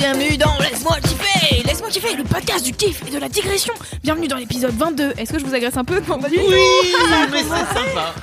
[0.00, 4.28] bienvenue dans Laisse-moi kiffer Laisse-moi kiffer, le podcast du kiff et de la digression Bienvenue
[4.28, 6.42] dans l'épisode 22 Est-ce que je vous agresse un peu Non, pas du tout.
[6.48, 6.56] Oui,
[7.32, 8.14] mais c'est sympa.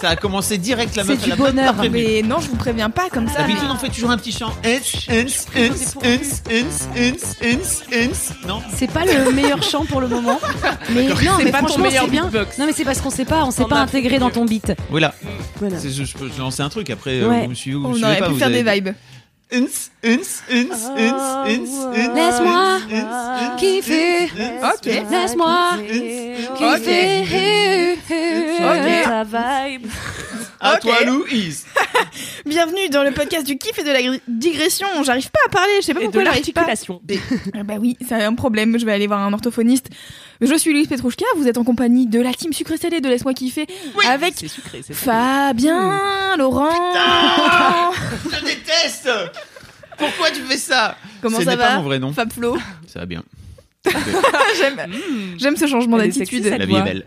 [0.00, 1.18] Ça a commencé direct la meuf.
[1.22, 2.02] C'est elle du a même pas bonheur, prévenu.
[2.04, 4.32] Mais non, je vous préviens pas comme ça D'habitude, mais- on fait toujours un petit
[4.32, 4.52] chant.
[4.64, 8.46] Uns, uns, uns, uns, uns, uns, uns, uns.
[8.46, 10.38] Non C'est pas le meilleur chant pour le moment,
[10.94, 12.24] mais non, mais pas ton franchement meilleur c'est bien.
[12.24, 12.58] beatbox.
[12.58, 14.44] Non mais c'est parce qu'on sait pas, on s'est T'en pas as intégré dans ton
[14.44, 14.72] beat.
[14.90, 15.14] Voilà.
[15.60, 15.78] Voilà.
[15.78, 17.20] C'est- Je, je peux lancer un truc après.
[17.20, 17.42] euh, Ouais.
[17.44, 18.90] Vous me suivez ou vous On me suivez aurait pas pu vous faire des vibes
[19.52, 22.14] Uns, uns, uns, uns, uns, uns, uns.
[22.14, 24.30] Laisse-moi uns, uns, kiffer.
[24.72, 25.76] Ok Laisse-moi
[26.56, 27.26] kiffer.
[28.70, 28.88] Ok.
[29.04, 29.90] Ta vibe.
[30.64, 31.66] À toi, Louise.
[32.46, 35.86] Bienvenue dans le podcast du kiff et de la digression J'arrive pas à parler, je
[35.86, 36.66] sais pas Et de pourquoi j'arrive pas.
[37.58, 39.88] Ah Bah oui, c'est un problème, je vais aller voir un orthophoniste
[40.40, 43.34] Je suis Louise Petrouchka, vous êtes en compagnie de la team sucré salé de Laisse-moi
[43.34, 43.66] kiffer
[44.08, 46.70] Avec sucré, Fabien, Laurent
[48.30, 49.10] Je déteste.
[49.98, 50.96] Pourquoi tu fais ça?
[51.22, 52.12] Comment Ce ça n'est va pas mon vrai nom.
[52.12, 52.56] Fab Flo?
[52.86, 53.24] Ça va bien.
[55.38, 57.04] J'aime ce changement d'attitude La vie est belle.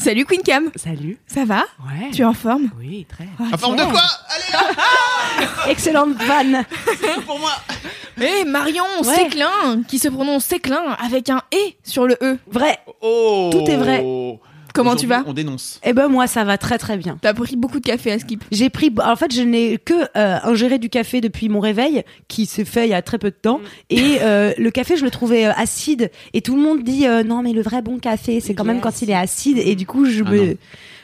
[0.00, 1.18] Salut Queen Cam, Salut.
[1.26, 2.10] ça va Ouais.
[2.12, 3.26] Tu es en forme Oui, très.
[3.52, 6.64] En forme de quoi Allez, Excellente vanne.
[7.00, 7.50] c'est pour moi.
[8.20, 9.14] Et Marion Ouais.
[9.14, 12.38] Séclin, qui se prononce Séclin avec un E sur le E.
[12.46, 12.78] Vrai.
[13.00, 13.50] Oh.
[13.52, 14.04] Tout est vrai.
[14.74, 15.80] Comment tu vas On dénonce.
[15.84, 17.18] Eh ben moi ça va très très bien.
[17.20, 18.44] T'as pris beaucoup de café à Skip.
[18.52, 22.46] J'ai pris, en fait, je n'ai que euh, ingéré du café depuis mon réveil, qui
[22.46, 23.60] s'est fait il y a très peu de temps.
[23.90, 26.10] Et euh, le café, je le trouvais euh, acide.
[26.32, 28.80] Et tout le monde dit euh, non, mais le vrai bon café, c'est quand même
[28.80, 29.58] quand il est acide.
[29.58, 30.54] Et du coup, je Ah me, non.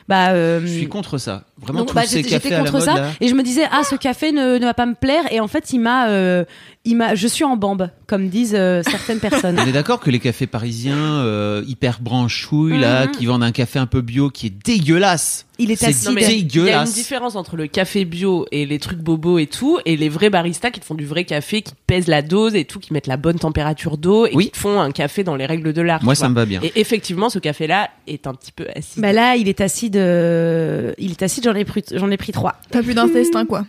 [0.07, 1.43] Bah, euh, Je suis contre ça.
[1.61, 3.09] Vraiment, donc, tous bah, ces cafés j'étais à la contre mode, ça là.
[3.21, 5.47] et je me disais ah ce café ne, ne va pas me plaire et en
[5.47, 6.43] fait il m'a euh,
[6.83, 10.11] il m'a je suis en bambe comme disent euh, certaines personnes On est d'accord que
[10.11, 13.11] les cafés parisiens euh, hyper branchouilles là, Mhm.
[13.11, 15.45] qui vendent un café un peu bio qui est dégueulasse.
[15.59, 18.65] Il est acide Non, mais il y a une différence entre le café bio et
[18.65, 21.61] les trucs bobos et tout, et les vrais baristas qui te font du vrai café,
[21.61, 24.45] qui pèsent la dose et tout, qui mettent la bonne température d'eau et Oui.
[24.45, 26.03] qui te font un café dans les règles de l'art.
[26.03, 26.29] Moi, ça vois.
[26.29, 26.61] me va bien.
[26.63, 29.01] Et effectivement, ce café-là est un petit peu acide.
[29.01, 32.31] bah là il est acide euh, il est acide j'en ai pris j'en ai pris
[32.31, 33.65] trois T'as plus d'intestin quoi.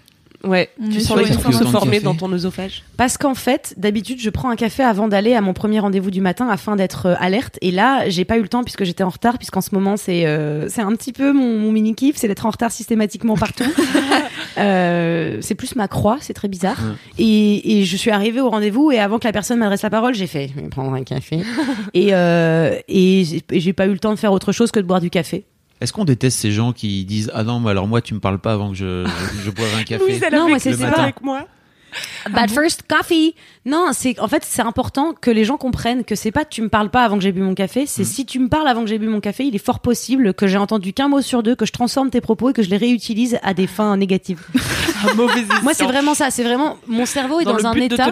[0.46, 2.84] Ouais, tu sens sur les trucs se former dans ton œsophage.
[2.96, 6.20] Parce qu'en fait, d'habitude, je prends un café avant d'aller à mon premier rendez-vous du
[6.20, 7.58] matin afin d'être euh, alerte.
[7.60, 10.26] Et là, j'ai pas eu le temps puisque j'étais en retard, puisqu'en ce moment, c'est
[10.26, 13.64] euh, c'est un petit peu mon, mon mini kiff, c'est d'être en retard systématiquement partout.
[14.58, 16.78] euh, c'est plus ma croix, c'est très bizarre.
[17.18, 20.14] Et, et je suis arrivée au rendez-vous et avant que la personne m'adresse la parole,
[20.14, 21.40] j'ai fait je vais prendre un café.
[21.96, 25.10] euh, et j'ai pas eu le temps de faire autre chose que de boire du
[25.10, 25.44] café.
[25.81, 28.38] Est-ce qu'on déteste ces gens qui disent ah non mais alors moi tu me parles
[28.38, 30.20] pas avant que je je, je boive un café.
[30.32, 30.87] Non, moi, c'est le ça.
[30.91, 31.03] matin.
[31.03, 31.47] avec moi.
[32.30, 33.34] Bad first coffee.
[33.64, 36.68] Non, c'est en fait c'est important que les gens comprennent que c'est pas tu me
[36.68, 38.88] parles pas avant que j'ai bu mon café, c'est si tu me parles avant que
[38.88, 41.56] j'ai bu mon café, il est fort possible que j'ai entendu qu'un mot sur deux,
[41.56, 44.42] que je transforme tes propos et que je les réutilise à des fins négatives.
[45.10, 48.10] Un mauvais Moi c'est vraiment ça, c'est vraiment mon cerveau est dans, un but état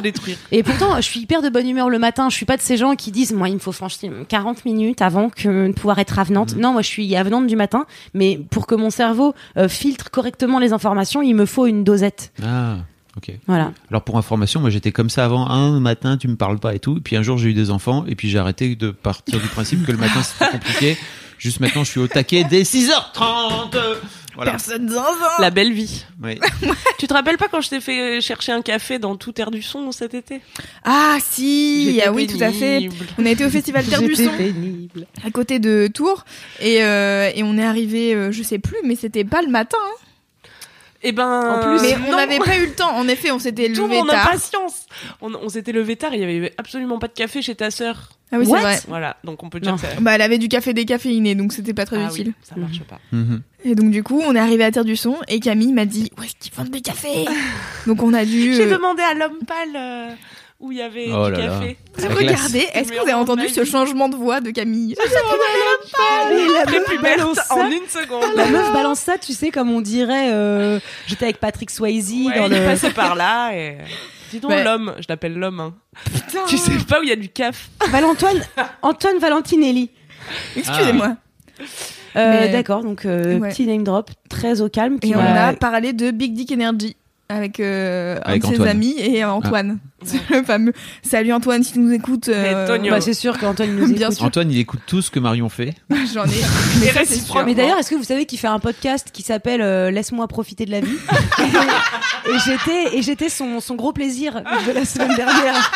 [0.51, 2.29] et pourtant, je suis hyper de bonne humeur le matin.
[2.29, 5.03] Je suis pas de ces gens qui disent, moi, il me faut franchir 40 minutes
[5.03, 6.57] avant que de pouvoir être avenante.
[6.57, 7.87] Non, moi, je suis avenante du matin.
[8.13, 12.33] Mais pour que mon cerveau euh, filtre correctement les informations, il me faut une dosette.
[12.43, 12.79] Ah
[13.17, 13.33] ok.
[13.47, 13.73] Voilà.
[13.91, 15.49] Alors pour information, moi j'étais comme ça avant.
[15.49, 16.99] Un matin tu me parles pas et tout.
[16.99, 19.49] Et puis un jour j'ai eu des enfants et puis j'ai arrêté de partir du
[19.49, 20.97] principe que le matin c'était compliqué.
[21.39, 23.77] Juste maintenant je suis au taquet dès 6h30.
[24.37, 24.53] Voilà.
[24.53, 25.05] Personne zinzin
[25.39, 26.05] La belle vie.
[26.23, 26.41] Oui.
[26.99, 29.63] Tu te rappelles pas quand je t'ai fait chercher un café dans tout air du
[29.63, 30.41] son cet été?
[30.85, 32.89] Ah si, ah oui tout à fait.
[33.19, 35.07] On a été au festival Terre du J'étais Son pénible.
[35.25, 36.25] à côté de Tours
[36.61, 39.77] et, euh, et on est arrivé, euh, je sais plus, mais c'était pas le matin.
[39.81, 39.99] hein.
[41.07, 42.07] Eh ben, En plus, mais non.
[42.09, 42.91] on n'avait pas eu le temps.
[42.97, 44.27] En effet, on s'était Tout levé mon tard.
[44.29, 44.87] impatience.
[45.21, 48.09] On, on s'était levé tard, il y avait absolument pas de café chez ta sœur.
[48.33, 48.81] Ah oui, c'est vrai.
[48.89, 49.77] Voilà, donc on peut dire Non.
[49.77, 52.29] que ça- Bah, elle avait du café décaféiné, donc c'était pas très Ah utile.
[52.29, 52.99] oui, ça marche pas.
[53.13, 53.43] Mhm.
[53.65, 56.11] Et donc du coup, on est arrivé à Terre du Son et Camille m'a dit
[56.19, 57.27] où est-ce qu'ils vendent des cafés
[57.87, 60.09] Donc on a dû J'ai euh, demandé à l'homme pâle euh,
[60.65, 61.47] où il y avait Oh du là là.
[61.61, 61.77] café.
[61.99, 62.61] La regarder.
[62.61, 62.75] classe.
[62.75, 67.55] Est-ce que vous avez entendu ce changement de voix de Camille la meuf balance ça.
[67.55, 68.25] en une seconde.
[68.35, 70.33] La meuf balance ça, tu sais, comme on dirait.
[70.33, 72.65] euh, J'étais avec Patrick Swayze Ouais, dans il est le.
[72.67, 73.79] passé par là et.
[74.31, 74.65] Dis donc Ouais.
[74.65, 75.61] l'homme, je l'appelle l'homme.
[75.61, 75.75] hein.
[76.49, 77.69] Tu sais pas où il y a du caf.
[77.91, 78.41] Valentoine,
[78.83, 79.91] Antoine Valentinelli.
[80.57, 81.17] Excusez-moi.
[82.17, 83.51] Euh, Mais- D'accord, donc euh, Ouais.
[83.51, 84.99] petit name drop, très au calme.
[85.03, 86.97] Et on a parlé de Big Dick Energy
[87.29, 88.69] avec, euh, un Avec de ses Antoine.
[88.69, 89.79] amis et Antoine.
[90.05, 90.73] C'est le fameux.
[91.03, 92.29] Salut Antoine, si tu nous écoutes.
[92.29, 92.79] euh.
[92.91, 94.17] Bah, c'est sûr qu'Antoine nous Bien écoute.
[94.19, 94.25] sûr.
[94.27, 95.75] Antoine, il écoute tout ce que Marion fait.
[96.15, 96.29] J'en ai.
[96.81, 97.45] Mais ça, c'est sûr.
[97.47, 100.67] Mais d'ailleurs, est-ce que vous savez qu'il fait un podcast qui s'appelle euh, Laisse-moi profiter
[100.67, 100.97] de la vie?
[101.39, 104.35] Et, et j'étais et j'étais son, son gros plaisir
[104.67, 105.71] de la semaine dernière.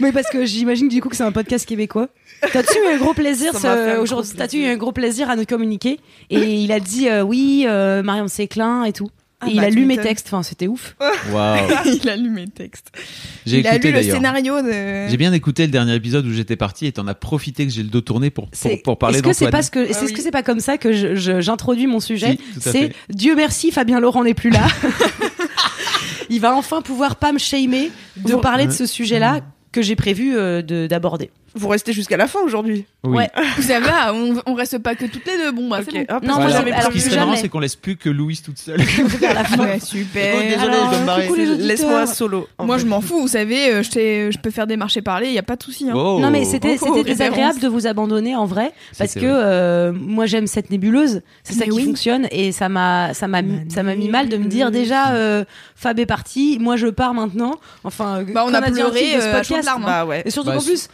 [0.00, 2.08] Mais parce que j'imagine du coup que c'est un podcast québécois.
[2.52, 5.44] T'as-tu eu un gros plaisir ce- gros aujourd'hui T'as-tu eu un gros plaisir à nous
[5.44, 5.98] communiquer
[6.30, 9.08] Et il a dit euh, oui, euh, Marion Séclin et tout.
[9.40, 10.26] Ah et il bah, a lu mes textes.
[10.26, 10.96] Enfin, c'était ouf.
[11.32, 11.58] Waouh.
[12.02, 12.90] il a lu mes textes.
[13.46, 14.16] J'ai Il a écouté lu le d'ailleurs.
[14.16, 15.08] scénario de.
[15.08, 17.82] J'ai bien écouté le dernier épisode où j'étais parti et t'en as profité que j'ai
[17.84, 19.60] le dos tourné pour, pour, C'est- pour parler Est-ce que c'est d'Antoine.
[19.60, 20.20] pas ce que Ah que oui.
[20.22, 22.92] c'est pas comme ça que je- je- j'introduis mon sujet Si, C'est.
[23.10, 24.66] Dieu merci, Fabien Laurent n'est plus là.
[26.30, 29.40] Il va enfin pouvoir pas me shamer de parler de ce sujet-là
[29.72, 31.30] que j'ai prévu euh, de d'aborder.
[31.54, 32.84] Vous restez jusqu'à la fin aujourd'hui.
[33.04, 33.16] Oui.
[33.18, 33.30] Ouais.
[33.62, 35.52] Ça va, on, on reste pas que toutes les deux.
[35.52, 36.06] Bon, bah, c'est Ok.
[36.08, 36.26] bon.
[36.28, 37.40] Non, moi, alors, Ce qui plus serait marrant, jamais.
[37.42, 38.80] c'est qu'on laisse plus que Louise toute seule.
[38.82, 39.64] Vers la fin.
[39.64, 40.36] Ouais, super.
[40.42, 41.54] Désolé, Alors, je dois me.
[41.66, 42.48] Laisse-moi solo.
[42.60, 42.82] Moi, fait.
[42.84, 45.38] je m'en fous, vous savez, euh, je, t'ai- je peux faire des marchés parler, y
[45.38, 45.88] a pas de souci.
[45.88, 45.94] Hein.
[45.96, 46.18] Oh.
[46.20, 47.04] Non mais c'était Oh, c'était référence.
[47.06, 51.64] désagréable de vous abandonner en vrai parce que euh, moi j'aime cette nébuleuse, c'est ça
[51.64, 51.84] qui oui.
[51.84, 55.44] fonctionne et ça m'a ça m'a ça m'a mis mal de me dire déjà euh,
[55.76, 57.54] Fab est parti, moi je pars maintenant.
[57.84, 59.16] Enfin Bah, on a pleuré,
[59.64, 59.84] larmes.
[59.84, 60.06] Bah.
[60.24, 60.88] Et surtout Bah, qu'en plus,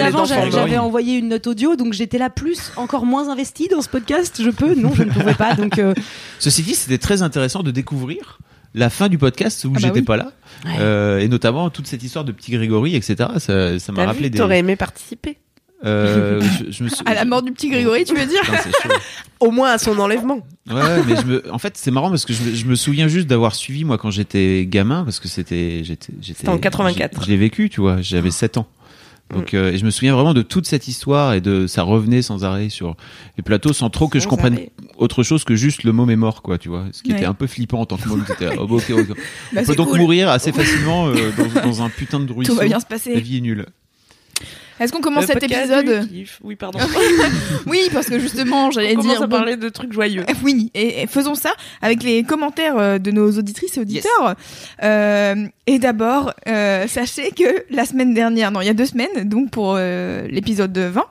[0.00, 3.88] d'avant, j'avais envoyé une note audio, donc j'étais là plus, encore moins investie dans ce
[3.88, 4.40] podcast.
[4.42, 4.74] Je peux?
[4.74, 5.54] Non, je ne pouvais pas.
[5.54, 5.94] Donc, euh,
[6.38, 8.38] Ceci dit, c'était très intéressant de découvrir
[8.74, 10.04] la fin du podcast où Ah bah j'étais oui.
[10.04, 10.32] pas là.
[10.64, 10.76] Ouais.
[10.80, 13.16] Euh, et notamment toute cette histoire de petit Grégory, etc.
[13.38, 14.38] Ça, ça m'a rappelé vu, des.
[14.38, 15.38] T'aurais aimé participer.
[15.82, 18.42] Euh, je, je me sou- À la mort du petit Grégory, tu veux dire?
[18.42, 18.94] Putain.
[19.40, 20.46] Au moins à son enlèvement.
[20.70, 23.08] Ouais, mais je me, en fait, c'est marrant parce que je, me- je me souviens
[23.08, 26.40] juste d'avoir suivi moi quand j'étais gamin parce que c'était, j'étais, j'étais.
[26.40, 27.20] C'était en 84.
[27.20, 28.02] j'ai- Je l'ai vécu, tu vois.
[28.02, 28.66] J'avais 7 ans.
[29.32, 32.20] Donc, euh, et je me souviens vraiment de toute cette histoire et de ça revenait
[32.22, 32.96] sans arrêt sur
[33.36, 34.70] les plateaux sans trop que je comprenne arrêt.
[34.98, 36.84] autre chose que juste le mot est mort, quoi, tu vois.
[36.92, 37.18] Ce qui Ouais.
[37.18, 38.24] était un peu flippant en tant que môme.
[38.58, 39.06] Oh, ok, ok.
[39.52, 39.98] Bah, On peut donc cool.
[40.00, 42.52] mourir assez facilement euh, dans, dans un putain de ruisseau.
[42.52, 43.20] Tout va bien se La passer.
[43.20, 43.66] vie est nulle.
[44.80, 46.08] Est-ce qu'on commence Le cet épisode.
[46.42, 46.78] Oui, pardon.
[47.66, 49.22] Oui, parce que justement, j'allais On commence dire.
[49.22, 50.24] à bon, parler de trucs joyeux.
[50.42, 54.34] Oui, et, et faisons ça avec les commentaires euh, de nos auditrices et auditeurs.
[54.82, 59.28] Euh, et d'abord, euh, sachez que la semaine dernière, non, il y a deux semaines,
[59.28, 61.04] donc pour euh, l'épisode 20,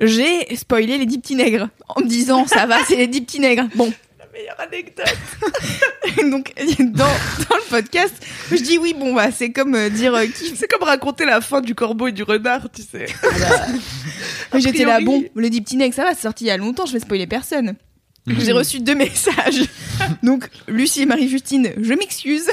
[0.00, 3.40] j'ai spoilé les dix petits nègres en me disant ça va, c'est les dix petits
[3.40, 3.66] nègres.
[3.76, 3.92] Bon,
[4.40, 6.30] meilleure anecdote.
[6.30, 6.52] donc
[6.92, 8.14] dans, dans le podcast,
[8.50, 10.56] je dis oui, bon bah c'est comme euh, dire euh, qui.
[10.56, 13.06] C'est comme raconter la fin du corbeau et du renard, tu sais.
[14.52, 16.86] A J'étais là, bon, dix petits nègres, ça va, c'est sorti il y a longtemps,
[16.86, 17.76] je vais spoiler personne.
[18.26, 18.40] Mhm.
[18.40, 19.64] J'ai reçu deux messages.
[20.22, 22.50] Donc, Lucie et Marie-Justine, je m'excuse.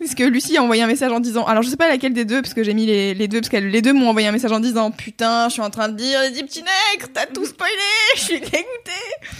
[0.00, 2.24] Parce que Lucie a envoyé un message en disant, alors je sais pas laquelle des
[2.24, 4.32] deux, parce que j'ai mis les, les deux, parce que les deux m'ont envoyé un
[4.32, 7.26] message en disant, putain, je suis en train de dire les dix petits nègres, t'as
[7.26, 7.72] tout spoilé,
[8.16, 8.56] je suis dégoûtée.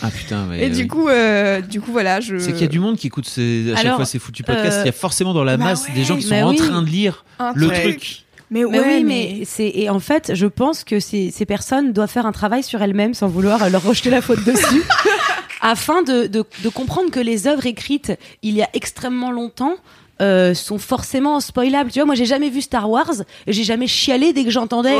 [0.03, 0.67] Ah putain, mais.
[0.67, 2.39] Et du coup, euh, du coup, voilà, je.
[2.39, 4.45] C'est qu'il y a du monde qui écoute ces, à chaque Alors, fois ces foutus
[4.45, 4.79] podcasts.
[4.79, 6.43] euh, Il y a forcément dans la bah masse ouais, des gens qui sont mais
[6.43, 6.57] en oui.
[6.57, 7.81] train de lire Un le truc.
[7.83, 8.25] truc.
[8.51, 9.03] Mais oui, mais.
[9.05, 12.62] mais c'est et en fait, je pense que ces, ces personnes doivent faire un travail
[12.62, 14.83] sur elles-mêmes sans vouloir euh, leur rejeter la faute dessus,
[15.62, 18.12] afin de, de, de comprendre que les œuvres écrites
[18.43, 19.77] il y a extrêmement longtemps.
[20.21, 21.91] Euh, sont forcément spoilables.
[21.91, 23.11] Tu vois, moi j'ai jamais vu Star Wars
[23.47, 24.97] et j'ai jamais chialé dès que j'entendais.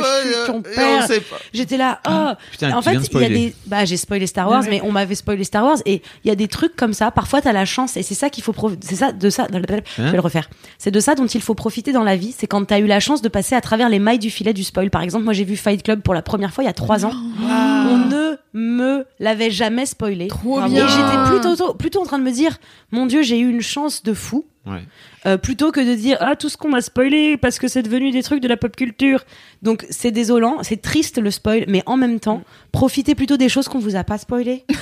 [0.00, 1.06] je suis ton père.
[1.52, 4.62] J'étais là, oh, Putain, en fait, il y a des, bah, j'ai spoilé Star Wars,
[4.68, 7.10] mais on m'avait spoilé Star Wars, et il y a des trucs comme ça.
[7.10, 10.02] Parfois, t'as la chance, et c'est ça qu'il faut, prof- c'est ça, de ça, je
[10.02, 10.48] vais le refaire.
[10.78, 12.34] C'est de ça dont il faut profiter dans la vie.
[12.36, 14.64] C'est quand t'as eu la chance de passer à travers les mailles du filet du
[14.64, 14.90] spoil.
[14.90, 17.04] Par exemple, moi, j'ai vu Fight Club pour la première fois il y a trois
[17.06, 17.12] ans.
[17.42, 20.26] On ne me l'avait jamais spoilé.
[20.28, 20.86] Trop Et bien.
[20.88, 22.58] j'étais plutôt, plutôt en train de me dire,
[22.92, 24.39] mon Dieu, j'ai eu une chance de fou.
[24.66, 24.82] Ouais.
[25.26, 28.10] Euh, plutôt que de dire ah tout ce qu'on m'a spoilé parce que c'est devenu
[28.10, 29.24] des trucs de la pop culture.
[29.62, 33.68] Donc c'est désolant, c'est triste le spoil, mais en même temps, profitez plutôt des choses
[33.68, 34.64] qu'on vous a pas spoilé.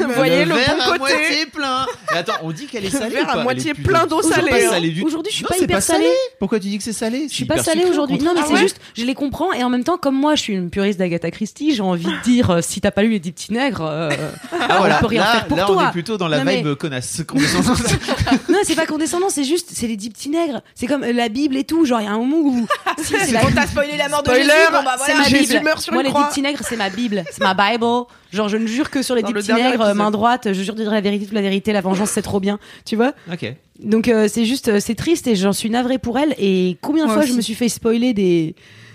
[0.00, 0.98] Vous voyez le, verre bon à côté.
[1.14, 1.86] moitié plein.
[2.10, 3.14] Mais attends, on dit qu'elle est salée.
[3.14, 5.02] verre ou à pas moitié plein d'eau salée, pas hein.
[5.04, 6.04] Aujourd'hui, je suis Non, pas hyper salé.
[6.04, 6.14] salée.
[6.38, 8.18] Pourquoi tu dis que c'est salé Je suis pas salée aujourd'hui.
[8.18, 10.52] Non, mais c'est juste, je les comprends et en même temps, comme moi, je suis
[10.52, 13.32] une puriste d'Agatha Christie, j'ai envie de dire, euh, si t'as pas lu les dix
[13.32, 14.10] petits nègres, euh,
[14.52, 15.88] Ah voilà, on peut rien là, faire pour là, on toi.
[15.88, 17.22] est plutôt dans la Non, mais- vibe connasse.
[17.26, 17.78] condescendante.
[18.50, 20.60] non, c'est pas condescendant, c'est juste, c'est les dix petits nègres.
[20.74, 21.84] C'est comme euh, la Bible et tout.
[21.84, 22.66] Genre, il y a un moment où,
[23.02, 25.14] si, c'est la On t'a spoilé la mort de Spoiler, Jésus, bon bah c'est voilà.
[25.22, 25.64] ma Jésus Bible.
[25.64, 26.24] meurt sur Moi, une les croix.
[26.24, 27.86] dix petits nègres, c'est ma Bible, c'est ma Bible.
[28.32, 29.96] Genre, je ne jure que sur les Dans dix le petits dernier nègres, épisode.
[29.96, 30.48] main droite.
[30.52, 31.72] Je jure de dire la vérité, toute la vérité.
[31.72, 32.58] La vengeance, c'est trop bien.
[32.84, 33.54] Tu vois ok.
[33.80, 36.34] Donc, euh, c'est juste, euh, c'est triste et j'en suis navrée pour elle.
[36.38, 37.32] Et combien de Moi fois aussi.
[37.32, 38.54] je me suis fait spoiler des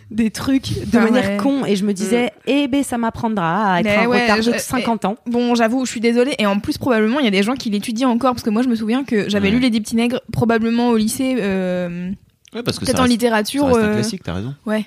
[0.10, 1.38] des trucs de Ah manière ouais.
[1.38, 4.38] con et je me disais eh ben ça m'apprendra à être Mais un ouais, retard
[4.38, 6.34] de je- 50 ans Bon, j'avoue, je suis désolée.
[6.40, 8.34] Et en plus, probablement, il y a des gens qui l'étudient encore.
[8.34, 9.56] Parce que moi, je me souviens que j'avais Ouais.
[9.56, 12.10] lu Les Dix Petits Nègres, probablement au lycée, euh,
[12.56, 13.62] Ouais, parce que peut-être en reste, littérature.
[13.64, 14.56] ça reste un euh, classique, t'as raison.
[14.66, 14.86] Ouais.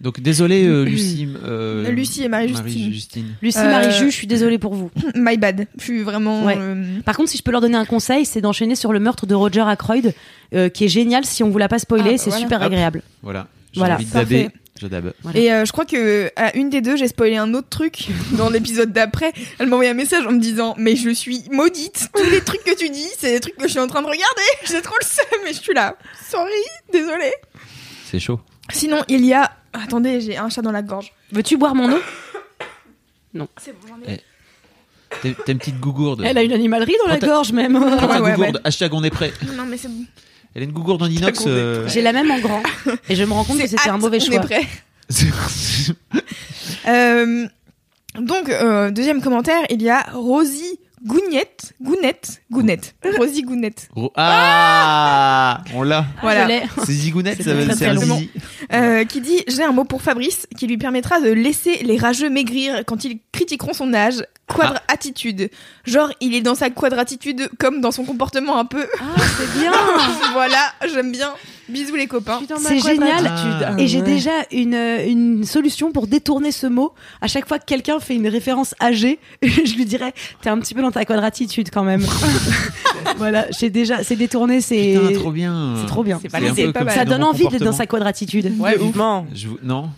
[0.00, 1.28] Donc désolé, euh, Lucie.
[1.44, 2.90] euh, Lucie et Marie-Justine.
[2.92, 3.26] Justine.
[3.42, 4.90] Lucie, Euh, Marie-Ju, je suis désolée pour vous.
[5.14, 5.66] My bad.
[5.78, 6.44] Je suis vraiment.
[6.44, 6.56] Ouais.
[6.58, 9.26] euh, Par contre, si je peux leur donner un conseil, c'est d'enchaîner sur le meurtre
[9.26, 10.14] de Roger Ackroyd,
[10.54, 12.42] euh, qui est génial si on vous l'a pas spoilé, Ah, c'est voilà.
[12.42, 12.66] super Hop.
[12.66, 13.02] agréable.
[13.22, 13.46] Voilà.
[13.74, 13.94] Voilà.
[13.96, 14.50] envie de.
[15.34, 18.48] Et euh, je crois que à une des deux, j'ai spoilé un autre truc dans
[18.48, 19.32] l'épisode d'après.
[19.58, 22.08] Elle m'a envoyé un message en me disant Mais je suis maudite.
[22.14, 24.06] Tous les trucs que tu dis, c'est des trucs que je suis en train de
[24.06, 24.42] regarder.
[24.64, 25.96] J'ai trop le seum, mais je suis là.
[26.30, 26.50] Sorry,
[26.92, 27.32] désolée.
[28.10, 28.40] C'est chaud.
[28.72, 29.50] Sinon, il y a.
[29.72, 31.12] Attendez, j'ai un chat dans la gorge.
[31.30, 31.98] Veux-tu boire mon eau?
[33.58, 34.14] C'est bon, j'en ai.
[34.16, 34.20] Eh,
[35.22, 36.22] T'es t'es une petite gougourde.
[36.24, 37.74] Elle a une animalerie dans la ta- gorge même.
[37.78, 38.54] Prends ta Ouais, ouais, gougourde.
[38.56, 38.60] ouais.
[38.64, 39.32] Hashtag on est prêt.
[39.56, 40.04] Non, mais c'est bon.
[40.54, 41.44] Elle a une gougourde en inox.
[41.46, 42.62] euh, J'ai la même en grand.
[43.08, 44.34] Et je me rends compte que C'est c'était un mauvais on choix.
[44.36, 44.66] est prêt.
[46.88, 47.46] Euh,
[48.18, 51.72] donc, euh, deuxième commentaire, il y a Rosie Gounette.
[51.80, 52.42] Gounette.
[52.50, 52.94] Gounette.
[53.16, 53.88] Rosie Gounette.
[53.94, 56.04] Ro- Ah On l'a.
[56.20, 56.46] Voilà.
[56.84, 58.16] C'est zigounette, ça veut long.
[58.16, 58.30] zizi.
[58.72, 62.28] Euh, qui dit J'ai un mot pour Fabrice qui lui permettra de laisser les rageux
[62.28, 64.24] maigrir quand ils critiqueront son âge.
[64.46, 65.48] Quadratitude.
[65.84, 68.86] Genre, il est dans sa quadratitude comme dans son comportement un peu.
[69.00, 69.72] Ah, c'est bien.
[70.32, 71.32] voilà, j'aime bien.
[71.70, 72.40] Bisous les copains.
[72.58, 73.26] C'est génial.
[73.26, 73.74] Ah.
[73.78, 76.92] Et j'ai déjà une, euh, une solution pour détourner ce mot.
[77.20, 80.12] À chaque fois que quelqu'un fait une référence âgée, je lui dirais
[80.42, 82.04] T'es un petit peu dans ta quadratitude quand même.
[83.16, 84.02] voilà, j'ai déjà.
[84.02, 84.98] C'est détourné, c'est.
[85.14, 85.74] Trop bien.
[85.80, 86.18] C'est trop bien.
[86.18, 86.94] Pas comme mal.
[86.94, 88.52] Ça donne envie d'être dans sa quadratitude.
[88.58, 89.26] Ouais, vivement.
[89.34, 89.90] Je Non?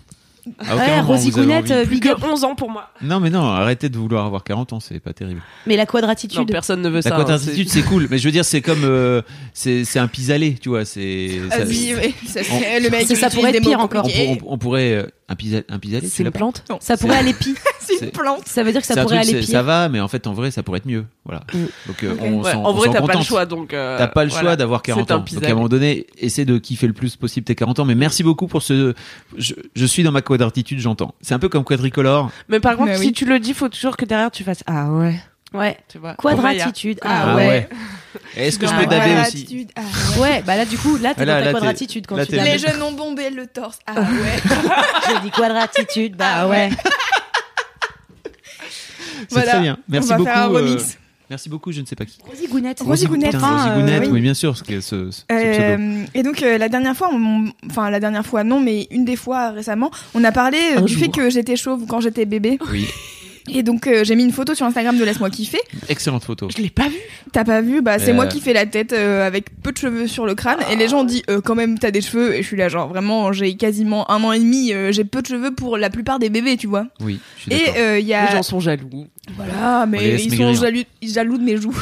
[0.58, 2.18] À aucun Ouais, moment, Rosie Gounette, euh, big up.
[2.20, 2.88] que 11 ans pour moi.
[3.00, 5.40] Non, mais non, arrêtez de vouloir avoir 40 ans, c'est pas terrible.
[5.66, 6.50] Mais la Non, quadratitude.
[6.50, 7.14] personne ne veut La ça.
[7.14, 8.82] hein, quadratitude, c'est cool, mais je veux dire, c'est comme.
[8.84, 9.22] euh,
[9.54, 10.84] c'est c'est un pis-aller, tu vois.
[10.84, 11.40] C'est.
[11.50, 13.06] ça- Vas-y, ouais, ça serait le mec.
[13.06, 14.06] Ça pourrait être pire encore.
[14.06, 15.06] on, on- on pourrait.
[15.32, 16.62] Un pis- un pis-aller, C'est une pas plante?
[16.80, 17.56] Ça pourrait aller pire.
[17.80, 18.46] C'est une plante.
[18.46, 19.48] Ça veut dire que ça pourrait truc, aller pire.
[19.48, 21.04] ça va, mais en fait, en vrai, ça pourrait être mieux.
[21.24, 21.40] Voilà.
[21.52, 21.58] Mm.
[21.86, 23.72] Donc, euh, on Ouais, s'en- en on vrai, t'as pas le choix, donc.
[23.74, 24.42] euh, T'as pas le voilà.
[24.50, 25.24] choix d'avoir 40 C'est un ans.
[25.32, 27.84] Donc à un moment donné, essaie de kiffer le plus possible tes 40 ans.
[27.84, 28.94] Mais merci beaucoup pour ce.
[29.36, 31.14] Je, je suis dans ma quadratitude, j'entends.
[31.20, 32.30] C'est un peu comme quadricolore.
[32.48, 33.12] Mais par contre, Mais si oui.
[33.12, 35.14] tu le dis, faut toujours que derrière tu fasses Ah ouais.
[35.54, 35.76] Ouais.
[35.88, 36.14] Tu vois.
[36.14, 36.98] Quadratitude.
[37.02, 37.46] Ah, Ah ouais.
[37.48, 37.68] ouais.
[38.36, 40.20] Est-ce que je Ah peux daber aussi Quadratitude, ah ouais.
[40.22, 42.32] Ouais, bah là du coup, là t'es dans ta quadratitude quand là, tu.
[42.32, 43.78] Les jeunes ont bombé le torse.
[43.86, 44.06] Ah ouais.
[45.08, 46.68] J'ai dit quadratitude, bah Ah ouais.
[49.28, 49.52] C'est Voilà.
[49.52, 49.78] très bien.
[49.88, 50.28] Merci On va beaucoup.
[50.30, 50.98] faire un euh, remix.
[51.30, 52.18] merci beaucoup, je ne sais pas qui.
[52.26, 52.80] Rosie Gounette.
[52.80, 53.32] Rosie Gounette.
[53.32, 54.08] Putain, Rosie euh, Gounette, oui.
[54.12, 54.56] oui, bien sûr.
[54.56, 55.32] Ce, ce, ce, ce pseudo.
[55.32, 57.10] Euh, et donc euh, la dernière fois,
[57.70, 60.92] enfin la dernière fois non, mais une des fois récemment, on a parlé Un du
[60.92, 61.02] jour.
[61.02, 62.58] fait que j'étais chauve quand j'étais bébé.
[62.70, 62.86] Oui,
[63.48, 65.58] Et donc euh, j'ai mis une photo sur Instagram de laisse-moi kiffer.
[65.88, 66.48] excellente photo.
[66.56, 66.96] Je l'ai pas vu.
[67.32, 68.14] T'as pas vu Bah c'est Euh.
[68.14, 70.60] moi qui fais la tête euh, avec peu de cheveux sur le crâne.
[70.70, 72.34] Et les gens ont dit euh, quand même t'as des cheveux.
[72.34, 74.72] Et je suis là genre vraiment j'ai quasiment un an et demi.
[74.72, 76.86] euh, j'ai peu de cheveux pour la plupart des bébés, tu vois.
[77.00, 79.06] Oui, je suis Et euh, il y Les gens sont jaloux.
[79.36, 81.76] voilà, mais ils sont jaloux, jaloux de mes joues.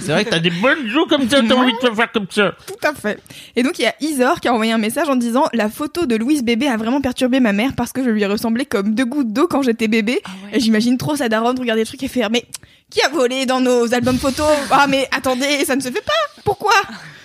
[0.00, 2.26] C'est vrai que t'as des bonnes joues comme ça, t'as envie de te faire comme
[2.30, 2.52] ça.
[2.66, 3.20] Tout à fait.
[3.56, 6.06] Et donc il y a Isor qui a envoyé un message en disant la photo
[6.06, 9.04] de Louise bébé a vraiment perturbé ma mère parce que je lui ressemblais comme deux
[9.04, 10.20] gouttes d'eau quand j'étais bébé.
[10.52, 12.44] Et j'imagine trop sa daronne regarder le truc et faire mais
[12.90, 14.46] qui a volé dans nos albums photos?
[14.70, 16.42] Ah mais attendez, ça ne se fait pas.
[16.44, 16.72] Pourquoi?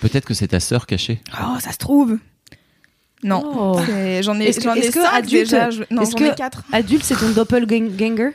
[0.00, 1.20] Peut-être que c'est ta sœur cachée.
[1.40, 2.18] Oh, ça se trouve.
[3.22, 3.80] Non, Oh.
[4.22, 5.70] J'en ai, Est-ce que- j'en ai est-ce que cinq adulte- déjà.
[5.70, 6.62] je- Non, est-ce j'en que- ai quatre.
[6.72, 8.30] Adulte, c'est ton doppelganger?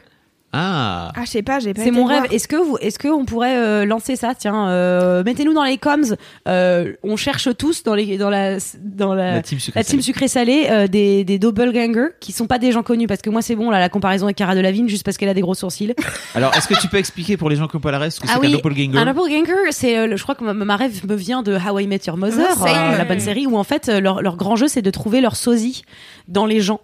[0.58, 1.84] Ah, Ah, je sais pas, j'ai pas.
[1.84, 2.22] C'est mon voir.
[2.24, 2.32] rêve.
[2.34, 4.34] Est-ce que vous, est-ce que on pourrait euh, lancer ça?
[4.38, 6.16] Tiens, euh, mettez-nous dans les coms.
[6.48, 9.42] Euh, on cherche tous dans les dans la dans la, la
[9.84, 13.30] team sucré salé euh, des des doppelgangers qui sont pas des gens connus parce que
[13.30, 15.56] moi c'est bon là la comparaison avec Cara Delevingne juste parce qu'elle a des gros
[15.56, 15.94] sourcils.
[16.36, 18.22] Alors, est-ce que tu peux expliquer pour les gens qui n'ont pas la reste ce
[18.22, 18.98] que Ah c'est oui, qu'un doppelganger?
[18.98, 21.80] Un doppelganger, c'est euh, le- je crois que ma, ma rêve me vient de How
[21.80, 24.56] I Met Your Mother, Ah, euh, la bonne série où en fait leur leur grand
[24.56, 25.84] jeu c'est de trouver leur sosie
[26.28, 26.80] dans les gens.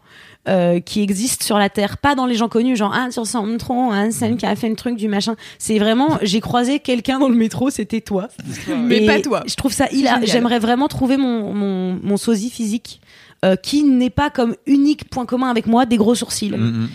[0.48, 3.58] Euh, qui existent sur la terre, pas dans les gens connus, genre ah tu ressembles
[3.58, 5.36] trop à celle qui a fait le truc du machin.
[5.60, 8.28] C'est vraiment j'ai croisé quelqu'un dans le métro, c'était toi.
[8.76, 9.44] Mais pas toi.
[9.48, 10.20] Je trouve ça hilar.
[10.24, 13.02] J'aimerais vraiment trouver mon, mon, mon sosie physique
[13.46, 16.52] euh, qui n'est pas comme unique point commun avec moi des gros sourcils.
[16.52, 16.90] Mm, mm.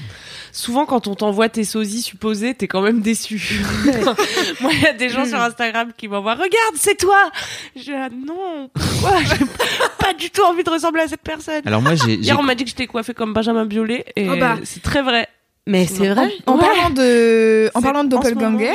[0.57, 3.61] Souvent, quand on t'envoie tes sosies supposés, t'es quand même déçu.
[4.63, 7.31] Moi, il y a des gens sur Instagram qui m'envoient Regarde, c'est toi
[7.77, 9.19] Je dis ah, Non, pourquoi?
[9.25, 9.45] J'ai
[9.99, 11.61] pas du tout envie de ressembler à cette personne.
[11.67, 12.13] Alors, moi, j'ai.
[12.13, 14.57] j'ai- Hier, on m'a dit que j'étais coiffée comme Benjamin Biolay et Oh bah.
[14.65, 15.29] c'est très vrai.
[15.67, 16.29] Mais c'est vrai.
[16.47, 16.61] En Ouais.
[16.61, 18.71] parlant de, en parlant de doppelganger,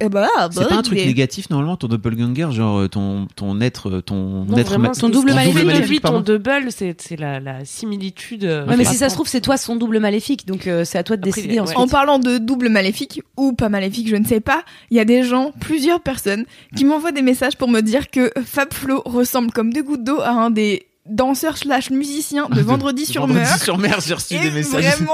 [0.00, 3.60] eh bah, C'est pas un truc des- négatif normalement ton doppelganger genre euh, ton ton
[3.60, 5.64] être euh, ton Non, être vraiment, ton double maléfique.
[5.64, 8.44] maléfique, ton double, c'est c'est la, la similitude.
[8.44, 10.98] euh, Ouais, mais si ça se trouve, c'est toi son double maléfique, donc euh, c'est
[10.98, 11.76] à toi de Après, décider ouais.
[11.76, 15.04] En parlant de double maléfique ou pas maléfique, je ne sais pas, il y a
[15.04, 16.44] des gens, plusieurs personnes,
[16.76, 20.20] qui m'envoient des messages pour me dire que Fab Flo ressemble comme deux gouttes d'eau
[20.20, 23.62] à un des danseurs slash musiciens de Vendredi sur Vendredi Mer.
[23.62, 25.12] sur mer j'ai reçu Et des messages vraiment,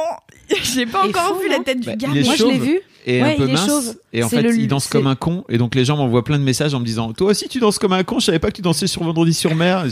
[0.63, 2.09] j'ai pas encore fou, vu la tête du Bah, gars.
[2.09, 2.63] Moi, je l'ai chauve.
[2.63, 2.81] vu.
[3.07, 3.67] et Ouais, un peu mince.
[3.67, 3.95] chauve.
[4.13, 5.45] Et en fait, le- il danse comme un con.
[5.49, 7.79] Et donc les gens m'envoient plein de messages en me disant Toi aussi, tu danses
[7.79, 8.19] comme un con.
[8.19, 9.85] Je savais pas que tu dansais sur Vendredi sur Mer.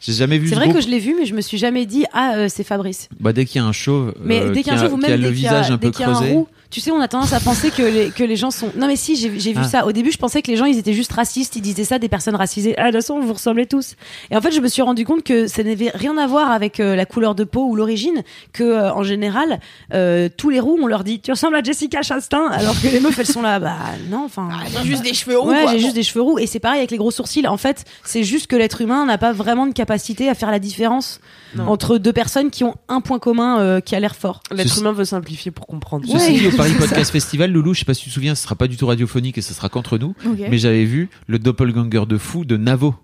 [0.00, 0.78] J'ai jamais vu C'est ce vrai groupe.
[0.78, 3.08] que je l'ai vu, mais je me suis jamais dit ah euh, c'est Fabrice.
[3.18, 4.88] Bah, dès qu'il y a un chauve, Mais euh, dès qu'il y a un qui
[4.88, 6.04] jour ou qui a même le dès qu'il y a, visage un peu qu'il y
[6.04, 6.32] a un creusé.
[6.32, 8.70] roux, tu sais, on a tendance à penser que les, que les gens sont.
[8.76, 9.68] Non mais si, j'ai j'ai vu Ah.
[9.68, 9.86] ça.
[9.86, 12.08] Au début, je pensais que les gens ils étaient juste racistes, ils disaient ça des
[12.08, 12.74] personnes racisées.
[12.78, 13.96] Ah de toute façon, vous ressemblez tous.
[14.30, 16.78] Et en fait, je me suis rendu compte que ça n'avait rien à voir avec
[16.80, 18.22] euh, la couleur de peau ou l'origine.
[18.52, 19.60] Que euh, en général,
[19.94, 23.00] euh, tous les roux, on leur dit tu ressembles à Jessica Chastain, alors que les
[23.00, 23.58] meufs elles sont là.
[23.58, 23.76] Bah
[24.10, 24.48] non, enfin.
[24.82, 25.50] J'ai juste des cheveux roux.
[25.50, 25.78] Ouais, j'ai Bon.
[25.80, 27.46] juste des cheveux roux et c'est pareil avec les gros sourcils.
[27.46, 30.58] En fait, c'est juste que l'être humain n'a pas vraiment de capacité à faire la
[30.60, 31.20] différence
[31.66, 34.40] entre deux personnes qui ont un point commun euh, qui a l'air fort.
[34.52, 36.08] L'être humain veut simplifier pour comprendre.
[36.08, 36.50] Ouais.
[36.62, 36.74] Paris.
[36.78, 38.86] Podcast Festival, Loulou, je sais pas si tu te souviens, ce sera pas du tout
[38.86, 40.14] radiophonique et ce sera qu'entre nous.
[40.38, 42.94] Mais j'avais vu le doppelganger de fou de Navo.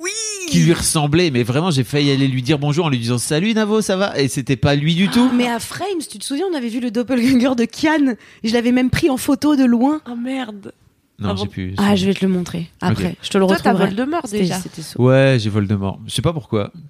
[0.00, 0.10] Oui.
[0.48, 3.54] Qui lui ressemblait, mais vraiment, j'ai failli aller lui dire bonjour en lui disant salut
[3.54, 4.18] Navo, ça va?
[4.20, 5.30] Et c'était pas lui du tout.
[5.34, 8.14] Mais à Frames, tu te souviens, on avait vu le doppelganger de Kian.
[8.44, 10.00] Je l'avais même pris en photo de loin.
[10.10, 10.72] Oh merde.
[11.18, 11.74] Non, Ah j'ai bon plus.
[11.78, 13.16] Ah, je vais te le montrer après.
[13.22, 13.94] Je te le Toi, t'as retrouverai.
[13.94, 14.58] Voldemort déjà.
[14.58, 15.00] C'était ça.
[15.00, 16.00] Ouais, j'ai Voldemort.
[16.06, 16.70] Je sais pas pourquoi.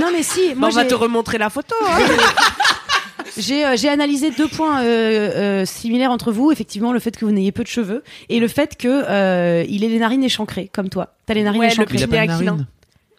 [0.00, 1.74] Non mais si, Moi, moi on va te remontrer la photo.
[1.88, 1.98] hein.
[3.38, 4.84] j'ai euh, j'ai analysé deux points euh,
[5.62, 6.52] euh, similaires entre vous.
[6.52, 9.84] Effectivement, le fait que vous n'ayez peu de cheveux et le fait que euh, il
[9.84, 11.14] ait les narines échancrées comme toi.
[11.26, 11.96] T'as les narines Ouais, le échancrées.
[11.98, 12.66] Il a pas de narine.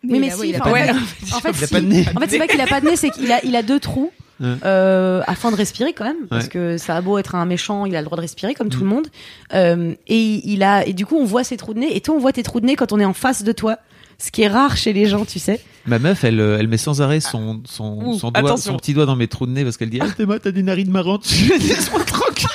[0.03, 0.85] Oui, mais si, En fait,
[1.21, 1.73] Il a si.
[1.73, 2.05] pas de nez.
[2.15, 3.79] En fait, c'est pas qu'il a pas de nez, c'est qu'il a, il a deux
[3.79, 4.11] trous.
[4.41, 4.55] Ouais.
[4.65, 7.95] Euh, afin de respirer quand même parce que ça a beau être un méchant il
[7.95, 9.07] a le droit de respirer comme tout le monde
[9.53, 12.15] Euh, et il a et du coup on voit ses trous de nez et toi
[12.15, 13.77] on voit tes trous de nez quand on est en face de toi
[14.23, 16.77] ce qui est rare chez les gens tu sais Ma meuf, elle, euh, elle met
[16.77, 18.73] sans arrêt son, son, Ouh, son, doigt, attention.
[18.73, 20.61] son petit doigt dans mes trous de nez parce qu'elle dit Ah, Théma, t'as des
[20.61, 21.27] narines marrantes.
[21.29, 22.47] Je lui dis, Laisse-moi tranquille.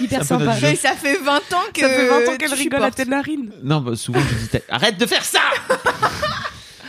[0.00, 0.56] hyper sympa.
[0.60, 1.40] Mais ça fait 20 ans
[1.72, 1.80] que.
[1.82, 2.94] Ça fait 20 ans qu'elle tu rigole à supportes.
[2.96, 3.50] tes narines.
[3.62, 5.38] Non, bah, souvent je dis Arrête de faire ça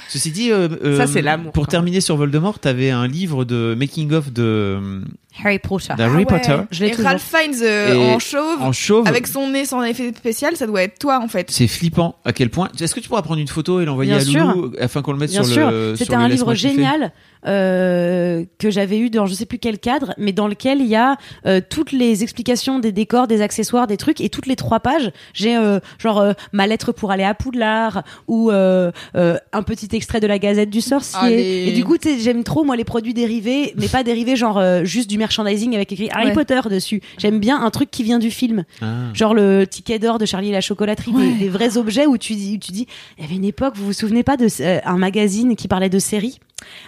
[0.10, 4.32] Ceci dit, euh, euh, Ça, Pour terminer sur Voldemort, t'avais un livre de making of
[4.32, 5.02] de euh,
[5.44, 6.26] Harry Potter d'Harry Ah ouais.
[6.26, 7.06] Potter Je l'ai Et toujours.
[7.10, 9.08] Ralph Fiennes euh, Et en chauve, en chauve.
[9.08, 11.50] avec son nez sans effet spécial, ça doit être toi en fait.
[11.52, 12.16] C'est flippant.
[12.26, 12.70] À quel point?
[12.80, 14.46] Est-ce que tu pourras prendre une photo et l'envoyer à sûr.
[14.46, 15.96] Loulou afin qu'on le mette Bien sur sûr, le.
[15.96, 17.12] c'était sur le un livre génial
[17.46, 20.96] euh, que j'avais eu dans je sais plus quel cadre, mais dans lequel il y
[20.96, 24.80] a euh, toutes les explications des décors, des accessoires, des trucs, et toutes les trois
[24.80, 29.64] pages, j'ai euh, genre euh, ma lettre pour aller à Poudlard ou euh, euh, un
[29.64, 31.18] petit extrait de la Gazette du Sorcier.
[31.22, 31.66] Allez.
[31.68, 34.58] Et du coup, tu sais, j'aime trop moi les produits dérivés, mais pas dérivés genre
[34.58, 36.34] euh, juste du merchandising avec écrit Harry Ouais.
[36.34, 37.02] Potter dessus.
[37.18, 38.64] J'aime bien un truc qui vient du film.
[38.82, 38.86] Ah.
[39.14, 42.34] Genre le ticket d'or de Charlie et la chocolaterie, des, des vrais objets où tu
[42.36, 42.88] dis, où tu dis,
[43.18, 45.90] il y avait une époque, vous vous souvenez pas de euh, un magazine qui parlait
[45.90, 46.40] de séries?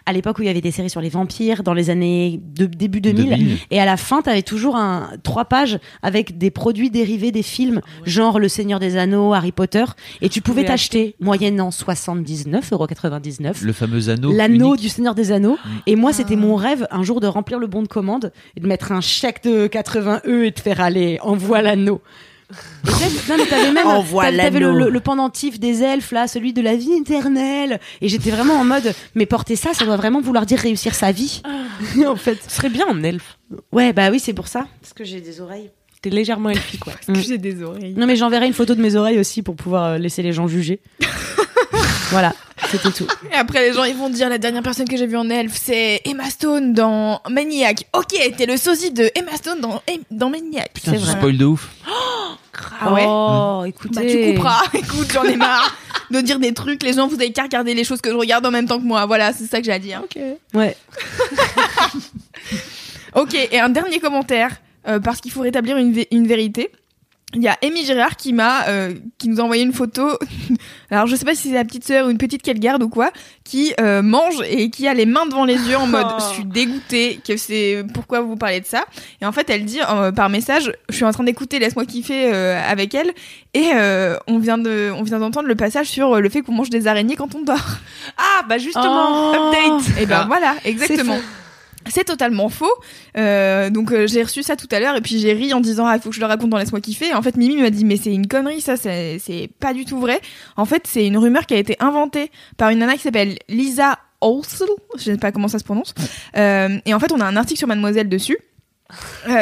[0.06, 2.66] À l'époque où il y avait des séries sur les vampires dans les années de
[2.66, 3.58] début 2000, 2000.
[3.72, 7.44] et à la fin tu avais toujours un trois pages avec des produits dérivés des
[7.44, 9.86] films genre Le Seigneur des Anneaux, Harry Potter
[10.22, 14.32] et tu pouvais t'acheter moyennant 79,99€ Le fameux anneau.
[14.32, 15.58] l'anneau du Seigneur des Anneaux.
[15.86, 18.68] Et moi, c'était mon rêve un jour de remplir le bon de commande et de
[18.68, 22.02] mettre un chèque de 80 E et de faire aller, envoie l'anneau.
[23.30, 23.86] Non, mais t'avais même
[24.32, 27.80] t'avais- t'avais le, le- le pendentif des elfes là, celui de la vie éternelle.
[28.02, 31.12] Et j'étais vraiment en mode, mais porter ça, ça doit vraiment vouloir dire réussir sa
[31.12, 31.42] vie.
[32.08, 32.40] en fait.
[32.48, 33.38] Ce serait bien en elfe.
[33.72, 34.68] Ouais, bah oui, c'est pour ça.
[34.82, 35.70] Parce que j'ai des oreilles.
[36.02, 36.94] T'es légèrement elfique, ouais.
[36.94, 37.94] Parce que j'ai des oreilles.
[37.98, 40.48] Non, mais j'enverrai une photo de mes oreilles aussi pour pouvoir euh, laisser les gens
[40.48, 40.80] juger.
[42.12, 42.34] voilà,
[42.70, 43.06] c'était tout.
[43.32, 45.60] Et après, les gens, ils vont dire la dernière personne que j'ai vue en elfe,
[45.62, 47.86] c'est Emma Stone dans Maniac.
[47.94, 50.72] Ok, t'es le sosie de Emma Stone dans, dans Maniac.
[50.74, 51.18] Putain, c'est tu vrai.
[51.18, 51.70] spoil de ouf.
[52.82, 53.96] Ah ouais Oh, écoutez.
[53.96, 54.62] Bah, tu couperas.
[54.74, 55.74] Écoute, j'en ai marre
[56.12, 56.84] de dire des trucs.
[56.84, 58.86] Les gens, vous avez qu'à regarder les choses que je regarde en même temps que
[58.86, 59.06] moi.
[59.06, 60.02] Voilà, c'est ça que j'ai à dire.
[60.04, 60.22] Ok.
[60.54, 60.76] Ouais.
[63.16, 64.52] Ok, et un dernier commentaire,
[64.90, 66.72] euh, parce qu'il faut rétablir une, vé- une vérité.
[67.36, 70.18] Il y a Amy Girard qui m'a, euh, qui nous a envoyé une photo.
[70.90, 72.90] Alors je sais pas si c'est la petite sœur ou une petite qu'elle garde ou
[72.90, 73.12] quoi,
[73.44, 76.44] qui euh, mange et qui a les mains devant les yeux en mode je suis
[76.46, 78.84] dégoûtée que c'est pourquoi vous parlez de ça?
[79.22, 82.32] Et en fait elle dit euh, par message je suis en train d'écouter laisse-moi kiffer
[82.34, 83.12] euh, avec elle
[83.54, 86.72] et euh, on vient de on vient d'entendre le passage sur le fait qu'on mange
[86.72, 87.78] des araignées quand on dort.
[88.18, 89.52] Ah, bah justement, Oh.
[89.54, 90.02] update.
[90.02, 90.26] Et ben Ah.
[90.28, 91.18] voilà, exactement.
[91.90, 92.72] C'est totalement faux.
[93.18, 95.86] Euh, donc euh, j'ai reçu ça tout à l'heure et puis j'ai ri en disant
[95.86, 97.14] ah il faut que je le raconte dans laisse-moi kiffer.
[97.14, 100.22] En fait Mimi m'a dit mais c'est une connerie ça c'est pas du tout vrai.
[100.58, 104.00] En fait c'est une rumeur qui a été inventée par une nana qui s'appelle Lisa
[104.22, 105.94] Olsel, je sais pas comment ça se prononce.
[106.38, 108.38] Euh, et en fait on a un article sur Mademoiselle dessus.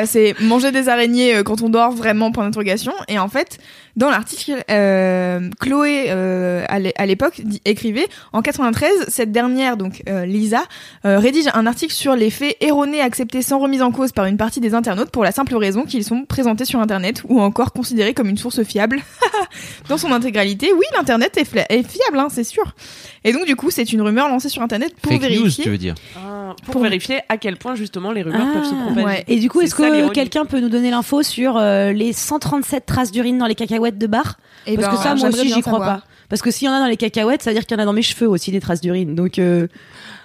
[0.03, 3.60] C'est manger des araignées quand on dort vraiment point d'interrogation et en fait
[3.97, 10.03] dans l'article euh, Chloé euh, à l'é- à l'époque écrivait en 93 cette dernière donc
[10.07, 10.63] euh, Lisa
[11.05, 14.38] euh, rédige un article sur les faits erronés acceptés sans remise en cause par une
[14.38, 18.13] partie des internautes pour la simple raison qu'ils sont présentés sur internet ou encore considérés
[18.13, 19.01] comme une source fiable
[19.89, 22.75] dans son intégralité oui l'internet est, fiable hein, c'est sûr
[23.23, 25.69] et donc du coup c'est une rumeur lancée sur internet pour Fake news, vérifier tu
[25.71, 25.95] veux dire.
[26.15, 29.05] Ah, pour, Pour- vérifier à quel point justement les rumeurs Ah, peuvent se propager.
[29.05, 29.23] Ouais.
[29.27, 32.86] Et Et du coup, est-ce que quelqu'un peut nous donner l'info sur euh, les 137
[32.86, 35.62] traces d'urine dans les cacahuètes de bar Eh Parce ben, que ça, moi aussi, j'y
[35.62, 36.00] crois savoir.
[36.02, 36.04] pas.
[36.30, 37.84] Parce que s'il y en a dans les cacahuètes, ça veut dire qu'il y en
[37.84, 39.15] a dans mes cheveux aussi des traces d'urine.
[39.15, 39.67] Donc, euh...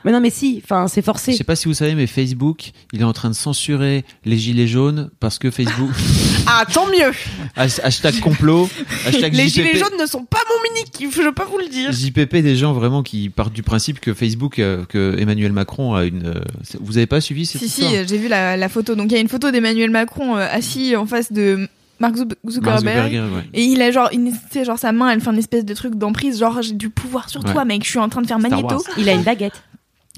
[0.05, 1.33] mais non, mais si, enfin, c'est Je forcé.
[1.33, 4.66] sais pas si vous savez, mais Facebook, il est en train de censurer les gilets
[4.66, 5.90] jaunes parce que Facebook.
[6.44, 7.12] Ah, tant mieux.
[7.55, 8.68] Has- hashtag complot.
[9.07, 9.53] Hashtag Les JPP.
[9.55, 11.92] gilets jaunes ne sont pas mon mini kiff, je peux vous le dire.
[11.92, 16.05] JPP, des gens vraiment qui partent du principe que Facebook, euh, que Emmanuel Macron a
[16.05, 16.27] une.
[16.27, 16.40] euh,
[16.81, 17.90] vous avez pas suivi cette Si, histoire?
[17.92, 18.96] si, j'ai vu la, la photo.
[18.96, 21.68] Donc il y a une photo d'Emmanuel Macron euh, assis en face de
[22.02, 23.12] Mark Zu- Mark Zuckerberg.
[23.12, 23.42] Ouais.
[23.54, 24.32] Et il a genre, une,
[24.64, 27.42] genre sa main, elle fait un espèce de truc d'emprise, genre j'ai du pouvoir sur
[27.44, 27.52] Ouais.
[27.52, 27.84] toi, mec.
[27.84, 28.76] Je suis en train de faire magnéto.
[28.98, 29.62] Il a une baguette.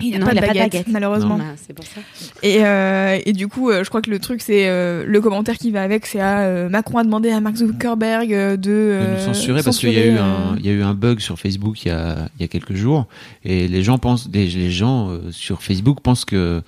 [0.03, 1.38] Il a Non, pas il de a pas de baguette, malheureusement.
[1.40, 2.01] Ah, c'est pour ça.
[2.42, 5.57] Et, euh, et du coup, euh, je crois que le truc, c'est euh, le commentaire
[5.57, 9.14] qui va avec, c'est à euh, Macron a demandé à Mark Zuckerberg euh, de, de
[9.14, 10.94] nous censurer parce qu'il y a eu censurer, un euh, il y a eu un
[10.94, 13.07] bug sur Facebook il y a il y a quelques jours
[13.44, 16.61] et les gens pensent les, les gens euh, sur Facebook pensent que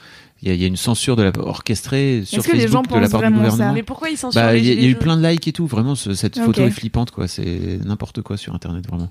[0.42, 2.90] il y a, il y a une censure de la orchestrée sur que les Facebook
[2.90, 3.72] gens de la part du vraiment ça gouvernement.
[3.74, 5.66] Mais pourquoi ils censurent Bah, il y, a- y eu plein de likes et tout.
[5.66, 7.26] Vraiment, ce- cette photo est flippante, quoi.
[7.28, 9.10] C'est n'importe quoi sur Internet, vraiment.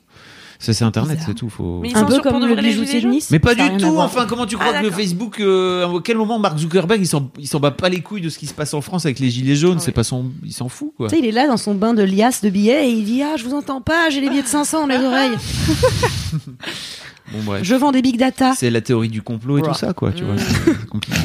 [0.57, 1.49] Ça, c'est Internet, c'est tout.
[1.49, 1.79] Faut...
[1.81, 3.29] Mais Un peu comme le bijoutier gilets de jaunes Nice.
[3.31, 3.97] Mais pas du tout.
[3.97, 4.99] Enfin, comment tu crois Ah, que le d'accord.
[5.03, 8.21] Facebook, euh, à quel moment Mark Zuckerberg, il s'en, il s'en bat pas les couilles
[8.21, 9.75] de ce qui se passe en France avec les gilets jaunes.
[9.79, 9.83] Ouais.
[9.83, 11.09] C'est pas son, il s'en fout, quoi.
[11.09, 13.21] Tu sais, il est là dans son bain de liasse de billets et il dit
[13.21, 15.35] Ah, je vous entends pas, j'ai les billets de 500 dans les oreilles.
[17.31, 17.63] Bon, bref.
[17.63, 18.53] Je vends des big data.
[18.55, 20.11] C'est la théorie du complot et tout ça, quoi.
[20.11, 20.39] Tu vois, Mm.
[20.39, 21.19] c'est compliqué.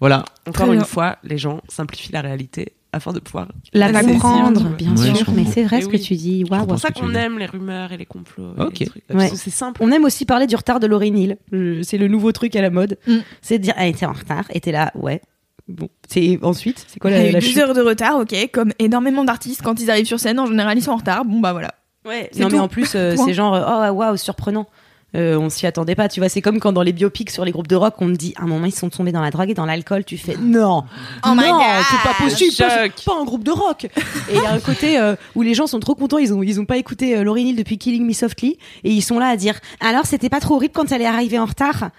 [0.00, 0.24] Voilà.
[0.46, 0.84] Encore Très une bien.
[0.84, 5.30] fois, les gens simplifient la réalité afin de pouvoir La La comprendre, bien Ouais, sûr.
[5.34, 6.00] Mais c'est vrai Eh ce que oui.
[6.02, 6.44] tu dis.
[6.44, 6.60] Waouh.
[6.60, 8.54] comprends C'est pour ça qu'on aime les rumeurs et les complots.
[8.58, 8.78] et Ok.
[8.80, 9.02] les trucs.
[9.10, 9.16] Ouais.
[9.16, 9.82] Parce que c'est simple.
[9.82, 11.36] On aime aussi parler du retard de Laurie Neal.
[11.82, 12.98] C'est le nouveau truc à la mode.
[13.06, 13.16] Mm.
[13.42, 15.20] C'est de dire, elle était en retard, et t'es là, ouais.
[15.68, 17.80] Bon, c'est ensuite, c'est quoi Il y la, a eu la deux chute heures de
[17.80, 20.96] retard, ok, comme énormément d'artistes quand ils arrivent sur scène, en général ils sont en
[20.96, 21.24] retard.
[21.24, 21.74] Bon bah voilà.
[22.06, 24.66] Ouais, non mais en plus, euh, c'est genre, euh, oh waouh, surprenant.
[25.14, 26.28] Euh, on s'y attendait pas, tu vois.
[26.28, 28.42] C'est comme quand dans les biopics sur les groupes de rock, on te dit, à
[28.42, 30.84] un moment ils sont tombés dans la drogue et dans l'alcool, tu fais, non,
[31.24, 33.84] Oh non, c'est pas possible, pas, pas un groupe de rock.
[33.84, 36.42] Et il y a un côté euh, où les gens sont trop contents, ils ont
[36.42, 39.28] ils ont pas écouté euh, Laurie Neal depuis Killing Me Softly et ils sont là
[39.28, 41.90] à dire, alors c'était pas trop horrible quand elle est arrivée en retard?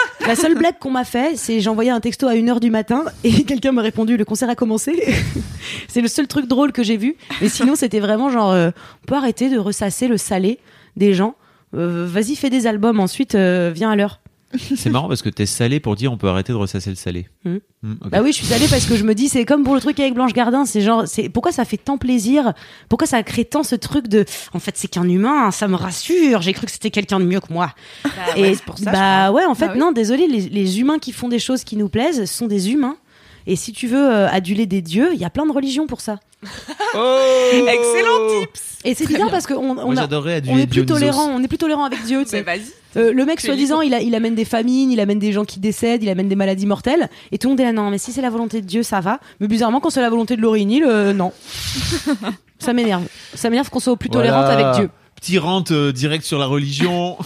[0.26, 3.44] La seule blague qu'on m'a fait, c'est j'envoyais un texto à 1h du matin et
[3.44, 5.14] quelqu'un m'a répondu le concert a commencé.
[5.88, 7.16] c'est le seul truc drôle que j'ai vu.
[7.40, 8.70] Mais sinon, c'était vraiment genre euh,
[9.02, 10.58] on peut arrêter de ressasser le salé
[10.96, 11.34] des gens.
[11.74, 14.20] Euh, Vas-y, fais des albums, ensuite euh, viens à l'heure.
[14.76, 17.28] C'est marrant parce que t'es salé pour dire on peut arrêter de ressasser le salé.
[17.44, 17.56] Mm.
[17.82, 18.10] Mm, ok.
[18.10, 19.98] Bah oui, je suis salée parce que je me dis c'est comme pour le truc
[20.00, 22.52] avec Blanche Gardin, c'est genre c'est pourquoi ça fait tant plaisir,
[22.88, 26.42] pourquoi ça crée tant ce truc de en fait c'est qu'un humain, ça me rassure,
[26.42, 27.74] j'ai cru que c'était quelqu'un de mieux que moi.
[28.36, 28.90] Et Et c'est pour ça.
[28.90, 29.78] bah ouais, en fait Bah oui.
[29.78, 32.96] non, désolé, les, les humains qui font des choses qui nous plaisent sont des humains.
[33.46, 36.00] Et si tu veux euh, aduler des dieux, il y a plein de religions pour
[36.00, 36.18] ça.
[36.94, 37.20] Oh
[37.68, 38.62] Excellent tips.
[38.84, 40.94] Et c'est bizarre parce qu'on on, Moi, a- j'adorerais on aduler est plus Dionysos.
[40.94, 42.22] tolérant, on est plus tolérant avec Dieu.
[42.24, 42.38] tu sais.
[42.46, 42.62] Mais vas-y.
[42.96, 45.32] Euh, le mec, Tu es soi-disant, il, a- il amène des famines, il amène des
[45.32, 47.08] gens qui décèdent, il amène des maladies mortelles.
[47.30, 49.00] Et tout le monde est là, non, mais si c'est la volonté de Dieu, ça
[49.00, 49.20] va.
[49.38, 51.32] Mais bizarrement, quand c'est la volonté de Laurie Neal, euh, non.
[52.58, 53.04] ça m'énerve.
[53.34, 54.68] Ça m'énerve qu'on soit plus tolérante Voilà.
[54.70, 54.90] avec Dieu.
[55.16, 57.16] Petit rente euh, direct sur la religion,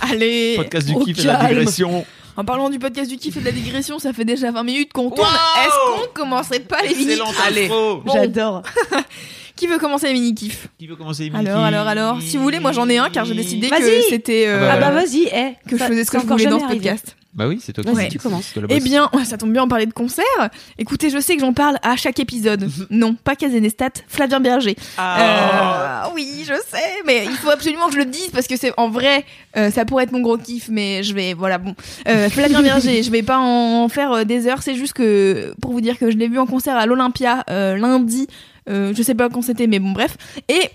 [0.00, 1.48] Allez podcast du au kiff et de la calme.
[1.58, 2.04] digression.
[2.36, 4.92] En parlant du podcast du kiff et de la digression, ça fait déjà 20 minutes
[4.92, 5.28] qu'on tourne.
[5.28, 7.68] Wow Est-ce qu'on commencerait pas les Excellente Allez.
[7.68, 8.02] Bon.
[8.12, 8.62] J'adore.
[9.56, 12.22] Qui veut commencer les mini kiffs Qui veut commencer Émilie Alors, alors, alors.
[12.22, 14.02] Si vous voulez, moi j'en ai un car j'ai décidé que Vas-y.
[14.10, 14.44] c'était.
[14.46, 15.54] euh, Ah bah vas-y, eh.
[15.68, 16.80] que je faisais ce que je encore voulais dans ce arrivé.
[16.90, 17.16] podcast.
[17.32, 18.46] Bah oui, c'est toi qui Vas-y, tu commences.
[18.46, 18.84] c'est toi le Eh boss.
[18.84, 20.24] bien, ouais, ça tombe bien en parler de concert.
[20.78, 22.70] Écoutez, je sais que j'en parle à chaque épisode.
[22.90, 24.74] non, pas Casenestat, Flavien Berger.
[24.96, 26.06] Ah.
[26.06, 28.72] Euh, oui, je sais, mais il faut absolument que je le dise parce que c'est
[28.78, 29.24] en vrai,
[29.58, 31.74] euh, ça pourrait être mon gros kiff, mais je vais, voilà, bon.
[32.08, 35.72] Euh, Flavien Berger, je vais pas en faire euh, des heures, c'est juste que pour
[35.72, 38.28] vous dire que je l'ai vu en concert à l'Olympia euh, lundi,
[38.68, 40.16] je sais pas quand c'était, mais bon, bref.
[40.48, 40.70] Et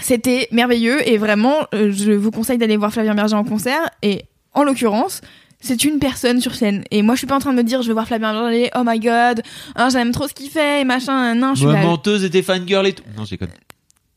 [0.00, 4.24] c'était merveilleux et vraiment, euh, je vous conseille d'aller voir Flavien Berger en concert et
[4.54, 5.20] en l'occurrence.
[5.60, 6.84] C'est une personne sur scène.
[6.92, 8.70] Et moi, je suis pas en train de me dire, je vais voir Flavien Berger,
[8.76, 9.42] oh my god,
[9.74, 11.82] hein, j'aime trop ce qu'il fait, et machin, non, je suis là.
[11.82, 13.02] menteuse et t'es fangirl et tout.
[13.16, 13.50] Non, j'ai connu.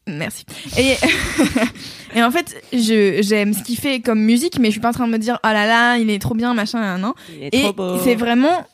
[0.08, 0.46] Merci.
[0.78, 0.96] Et,
[2.16, 4.94] et en fait, je, j'aime ce qu'il fait comme musique, mais je suis pas en
[4.94, 7.14] train de me dire, oh là là, il est trop bien, machin, non.
[7.36, 7.98] Il est Et trop beau.
[8.04, 8.68] c'est vraiment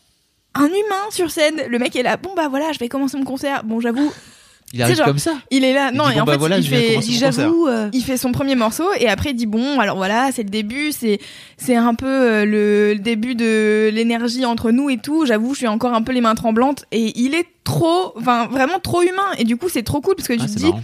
[0.56, 1.62] un humain sur scène.
[1.70, 3.64] Le mec est là, bon bah voilà, je vais commencer mon concert.
[3.64, 4.12] Bon, j'avoue,
[4.74, 5.34] Il arrive genre- comme ça.
[5.50, 5.92] il est là.
[5.94, 7.68] Il Non, dit, et en bah fait, voilà, il fait, J'avoue.
[7.68, 10.50] euh, il fait son premier morceau et après il dit bon alors voilà c'est le
[10.50, 11.20] début c'est
[11.58, 15.60] c'est un peu euh, le, le début de l'énergie entre nous et tout j'avoue je
[15.60, 19.32] suis encore un peu les mains tremblantes et il est trop enfin vraiment trop humain
[19.38, 20.82] et du coup c'est trop cool parce que tu Ah, te dis marrant.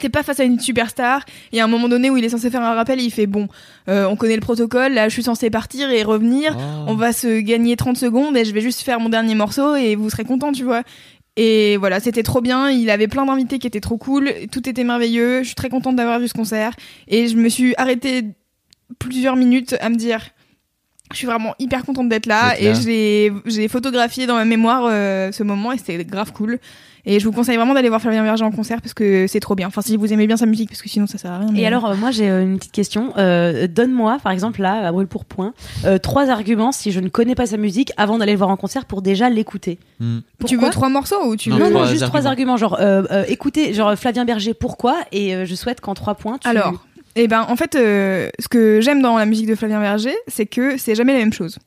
[0.00, 2.30] T'es pas face à une superstar il y a un moment donné où il est
[2.30, 3.48] censé faire un rappel et il fait bon
[3.88, 6.84] euh, on connaît le protocole là je suis censé partir et revenir Oh.
[6.88, 9.94] on va se gagner 30 secondes et je vais juste faire mon dernier morceau et
[9.96, 10.82] vous serez contents, tu vois.
[11.36, 12.70] Et voilà, c'était trop bien.
[12.70, 14.32] Il avait plein d'invités qui étaient trop cool.
[14.50, 15.42] Tout était merveilleux.
[15.42, 16.74] Je suis très contente d'avoir vu ce concert.
[17.08, 18.24] Et je me suis arrêtée
[18.98, 20.30] plusieurs minutes à me dire
[21.12, 22.74] Je suis vraiment hyper contente d'être là et
[23.46, 26.58] j'ai photographié dans ma mémoire euh, ce moment et c'était grave cool.
[27.04, 29.54] Et je vous conseille vraiment d'aller voir Flavien Berger en concert parce que c'est trop
[29.56, 29.66] bien.
[29.66, 31.48] Enfin, si vous aimez bien sa musique, parce que sinon ça sert à rien.
[31.52, 33.12] mais- Et alors, euh, moi, j'ai euh, une petite question.
[33.18, 35.52] Euh, Donne-moi, par exemple, là, à brûle pour point,
[35.84, 38.56] euh, trois arguments si je ne connais pas sa musique avant d'aller le voir en
[38.56, 39.78] concert pour déjà l'écouter.
[39.98, 40.18] Hmm.
[40.46, 42.56] tu veux trois morceaux ou tu veux Non, non, trois juste trois arguments.
[42.56, 44.96] Genre, euh, euh, écoutez, genre Flavien Berger, pourquoi?
[45.10, 46.46] Et euh, je souhaite qu'en trois points, tu.
[46.48, 46.84] Alors,
[47.16, 50.46] eh ben, en fait, euh, ce que j'aime dans la musique de Flavien Berger, c'est
[50.46, 51.58] que c'est jamais la même chose.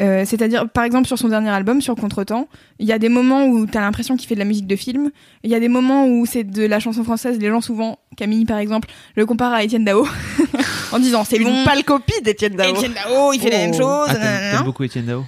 [0.00, 3.46] Euh, C'est-à-dire, par exemple, sur son dernier album, sur Contretemps, il y a des moments
[3.46, 5.10] où t'as l'impression qu'il fait de la musique de film.
[5.44, 7.38] Il y a des moments où c'est de la chanson française.
[7.38, 10.06] Les gens, souvent, Camille, par exemple, le comparent à Étienne Dao
[10.92, 11.64] en disant c'est Une bon.
[11.64, 12.70] pâle copie d'Étienne Dao.
[12.74, 13.78] Étienne Dao, il fait la même Oh.
[13.78, 14.08] chose.
[14.20, 15.24] Ah, t'aimes beaucoup Étienne Dao?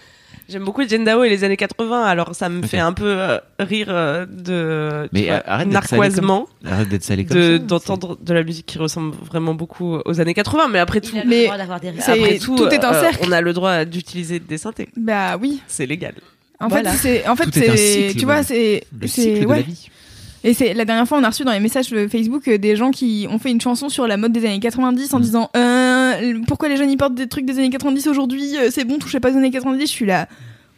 [0.49, 3.39] J'aime beaucoup Étienne Dao et les années 80, alors ça me fait un peu euh,
[3.59, 5.73] rire euh, de Mais vois, arrête de
[7.59, 7.67] ça.
[7.67, 11.41] d'entendre de la musique qui ressemble vraiment beaucoup aux années 80, mais après tout, Mais
[11.41, 12.03] le droit d'avoir des rires.
[12.05, 13.25] c'est- après tout tout, est un euh, cercle.
[13.27, 15.61] on a le droit d'utiliser des synthés, Bah oui.
[15.67, 16.15] c'est légal.
[16.61, 16.93] En Voilà.
[16.93, 19.57] fait, c'est, en fait, c'est, tu vois, c'est, c'est, de ouais.
[19.57, 19.89] la vie.
[20.47, 22.91] Et c'est la dernière fois, on a reçu dans les messages euh, Facebook des gens
[22.91, 25.23] qui ont fait une chanson sur la mode des années 90 en Mm.
[25.23, 25.94] disant euh,
[26.47, 29.21] pourquoi les jeunes ils portent des trucs des années 90 aujourd'hui euh, C'est bon, touchez
[29.21, 29.87] pas aux années 90.
[29.87, 30.29] Je suis là.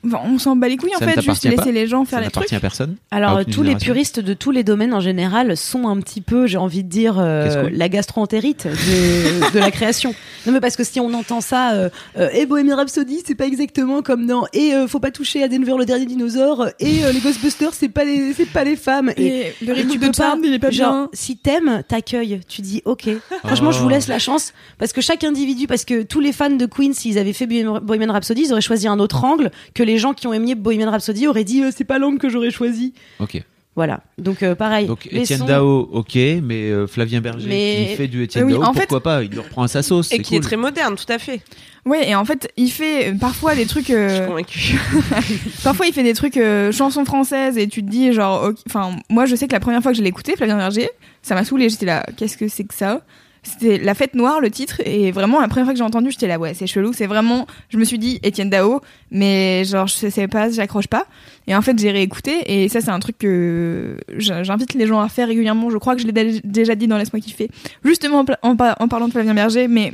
[0.04, 2.10] Enfin, on s'en bat les couilles en Ça ne fait, juste laisser les gens Ça
[2.10, 2.34] faire les trucs.
[2.52, 2.96] n'appartient à personne.
[3.10, 6.46] Alors, à tous les puristes de tous les domaines en général sont un petit peu,
[6.46, 10.14] j'ai envie de dire, euh, la gastro-entérite de, de la création.
[10.46, 13.46] Non, mais parce que si on entend ça, euh, euh, et Bohemian Rhapsody, c'est pas
[13.46, 17.12] exactement comme dans, et euh, faut pas toucher à Denver le dernier dinosaure, et euh,
[17.12, 19.10] les Ghostbusters, c'est pas les, c'est pas les femmes.
[19.16, 21.08] Et, Et le et rythme tu de peux pas, il est pas genre, bien.
[21.12, 22.40] si t'aimes, t'accueilles.
[22.48, 23.08] Tu dis, ok.
[23.44, 23.90] Franchement, je vous Oh.
[23.90, 24.52] laisse la chance.
[24.78, 27.80] Parce que chaque individu, parce que tous les fans de Queen, s'ils avaient fait Bohemian
[27.80, 30.90] Bohemian Rhapsody, ils auraient choisi un autre angle que les gens qui ont aimé Bohemian
[30.90, 32.92] Rhapsody auraient dit, euh, c'est pas l'angle que j'aurais choisi.
[33.20, 33.42] Ok.
[33.74, 34.00] Voilà.
[34.16, 34.86] Donc, euh, pareil.
[34.86, 38.44] Donc les Étienne sons- Dao, ok, mais euh, Flavien Berger Mais- qui fait du Étienne
[38.44, 40.10] Oui, Dao, en fait- pourquoi pas Il le reprend à sa sauce.
[40.12, 41.42] Et qui est très moderne, tout à fait.
[41.84, 43.88] Ouais, et en fait, il fait parfois des trucs.
[43.88, 44.80] Je suis convaincue.
[45.62, 49.26] Parfois, il fait des trucs euh, chansons françaises et tu te dis genre, enfin, moi,
[49.26, 50.88] je sais que la première fois que je l'ai écouté, Flavien Berger,
[51.22, 51.68] ça m'a saoulé.
[51.68, 53.02] J'étais là, qu'est-ce que c'est que ça?
[53.48, 56.26] C'était La Fête Noire, le titre, et vraiment la première fois que j'ai entendu, j'étais
[56.26, 56.92] là, ouais, c'est chelou.
[56.92, 58.80] C'est vraiment, je me suis dit Étienne Dao,
[59.10, 61.06] mais genre, je sais pas, j'accroche pas.
[61.46, 62.32] Et en fait, j'ai réécouté,
[62.64, 65.70] et ça, c'est un truc que j'invite les gens à faire régulièrement.
[65.70, 67.48] Je crois que je l'ai dé- déjà dit dans Laisse-moi kiffer,
[67.84, 69.92] justement en, en parlant de Flavien Berger, mais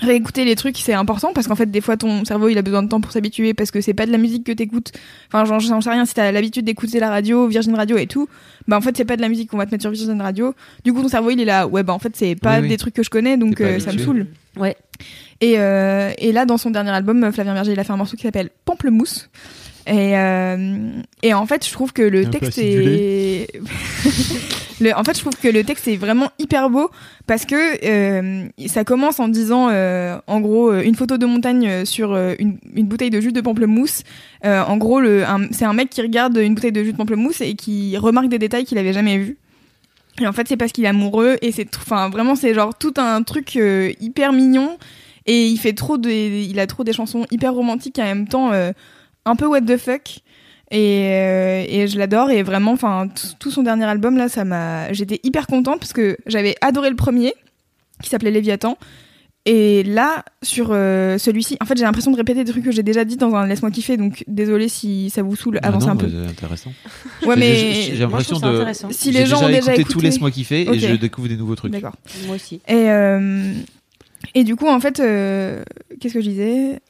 [0.00, 2.82] réécouter les trucs c'est important parce qu'en fait des fois ton cerveau il a besoin
[2.82, 4.90] de temps pour s'habituer parce que c'est pas de la musique que t'écoutes.
[5.28, 8.28] Enfin j'en j'en sais rien si t'as l'habitude d'écouter la radio Virgin Radio et tout
[8.66, 10.54] bah en fait c'est pas de la musique qu'on va te mettre sur Virgin Radio.
[10.84, 12.68] Du coup ton cerveau il est là ouais bah en fait c'est pas Oui, oui.
[12.70, 14.26] des trucs que je connais donc euh, ça me saoule.
[14.56, 14.76] Ouais.
[15.40, 18.16] et, euh, et là dans son dernier album Flavien Berger il a fait un morceau
[18.16, 19.28] qui s'appelle Pamplemousse.
[19.86, 20.88] Et, euh,
[21.22, 23.46] et en fait je trouve que le Un texte est
[24.94, 26.90] en fait je trouve que le texte est vraiment hyper beau
[27.26, 31.84] parce que euh, ça commence en disant euh, en gros euh, une photo de montagne
[31.84, 34.02] sur une, bouteille de jus de pamplemousse.
[34.42, 35.00] En gros
[35.50, 38.38] c'est un mec qui regarde une bouteille de jus de pamplemousse et qui remarque des
[38.38, 39.38] détails qu'il avait jamais vus.
[40.20, 42.94] Et en fait c'est parce qu'il est amoureux et c'est enfin vraiment c'est genre tout
[42.96, 43.54] un truc
[44.00, 44.78] hyper mignon.
[45.26, 48.28] Et il fait trop de il a trop des chansons hyper romantiques et en même
[48.28, 50.20] temps un peu what the fuck
[50.76, 53.06] et, euh, et je l'adore et vraiment enfin
[53.38, 56.96] tout son dernier album là ça m'a j'étais hyper contente parce que j'avais adoré le
[56.96, 57.32] premier
[58.02, 58.76] qui s'appelait Léviathan
[59.46, 62.82] et là sur euh, celui-ci en fait j'ai l'impression de répéter des trucs que j'ai
[62.82, 65.92] déjà dit dans un laisse-moi kiffer donc désolé si ça vous saoule Ah avancez non,
[65.92, 66.72] un peu c'est intéressant.
[67.26, 68.46] ouais mais j'ai j'ai l'impression de.
[68.46, 68.88] intéressant.
[68.90, 70.74] si j'ai les gens ont déjà écouté écouté tous les mois qui fait Ok.
[70.74, 71.72] et je découvre des nouveaux trucs.
[71.72, 71.94] d'accord
[72.26, 72.56] Moi aussi.
[72.66, 73.52] et euh,
[74.34, 75.62] et du coup en fait euh,
[76.00, 76.80] qu'est-ce que je disais?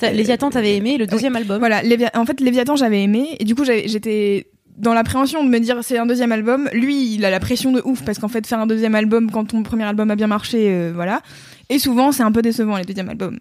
[0.00, 1.58] Les Attentes t'avais aimé le deuxième album.
[1.58, 1.82] Voilà,
[2.14, 4.46] en fait, Léviathan, j'avais aimé, et du coup, j'étais
[4.76, 6.68] dans l'appréhension de me dire c'est un deuxième album.
[6.72, 9.44] Lui, il a la pression de ouf, parce qu'en fait, faire un deuxième album quand
[9.46, 11.20] ton premier album a bien marché, euh, voilà.
[11.68, 13.38] Et souvent, c'est un peu décevant, les deuxièmes albums.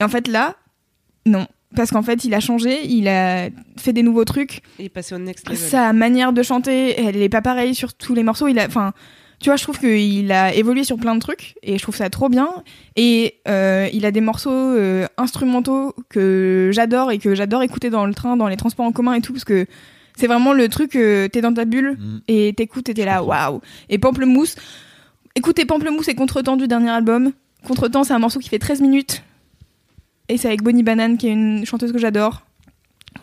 [0.00, 0.56] Et en fait, là,
[1.26, 1.46] non.
[1.76, 4.62] Parce qu'en fait, il a changé, il a fait des nouveaux trucs.
[4.78, 5.60] Il est passé au next level.
[5.60, 8.48] Sa manière de chanter, elle est pas pareille sur tous les morceaux.
[8.48, 8.94] Il a, enfin,
[9.40, 12.10] tu vois, je trouve qu'il a évolué sur plein de trucs et je trouve ça
[12.10, 12.48] trop bien.
[12.96, 18.04] Et euh, il a des morceaux euh, instrumentaux que j'adore et que j'adore écouter dans
[18.06, 19.66] le train, dans les transports en commun et tout, parce que
[20.16, 22.18] c'est vraiment le truc, euh, t'es dans ta bulle Mm.
[22.26, 23.60] et t'écoutes et t'es là, waouh.
[23.88, 24.56] Et Pamplemousse,
[25.36, 27.32] écoutez Pamplemousse et Contretemps du dernier album.
[27.66, 29.22] Contretemps, c'est un morceau qui fait 13 minutes.
[30.28, 32.42] Et c'est avec Bonnie Banane, qui est une chanteuse que j'adore.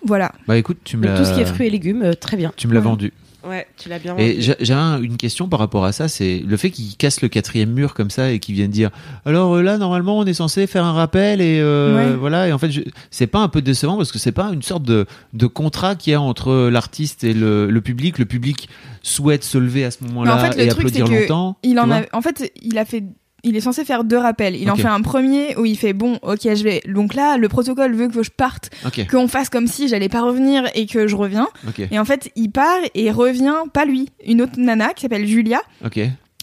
[0.04, 0.32] Voilà.
[0.47, 2.51] Bah écoute, tu me tout ce qui est fruits et légumes, euh, très bien.
[2.56, 2.86] Tu me l'as Ouais.
[2.86, 3.13] vendu.
[3.47, 6.39] Ouais, tu l'as bien Et j'ai j'ai un- une question par rapport à ça, c'est
[6.45, 8.89] le fait qu'ils cassent le quatrième mur comme ça et qu'ils viennent dire
[9.25, 12.15] alors euh, là normalement on est censé faire un rappel et euh, Ouais.
[12.15, 12.71] voilà et en fait
[13.12, 16.12] c'est pas un peu décevant parce que c'est pas une sorte de, de contrat qu'il
[16.12, 18.17] y a entre l'artiste et le, le public.
[18.17, 18.67] Le public
[19.03, 21.58] souhaite se lever à ce moment-là en fait, le et truc, applaudir longtemps.
[21.63, 23.03] Il en a, en fait, il a fait,
[23.45, 24.55] il est censé faire deux rappels.
[24.55, 26.81] Il en fait un premier où il fait bon, ok, je vais.
[26.88, 28.69] Donc là, le protocole veut que je parte,
[29.10, 31.47] qu'on fasse comme si j'allais pas revenir et que je reviens.
[31.91, 35.62] Et en fait, il part et revient, pas lui, une autre nana qui s'appelle Julia,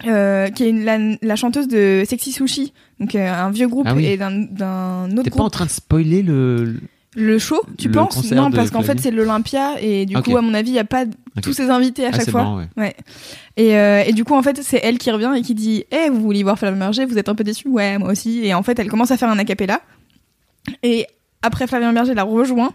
[0.07, 3.87] euh, qui est une- la, la chanteuse de Sexy Sushi, donc euh, un vieux groupe
[3.89, 4.07] Ah oui.
[4.07, 6.77] et d'un autre T'es pas en train de spoiler le.
[7.15, 10.41] Le show, tu Le penses Non, parce qu'en fait c'est l'Olympia et du coup, à
[10.41, 11.05] mon avis, il y a pas
[11.43, 12.43] tous ces invités à Ah, chaque fois.
[12.43, 12.69] marrant, ouais.
[12.77, 12.95] Ouais.
[13.59, 16.09] Et, euh, et du coup, en fait, c'est elle qui revient et qui dit Eh,
[16.09, 18.41] vous voulez voir Flavien Berger Vous êtes un peu déçus Ouais, moi aussi.
[18.47, 19.83] Et en fait, elle commence à faire un acapella.
[20.83, 21.07] Et
[21.43, 22.73] après, Flavien Berger la rejoint.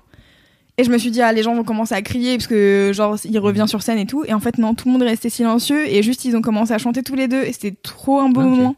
[0.78, 3.18] Et je me suis dit, ah, les gens vont commencer à crier parce que, genre,
[3.26, 4.24] il revient sur scène et tout.
[4.28, 5.88] Et en fait, non, tout le monde est resté silencieux.
[5.90, 7.42] Et juste, ils ont commencé à chanter tous les deux.
[7.42, 8.76] Et c'était trop un beau moment.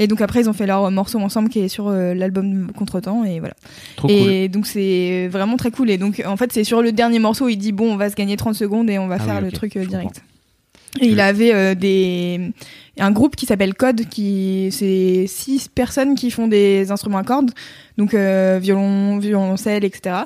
[0.00, 3.22] Et donc, après, ils ont fait leur morceau ensemble qui est sur euh, l'album Contretemps.
[3.24, 3.54] Et voilà.
[3.96, 4.16] Trop cool.
[4.16, 5.90] et donc, c'est vraiment très cool.
[5.90, 8.16] Et donc, en fait, c'est sur le dernier morceau, il dit, bon, on va se
[8.16, 10.22] gagner 30 secondes et on va Ah faire oui, le truc euh, direct.
[11.00, 12.50] Et il avait euh, des
[12.98, 17.52] un groupe qui s'appelle Code qui c'est six personnes qui font des instruments à cordes
[17.96, 20.16] donc euh, violon violoncelle etc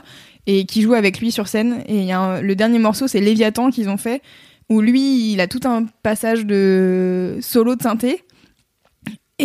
[0.46, 3.20] et qui jouent avec lui sur scène et y a un- le dernier morceau c'est
[3.20, 4.22] Léviathan qu'ils ont fait
[4.70, 8.22] où lui il a tout un passage de solo de synthé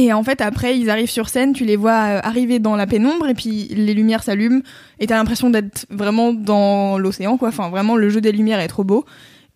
[0.06, 2.88] et en fait après ils arrivent sur scène tu les vois euh, arriver dans la
[2.88, 4.62] pénombre et puis les lumières s'allument
[5.00, 8.68] et t'as l'impression d'être vraiment dans l'océan quoi enfin vraiment le jeu des lumières est
[8.68, 9.06] trop beau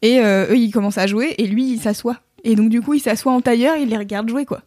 [0.03, 2.17] et euh, eux, ils commencent à jouer et lui, il s'assoit.
[2.43, 4.61] Et donc, du coup, il s'assoit en tailleur, il les regarde jouer, quoi.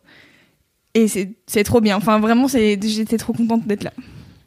[0.95, 1.95] Et c'est c'est trop bien.
[1.95, 3.93] Enfin, vraiment, c'est j'étais trop contente d'être là.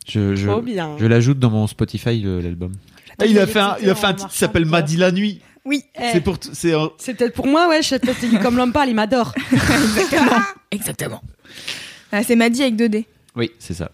[0.08, 0.96] Je, je, Trop bien.
[0.98, 2.72] je l'ajoute dans mon Spotify, l'album.
[3.20, 5.42] Ah, il a fait un, il a fait un titre qui s'appelle Madi la nuit.
[5.66, 7.82] Oui, Eh, C'est pour, t- c'est, un- C'est peut-être pour moi, ouais.
[7.82, 9.34] Je sais peut-être comme l'homme parle, il m'adore.
[9.52, 10.42] exactement.
[10.72, 11.22] exactement.
[12.12, 13.06] Ah, c'est Maddy avec 2D.
[13.36, 13.92] Oui, c'est ça.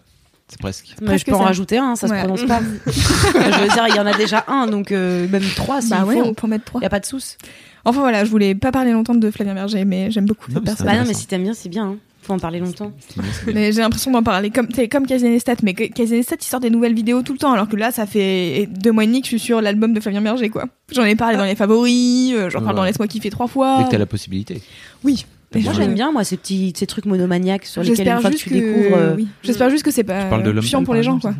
[0.48, 0.94] C'est presque.
[1.02, 2.20] Mais je peux en rajouter un, ça Ouais.
[2.20, 2.60] se prononce pas.
[2.86, 6.04] je veux dire, il y en a déjà un, donc euh, même trois s'il bah
[6.04, 6.22] ouais, faut.
[6.22, 6.80] on peut en mettre trois.
[6.80, 7.36] Il y a pas de souci.
[7.84, 10.62] Enfin voilà, je voulais pas parler longtemps de Flavien Berger, mais j'aime beaucoup Non, cette
[10.62, 10.86] mais personne.
[10.86, 11.84] c'est Bah non, mais si t'aimes bien, c'est bien.
[11.86, 11.96] Hein.
[12.26, 12.90] Faut en parler longtemps.
[12.98, 13.54] C'est c'est.
[13.54, 16.94] Mais j'ai l'impression d'en parler comme t'es comme Kazenestat, mais Kazenestat il sort des nouvelles
[16.94, 19.30] vidéos tout le temps, alors que là ça fait deux mois et demi que je
[19.30, 20.64] suis sur l'album de Flavien Berger quoi.
[20.92, 22.84] J'en ai parlé dans les favoris, euh, j'en Ouais, parle dans.
[22.84, 23.76] Laisse-moi kiffer trois fois.
[23.78, 24.60] Dès que t'as la possibilité.
[25.04, 25.24] Oui.
[25.54, 28.36] Moi j'aime bien moi ces petits ces trucs monomaniaques sur lesquels J'espère une fois que
[28.36, 28.96] juste tu que, découvres.
[28.96, 29.28] euh, oui.
[29.44, 30.28] J'espère juste que c'est pas
[30.62, 31.34] chiant pour les gens quoi.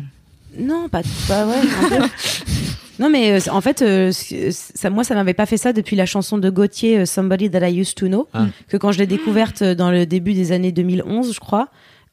[0.57, 1.55] Non, pas, pas ouais.
[2.99, 5.95] non, mais euh, en fait, euh, c- ça, moi, ça m'avait pas fait ça depuis
[5.95, 8.47] la chanson de Gauthier, euh, Somebody That I Used to Know, Ah.
[8.67, 11.69] que quand je l'ai découverte euh, dans le début des années 2011, je crois,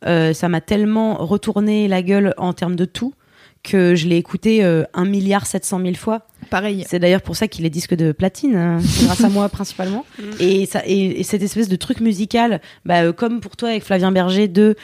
[0.07, 3.14] euh, ça m'a tellement retourné la gueule en termes de tout
[3.62, 6.27] que je l'ai écouté euh, un milliard 700 000 fois.
[6.51, 6.85] Pareil.
[6.87, 8.79] C'est d'ailleurs pour ça qu'il est disque de platine, hein.
[9.05, 10.05] grâce à moi principalement.
[10.38, 13.83] Et, ça, et, et cette espèce de truc musical, bah, euh, comme pour toi avec
[13.83, 14.77] Flavien Berger, de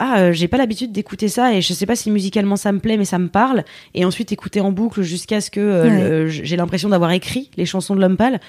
[0.00, 2.80] ah euh, j'ai pas l'habitude d'écouter ça et je sais pas si musicalement ça me
[2.80, 6.30] plaît mais ça me parle et ensuite écouter en boucle jusqu'à ce que euh, Ouais.
[6.30, 8.40] j'ai l'impression d'avoir écrit les chansons de l'homme pâle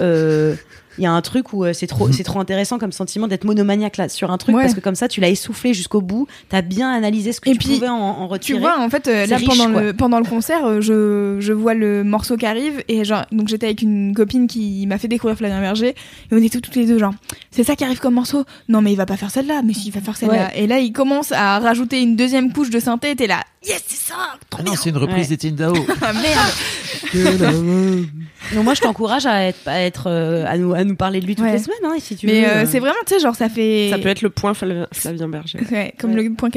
[0.00, 0.54] Euh,
[0.98, 3.44] il y a un truc où euh, c'est trop c'est trop intéressant comme sentiment d'être
[3.44, 4.62] monomaniaque là sur un truc Ouais.
[4.62, 7.52] parce que comme ça tu l'as essoufflé jusqu'au bout t'as bien analysé ce que Et
[7.52, 9.82] tu puis, pouvais en, en Tu retirer vois, en fait, euh, là, riche, pendant, quoi.
[9.82, 13.48] le, pendant le concert, euh, je, je vois le morceau qui arrive, et genre, donc
[13.48, 15.94] j'étais avec une copine qui m'a fait découvrir Flavien Berger, et
[16.32, 17.14] on était toutes les deux, genre,
[17.50, 18.44] c'est ça qui arrive comme morceau?
[18.68, 20.56] Non, mais il va pas faire celle-là, mais si, il va faire celle-là.
[20.56, 23.82] Et là, il commence à rajouter une deuxième couche de synthé, et t'es là, yes,
[23.86, 24.14] c'est ça
[24.50, 25.28] Trop Ah non, c'est une reprise Ouais.
[25.36, 25.74] d'Étienne Dao.
[26.02, 26.52] Ah, merde
[28.54, 31.26] donc moi je t'encourage à être, à être euh, à nous à nous parler de
[31.26, 31.52] lui toutes Ouais.
[31.52, 33.48] les semaines hein, si tu Mais veux euh, euh, c'est vraiment, tu sais, genre, ça
[33.48, 33.88] fait.
[33.90, 35.58] Ça peut être le point Flavien, Berger.
[35.70, 36.22] Ouais, comme Ouais.
[36.22, 36.50] le point.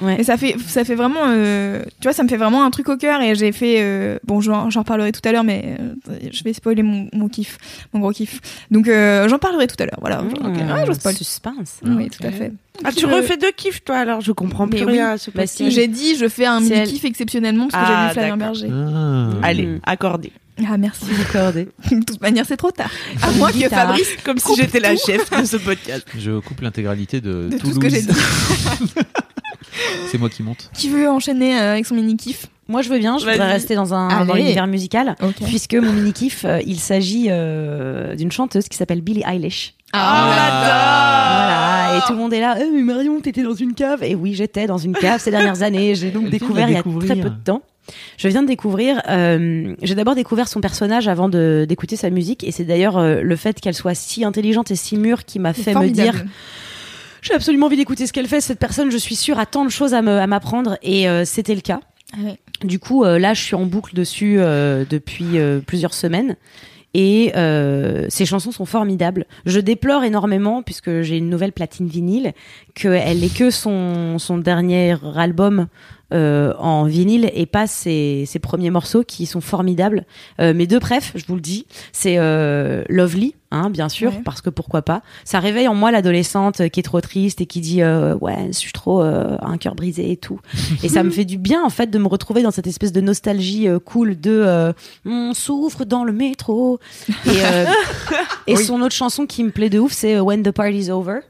[0.00, 0.16] Ouais.
[0.20, 2.88] Et ça fait, ça fait vraiment, euh, tu vois, ça me fait vraiment un truc
[2.88, 6.42] au cœur et j'ai fait, euh, bon, j'en reparlerai tout à l'heure, mais euh, je
[6.44, 7.58] vais spoiler mon, mon kiff,
[7.92, 8.40] mon gros kiff.
[8.70, 10.22] Donc, euh, j'en parlerai tout à l'heure, voilà.
[10.22, 11.14] Mmh, Ok, ouais, je spoil.
[11.14, 12.52] suspense Oui, tout à fait.
[12.84, 14.92] Ah, tu refais deux kiffs, toi, alors je comprends Mais plus oui.
[14.92, 15.70] rien à ce Bah, si.
[15.70, 18.54] J'ai dit, je fais un mini kiff exceptionnellement parce que Ah, j'ai vu Flavien d'accord.
[18.54, 18.68] Berger.
[18.72, 19.30] Ah.
[19.46, 19.80] Allez, Mm.
[19.84, 20.32] accordé.
[20.68, 21.04] Ah, merci.
[21.28, 22.90] accordé De toute manière, c'est trop tard.
[23.22, 23.68] À moins que.
[23.68, 26.06] Fabrice, Comme si j'étais la chef de ce podcast.
[26.18, 27.74] Je coupe l'intégralité de, de tout Toulouse.
[27.74, 28.08] ce que j'ai dit.
[30.10, 30.70] C'est moi qui monte.
[30.74, 33.74] Qui veut enchaîner euh, avec son mini kiff moi je veux bien je voudrais rester
[33.74, 34.42] dans un dans Allez.
[34.44, 39.74] l'univers musical puisque mon mini kiff il s'agit euh, d'une chanteuse qui s'appelle Billie Eilish
[39.92, 42.56] Ah, Voilà, et tout le monde est là.
[42.60, 44.02] Eh, mais Marion, t'étais dans une cave.
[44.02, 45.94] Et oui, j'étais dans une cave ces dernières années.
[45.94, 47.62] J'ai donc découvert il y a très peu de temps.
[48.16, 49.02] Je viens de découvrir.
[49.08, 53.36] euh, J'ai d'abord découvert son personnage avant d'écouter sa musique, et c'est d'ailleurs euh, le
[53.36, 56.24] fait qu'elle soit si intelligente et si mûre qui m'a fait me dire
[57.22, 58.40] j'ai absolument envie d'écouter ce qu'elle fait.
[58.40, 61.60] Cette personne, je suis sûre, a tant de choses à m'apprendre, et euh, c'était le
[61.60, 61.80] cas.
[62.18, 62.38] Ouais.
[62.62, 66.36] Du coup, euh, là, je suis en boucle dessus euh, depuis plusieurs semaines.
[66.94, 67.32] Et
[68.10, 69.24] ces chansons sont formidables.
[69.46, 72.34] Je déplore énormément, puisque j'ai une nouvelle platine vinyle,
[72.74, 75.66] qu'elle est que son, son dernier album
[76.12, 80.04] euh, en vinyle et pas ses, ses premiers morceaux qui sont formidables.
[80.40, 84.20] Euh, mes deux préf, je vous le dis, c'est euh, Lovely, hein, bien sûr, Ouais.
[84.22, 85.00] parce que pourquoi pas.
[85.24, 88.52] Ça réveille en moi l'adolescente qui est trop triste et qui dit euh, ouais, je
[88.58, 90.38] suis trop euh, un cœur brisé et tout.
[90.82, 93.00] et ça me fait du bien en fait de me retrouver dans cette espèce de
[93.00, 94.74] nostalgie euh, cool de euh,
[95.06, 96.78] on souffre dans le métro.
[97.24, 97.64] Et, euh,
[98.46, 101.20] et son autre chanson qui me plaît de ouf, c'est When the Party's Over,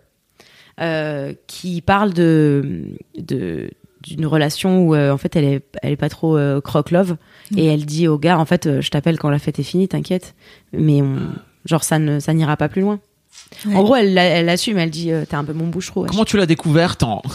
[0.80, 2.84] euh, qui parle de
[3.16, 3.70] de
[4.02, 7.16] d'une relation où euh, en fait elle est elle est pas trop euh, croque love
[7.56, 9.86] et elle dit au gars en fait euh, je t'appelle quand la fête est finie
[9.86, 10.34] t'inquiète
[10.72, 11.18] mais on,
[11.66, 12.98] genre ça ne ça n'ira pas plus loin
[13.66, 13.74] Ouais.
[13.76, 16.10] en gros elle elle l'assume elle dit euh, t'es un peu mon boucheron wesh.
[16.10, 17.22] Comment tu l'as découverte en...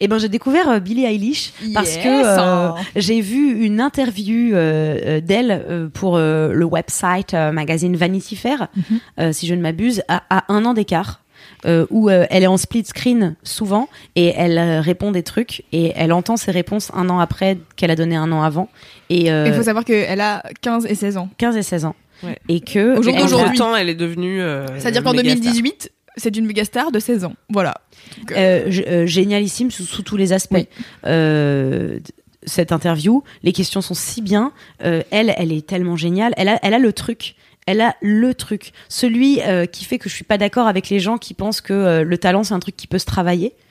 [0.00, 2.08] Eh ben j'ai découvert euh, Billie Eilish parce Yes, que
[2.68, 8.36] euh, j'ai vu une interview euh, d'elle euh, pour euh, le website euh, magazine Vanity
[8.36, 8.98] Fair, Mhm.
[9.20, 11.22] euh, si je ne m'abuse, à, à un an d'écart.
[11.66, 15.64] Euh, où euh, elle est en split screen souvent et elle euh, répond des trucs
[15.72, 18.68] et elle entend ses réponses un an après qu'elle a donné un an avant
[19.10, 21.28] et euh, Il faut savoir qu'elle a 15 et 16 ans.
[21.38, 22.38] 15 et 16 ans Ouais.
[22.48, 23.60] et que Aujourd'hui, elle a- aujourd'hui.
[23.80, 24.40] Elle est devenue.
[24.40, 25.42] euh, C'est-à-dire qu'en méga star.
[25.42, 27.34] 2018, c'est une méga star de 16 ans.
[27.50, 27.74] Voilà.
[28.30, 30.54] Euh, Euh, euh, génialissime sous, sous tous les aspects.
[30.54, 30.68] Oui.
[31.06, 31.98] Euh,
[32.46, 34.52] cette interview, les questions sont si bien.
[34.84, 36.32] Euh, elle, elle est tellement géniale.
[36.36, 37.34] Elle a, elle a le truc.
[37.66, 38.72] Elle a le truc.
[38.88, 41.72] Celui euh, qui fait que je suis pas d'accord avec les gens qui pensent que
[41.72, 43.54] euh, le talent c'est un truc qui peut se travailler.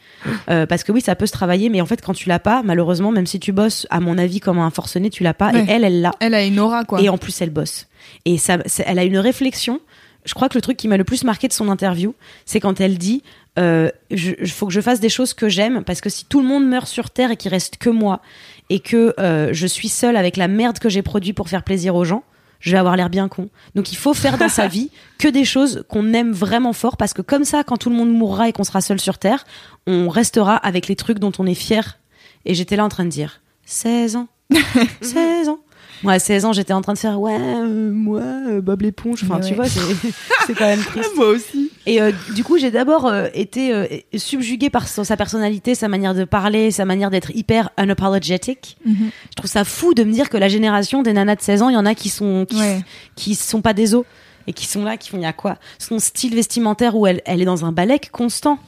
[0.49, 2.63] Euh, parce que oui, ça peut se travailler, mais en fait, quand tu l'as pas,
[2.63, 5.51] malheureusement, même si tu bosses, à mon avis, comme un forcené, tu l'as pas.
[5.51, 5.65] Ouais.
[5.65, 6.11] Et elle, elle l'a.
[6.21, 7.01] elle a une aura, quoi.
[7.01, 7.87] Et en plus, elle bosse.
[8.23, 9.81] Et ça, elle a une réflexion.
[10.23, 12.15] Je crois que le truc qui m'a le plus marqué de son interview,
[12.45, 13.21] c'est quand elle dit
[13.59, 16.47] euh, je- faut que je fasse des choses que j'aime parce que si tout le
[16.47, 18.21] monde meurt sur terre et qu'il reste que moi
[18.69, 21.95] et que euh, je suis seule avec la merde que j'ai produit pour faire plaisir
[21.95, 22.23] aux gens,
[22.63, 23.49] je vais avoir l'air bien con.
[23.75, 24.89] Donc il faut faire dans sa vie
[25.19, 28.11] que des choses qu'on aime vraiment fort parce que comme ça, quand tout le monde
[28.11, 29.45] mourra et qu'on sera seul sur terre,
[29.85, 31.99] on restera avec les trucs dont on est fier.
[32.45, 34.27] Et j'étais là en train de dire 16 ans,
[35.01, 35.59] 16 ans.
[36.03, 39.23] Moi, à 16 ans, j'étais en train de faire ouais, euh, moi, euh, Bob l'éponge.
[39.23, 39.65] Enfin, tu vois,
[40.47, 41.11] c'est quand même triste.
[41.15, 41.71] Moi aussi.
[41.85, 46.13] Et euh, du coup, j'ai d'abord euh, été subjuguée par son- sa personnalité, sa manière
[46.13, 48.77] de parler, sa manière d'être hyper unapologetic.
[48.85, 49.09] Mhm.
[49.31, 51.69] Je trouve ça fou de me dire que la génération des nanas de 16 ans,
[51.69, 52.81] il y en a qui sont qui, Ouais.
[53.15, 54.05] qui sont pas des os
[54.47, 55.57] et qui sont là, qui font il y a quoi?
[55.79, 58.59] Son style vestimentaire où elle, elle est dans un balèque constant.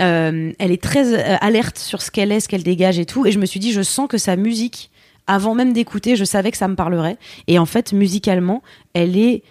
[0.00, 3.24] Euh, elle est très euh, alerte sur ce qu'elle est, ce qu'elle dégage et tout.
[3.26, 4.90] Et je me suis dit, je sens que sa musique,
[5.26, 7.16] avant même d'écouter, je savais que ça me parlerait.
[7.46, 8.62] Et en fait, musicalement,
[8.94, 9.42] elle est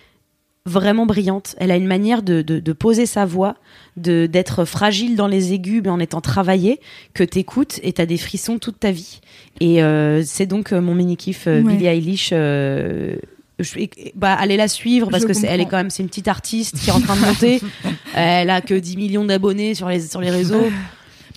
[0.66, 1.56] vraiment brillante.
[1.60, 3.56] Elle a une manière de, de, de poser sa voix,
[3.98, 6.80] de d'être fragile dans les aigus, mais en étant travaillée,
[7.14, 9.20] que t'écoutes et t'as des frissons toute ta vie.
[9.60, 11.74] Et euh, c'est donc euh, mon mini kiff euh, Ouais.
[11.74, 12.30] Billie Eilish.
[12.34, 13.16] euh,
[13.60, 13.78] je-
[14.16, 16.28] bah, allez la suivre parce Je que c'est, elle est quand même c'est une petite
[16.28, 17.62] artiste qui est en train de monter.
[18.16, 20.66] elle a que 10 millions d'abonnés sur les sur les réseaux.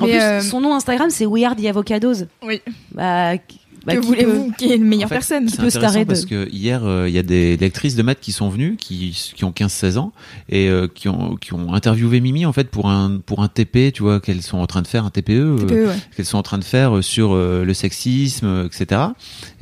[0.01, 2.27] En Mais, plus, son nom Instagram c'est We Are the Avocados.
[2.45, 2.61] Oui.
[2.93, 3.33] Bah,
[3.89, 6.05] bah, que qui voulez-vous Qui est une meilleure En fait, personne C'est peut se de-
[6.05, 9.17] parce que hier, euh, il y a des lectrices de maths qui sont venues, qui,
[9.35, 10.13] qui ont 15-16 ans,
[10.49, 13.93] et euh, qui, ont, qui ont interviewé Mimi, en fait, pour un, pour un TP,
[13.93, 15.95] tu vois, qu'elles sont en train de faire, un TPE, euh, TPE, ouais.
[16.17, 19.01] qu'elles sont en train de faire euh, sur euh, le sexisme, etc.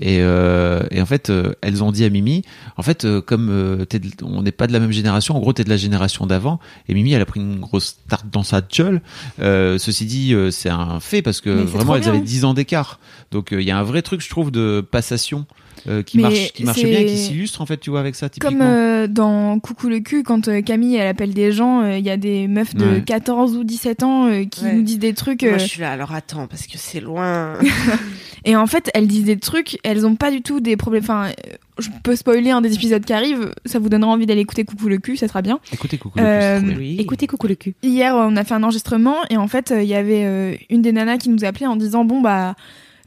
[0.01, 2.43] Et, euh, et en fait, euh, elles ont dit à Mimi,
[2.77, 5.41] en fait, euh, comme euh, t'es de- on n'est pas de la même génération, en
[5.41, 8.43] gros, t'es de la génération d'avant, et Mimi, elle a pris une grosse tarte dans
[8.43, 9.01] sa gueule.
[9.41, 12.11] Euh, ceci dit, euh, c'est un fait parce que Mais vraiment, elles bien.
[12.11, 12.99] avaient 10 ans d'écart.
[13.31, 15.47] Donc, euh, il y a un vrai truc, je trouve, de passation
[15.89, 18.15] euh, qui Mais marche, qui marche bien et qui s'illustre, en fait, tu vois, avec
[18.15, 18.51] ça, typiquement.
[18.59, 22.05] Comme euh, dans Coucou le cul, quand euh, Camille elle appelle des gens, euh, il
[22.05, 23.03] y a des meufs de Ouais.
[23.05, 24.73] 14 ou 17 ans euh, qui Ouais.
[24.75, 25.43] nous disent des trucs.
[25.43, 25.91] Moi, je suis là.
[25.93, 27.55] Alors attends, parce que c'est loin.
[28.45, 31.03] Et en fait, elles disent des trucs, elles ont pas du tout des problèmes.
[31.03, 31.31] Enfin,
[31.79, 34.89] je peux spoiler un des épisodes qui arrivent, ça vous donnera envie d'aller écouter Coucou
[34.89, 35.59] le cul, ça sera bien.
[35.73, 36.77] Écoutez, coucou, le bien.
[36.79, 36.97] Oui.
[37.01, 37.75] écoutez coucou le cul.
[37.83, 40.81] Hier, on a fait un enregistrement et en fait, euh, il y avait euh, une
[40.83, 42.55] des nanas qui nous a appelé en disant Bon, bah,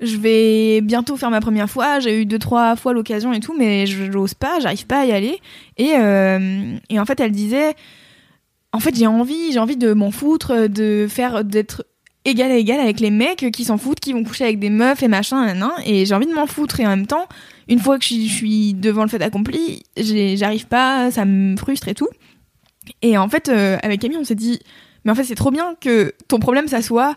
[0.01, 1.99] je vais bientôt faire ma première fois.
[1.99, 5.05] J'ai eu deux, trois fois l'occasion et tout, mais je n'ose pas, j'arrive pas à
[5.05, 5.39] y aller.
[5.77, 7.75] Et, euh, et en fait, elle disait
[8.71, 11.85] En fait, j'ai envie, j'ai envie de m'en foutre, de faire, d'être
[12.25, 15.01] égal à égal avec les mecs qui s'en foutent, qui vont coucher avec des meufs
[15.01, 16.79] et machin, nan, et j'ai envie de m'en foutre.
[16.79, 17.27] Et en même temps,
[17.67, 21.95] une fois que je suis- devant le fait accompli, j'arrive pas, ça me frustre et
[21.95, 22.09] tout.
[23.01, 24.59] Et en fait, euh, avec Camille, on s'est dit,
[25.05, 27.15] mais en fait, c'est trop bien que ton problème, ça soit.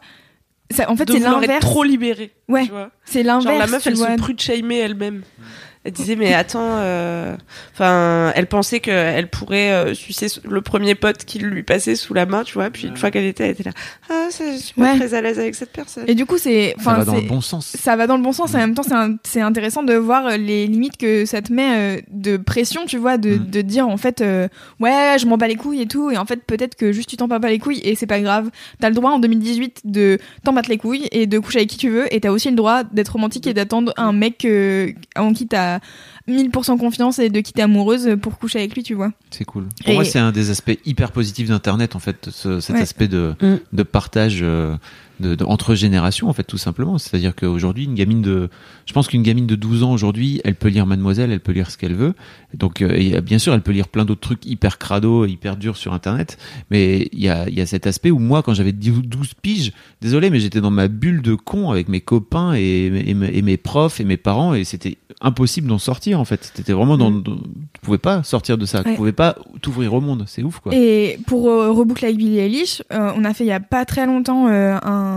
[0.72, 1.64] Ça, en fait, de c'est vouloir être l'inverse.
[1.66, 2.32] trop libérée.
[2.48, 2.68] Ouais.
[3.04, 3.58] C'est Genre l'inverse.
[3.58, 4.12] la meuf, elle vois.
[4.12, 5.22] se prude shamer elle-même.
[5.84, 7.34] Elle disait mais attends, euh,
[7.72, 12.24] enfin, elle pensait qu'elle pourrait euh, sucer le premier pote qui lui passait sous la
[12.24, 12.70] main, tu vois.
[12.70, 13.72] Puis une fois qu'elle était, elle était là,
[14.08, 14.96] ah, ça, je suis pas Ouais.
[14.98, 16.04] très à l'aise avec cette personne.
[16.06, 17.66] Et du coup, c'est, Ça enfin, va dans le bon sens.
[17.76, 18.52] ça va dans le bon sens.
[18.54, 18.84] Et en même temps,
[19.24, 22.84] c'est un- intéressant de voir euh, les limites que ça te met euh, de pression,
[22.86, 23.50] tu vois, de, Mm.
[23.50, 24.46] de dire en fait, euh,
[24.78, 26.12] ouais, je m'en bats les couilles et tout.
[26.12, 28.20] Et en fait, peut-être que juste tu t'en bats pas les couilles et c'est pas
[28.20, 28.50] grave.
[28.80, 31.76] T'as le droit en 2018 de t'en battre les couilles et de coucher avec qui
[31.78, 32.12] tu veux.
[32.14, 35.71] Et t'as aussi le droit d'être romantique et d'attendre un mec euh, en qui t'as
[36.28, 39.12] 1000% confiance et de qui t'es amoureuse pour coucher avec lui, tu vois.
[39.30, 39.64] C'est cool.
[39.84, 42.82] Pour Et- moi, c'est un des aspects hyper positifs d'Internet, en fait, ce- cet Ouais.
[42.82, 43.54] aspect de, Mm.
[43.72, 44.76] de partage euh,
[45.22, 46.98] de, de- entre générations, en fait, tout simplement.
[46.98, 48.50] C'est-à-dire qu'aujourd'hui, une gamine de,
[48.84, 51.70] je pense qu'une gamine de 12 ans aujourd'hui, elle peut lire Mademoiselle, elle peut lire
[51.70, 52.12] ce qu'elle veut.
[52.52, 55.76] Donc, euh, et, bien sûr, elle peut lire plein d'autres trucs hyper crado, hyper durs
[55.78, 56.36] sur Internet.
[56.70, 59.32] Mais il y a, y a cet aspect où moi, quand j'avais 10 ou 12
[59.40, 63.30] piges, désolé, mais j'étais dans ma bulle de con avec mes copains et, et, mes-
[63.32, 66.50] et mes profs et mes parents et c'était impossible d'en sortir, en fait.
[66.54, 68.82] C'était vraiment dans, dans- tu pouvais pas sortir de ça.
[68.82, 68.90] Ouais.
[68.90, 70.24] Tu pouvais pas t'ouvrir au monde.
[70.26, 70.74] C'est ouf, quoi.
[70.74, 73.84] Et pour euh, reboucler avec Billie Eilish, euh, on a fait il y a pas
[73.84, 75.11] très longtemps euh, un-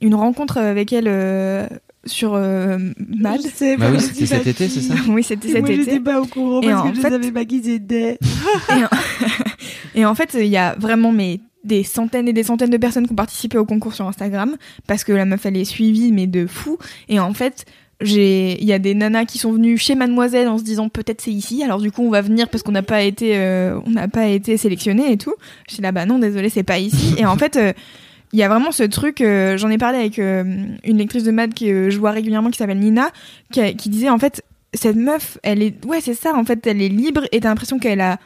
[0.00, 1.66] une rencontre avec elle euh,
[2.04, 2.78] sur euh,
[3.08, 3.40] Mad.
[3.42, 5.84] Je sais, Bah oui, c'était cet été, c'est ça oui, c'était cet Moi, été.
[5.84, 8.18] j'étais pas au courant Et parce en que je fait- les avais maquillés des.
[8.70, 8.88] Et en...
[9.94, 13.06] et en fait, il y a vraiment mais des centaines et des centaines de personnes
[13.06, 16.26] qui ont participé au concours sur Instagram parce que la meuf elle est suivie mais
[16.26, 16.76] de fou.
[17.08, 17.64] Et en fait,
[18.02, 21.22] j'ai il y a des nanas qui sont venues chez Mademoiselle en se disant peut-être
[21.22, 21.62] c'est ici.
[21.62, 24.26] Alors du coup, on va venir parce qu'on n'a pas été euh, on n'a pas
[24.26, 25.32] été sélectionné et tout.
[25.68, 27.14] Je suis là bah non, désolé, c'est pas ici.
[27.16, 27.72] et en fait euh,
[28.32, 30.42] il y a vraiment ce truc, euh, j'en ai parlé avec euh,
[30.84, 33.10] une lectrice de maths que je vois régulièrement qui s'appelle Nina,
[33.52, 36.82] qui, qui disait en fait cette meuf, elle est, ouais c'est ça en fait, elle
[36.82, 38.18] est libre et t'as l'impression qu'elle a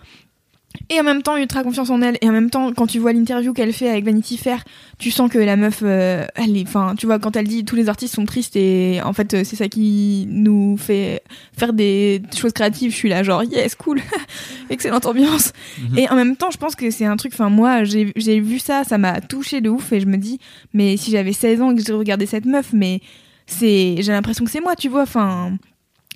[0.91, 2.19] et en même temps ultra confiance en elle.
[2.21, 4.65] Et en même temps quand tu vois l'interview qu'elle fait avec Vanity Fair
[4.99, 7.77] tu sens que la meuf euh, elle est enfin tu vois quand elle dit tous
[7.77, 11.23] les artistes sont tristes et en fait euh, c'est ça qui nous fait
[11.57, 14.01] faire des choses créatives je suis là genre yes cool.
[14.71, 15.53] Excellente ambiance.
[15.81, 15.99] Mhm.
[15.99, 18.59] et en même temps je pense que c'est un truc enfin moi j'ai j'ai vu
[18.59, 20.39] ça ça m'a touché de ouf et je me dis
[20.75, 23.01] mais si j'avais 16 ans et que j'ai regardé cette meuf mais
[23.47, 25.57] c'est j'ai l'impression que c'est moi tu vois enfin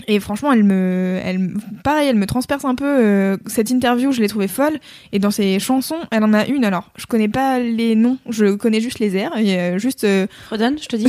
[0.09, 2.85] et franchement, elle me, elle, pareil, elle me transperce un peu.
[2.87, 4.79] euh, cette interview, je l'ai trouvée folle.
[5.13, 6.65] Et dans ses chansons, elle en a une.
[6.65, 9.37] Alors, je connais pas les noms, je connais juste les airs.
[9.37, 11.07] Et euh, juste, euh, Redonne, je te dis.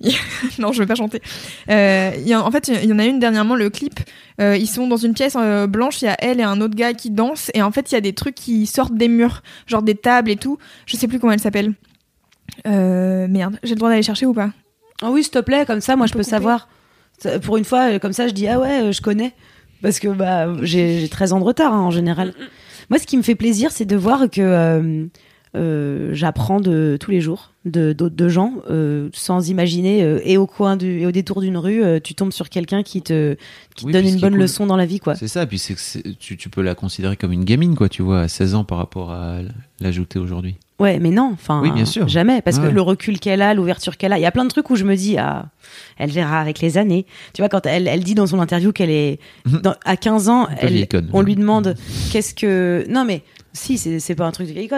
[0.58, 1.20] non, je vais pas chanter.
[1.70, 4.00] Euh, il y a- en fait, il y en a une dernièrement, le clip.
[4.40, 5.36] ils sont dans une pièce
[5.68, 6.02] blanche.
[6.02, 7.50] Il y a elle et un autre gars qui dansent.
[7.54, 10.30] Et en fait, il y a des trucs qui sortent des murs, genre des tables
[10.30, 10.58] et tout.
[10.86, 11.72] Je sais plus comment elle s'appelle.
[12.64, 14.50] Merde, j'ai le droit d'aller chercher ou pas?
[15.02, 16.30] Ah oui, s'il te plaît, comme ça, moi, On je peux couper.
[16.30, 16.68] savoir.
[17.42, 19.32] Pour une fois, euh, comme ça, je dis ah ouais, euh, je connais,
[19.82, 22.34] parce que bah j'ai j'ai 13 ans de retard hein, en général.
[22.90, 25.06] Moi, ce qui me fait plaisir, c'est de voir que euh,
[25.54, 30.46] j'apprends de tous les jours de d'autres de gens euh, sans imaginer euh, et au
[30.48, 33.36] coin du et au détour d'une rue, euh, tu tombes sur quelqu'un qui te
[33.76, 35.14] qui te Oui, donne une bonne cool- leçon dans la vie, quoi.
[35.14, 35.76] C'est ça, puis c'est
[36.18, 38.78] tu, tu peux la considérer comme une gamine, quoi, tu vois, à 16 ans par
[38.78, 39.38] rapport à
[39.80, 40.56] l'ajouter aujourd'hui.
[40.80, 42.08] Ouais, mais non, enfin, Oui, bien sûr.
[42.08, 42.64] jamais, parce Ouais.
[42.68, 44.74] que le recul qu'elle a, l'ouverture qu'elle a, il y a plein de trucs où
[44.74, 45.46] je me dis, ah,
[45.96, 47.06] elle verra avec les années.
[47.34, 50.48] Tu vois, quand elle, elle dit dans son interview qu'elle est, dans- à 15 ans,
[50.58, 51.76] elle, on lui demande
[52.10, 53.22] qu'est-ce que, non mais,
[53.54, 54.74] si, c'est pas un truc de.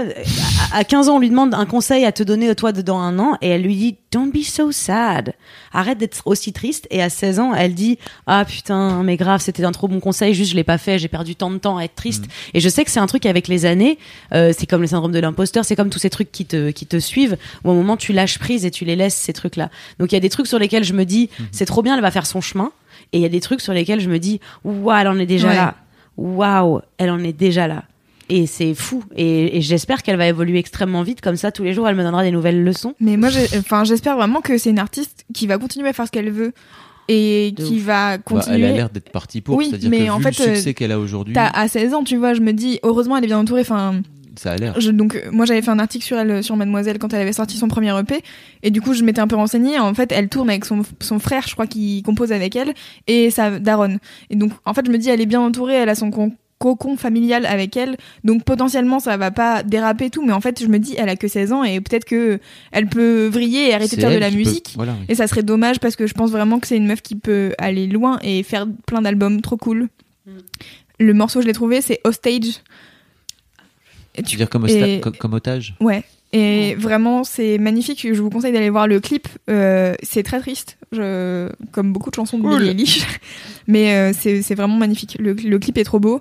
[0.72, 3.18] À, à 15 ans, on lui demande un conseil à te donner, toi, dans un
[3.20, 5.34] an, et elle lui dit, don't be so sad.
[5.72, 6.86] Arrête d'être aussi triste.
[6.90, 10.34] Et à 16 ans, elle dit, ah putain, mais grave, c'était un trop bon conseil,
[10.34, 12.24] juste je l'ai pas fait, j'ai perdu tant de temps à être triste.
[12.52, 13.98] Et je sais que c'est un truc avec les années,
[14.32, 16.86] euh, c'est comme le syndrome de l'imposteur, c'est comme tous ces trucs qui te, qui
[16.86, 19.70] te suivent, où à un moment tu lâches prise et tu les laisses, ces trucs-là.
[19.98, 22.02] Donc il y a des trucs sur lesquels je me dis, c'est trop bien, elle
[22.02, 22.72] va faire son chemin.
[23.12, 25.26] Et il y a des trucs sur lesquels je me dis, waouh, elle en est
[25.26, 25.54] déjà Ouais.
[25.54, 25.74] là.
[26.16, 27.84] Waouh, elle en est déjà là.
[28.30, 29.02] Et c'est fou.
[29.16, 31.20] Et, et j'espère qu'elle va évoluer extrêmement vite.
[31.20, 32.94] Comme ça, tous les jours, elle me donnera des nouvelles leçons.
[33.00, 36.06] Mais moi, j'ai- enfin, j'espère vraiment que c'est une artiste qui va continuer à faire
[36.06, 36.52] ce qu'elle veut
[37.08, 37.82] et De qui ouf.
[37.82, 38.56] va Bah, continuer.
[38.60, 40.54] elle a l'air d'être partie pour, Oui, c'est-à-dire mais que en vu fait, le euh,
[40.54, 43.24] succès qu'elle a aujourd'hui, T'as à 16 ans, tu vois, je me dis, heureusement, elle
[43.24, 43.60] est bien entourée.
[43.60, 44.00] Enfin,
[44.36, 44.74] ça a l'air.
[44.94, 47.58] donc, euh, moi, j'avais fait un article sur elle, sur Mademoiselle, quand elle avait sorti
[47.58, 48.22] son premier EP.
[48.62, 49.78] Et du coup, je m'étais un peu renseignée.
[49.78, 52.72] En fait, elle tourne avec son, son frère, je crois, qui compose avec elle,
[53.06, 53.98] et sa daronne.
[54.30, 56.32] Et donc, en fait, je me dis, elle est bien entourée, elle a son con-
[56.64, 57.98] cocon familial avec elle.
[58.24, 60.24] Donc, potentiellement, ça va pas déraper tout.
[60.24, 62.38] Mais en fait, je me dis, elle a que 16 ans et peut-être que
[62.72, 64.72] elle peut vriller et arrêter de faire de la peut- musique.
[64.76, 65.04] Voilà, oui.
[65.10, 67.52] Et ça serait dommage parce que je pense vraiment que c'est une meuf qui peut
[67.58, 69.88] aller loin et faire plein d'albums trop cool.
[70.98, 72.62] Le morceau, je l'ai trouvé, c'est Hostage.
[74.14, 75.00] Et Tu veux dire comme, et-
[75.32, 76.04] otage Ouais.
[76.32, 78.06] Et vraiment, c'est magnifique.
[78.12, 79.28] Je vous conseille d'aller voir le clip.
[79.48, 81.48] Euh, c'est très triste, je...
[81.70, 82.58] comme beaucoup de chansons de Cool.
[82.58, 83.06] Billie Eilish.
[83.68, 85.16] Mais euh, c'est c'est vraiment magnifique.
[85.20, 86.20] Le, le clip est trop beau.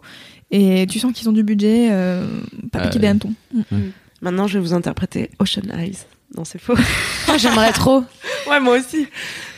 [0.51, 2.27] Et tu sens qu'ils ont du budget, euh,
[2.71, 3.33] pas Ah piqué des hannetons.
[4.21, 5.97] Maintenant, je vais vous interpréter Ocean Eyes
[6.37, 6.75] Non, c'est faux.
[7.37, 8.03] J'aimerais trop.
[8.47, 9.07] ouais, moi aussi.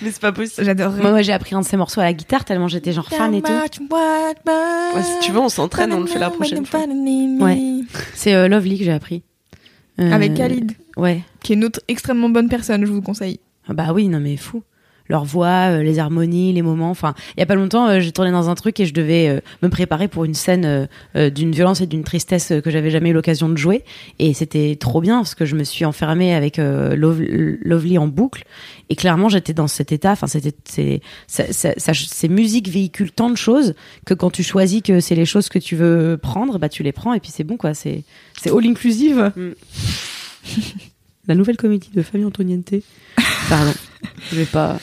[0.02, 0.66] Mais c'est pas possible.
[0.66, 1.02] J'adorerais.
[1.02, 3.34] Moi, ouais, j'ai appris un de ses morceaux à la guitare tellement j'étais genre fan
[3.34, 3.52] et tout.
[3.52, 6.80] Ouais, si tu veux, on s'entraîne, on le fait la prochaine fois.
[6.80, 7.75] Ouais.
[8.14, 9.24] C'est euh, Lovely que j'ai appris.
[10.00, 11.22] Euh, Avec Khalid, Ouais.
[11.42, 13.40] qui est une autre extrêmement bonne personne, je vous conseille.
[13.68, 14.64] Ah Bah oui, non mais fou.
[15.08, 16.90] Leur voix, euh, les harmonies, les moments.
[16.90, 19.28] Enfin, il y a pas longtemps, euh, j'ai tourné dans un truc et je devais
[19.28, 23.14] euh, me préparer pour une scène d'une violence et d'une tristesse que j'avais jamais eu
[23.14, 23.84] l'occasion de jouer.
[24.20, 28.08] Et c'était trop bien parce que je me suis enfermée avec euh, Lov- Lovely en
[28.08, 28.46] boucle.
[28.90, 30.12] Et clairement, j'étais dans cet état.
[30.12, 33.74] Enfin, c'était, ces musiques véhiculent tant de choses
[34.06, 36.92] que quand tu choisis que c'est les choses que tu veux prendre, bah tu les
[36.92, 37.74] prends et puis c'est bon quoi.
[37.74, 38.04] C'est,
[38.42, 39.32] c'est all inclusive.
[39.36, 39.52] Mm.
[41.28, 42.72] La nouvelle comédie de Famille Antoniente.
[43.50, 43.74] Pardon,
[44.32, 44.78] je vais pas.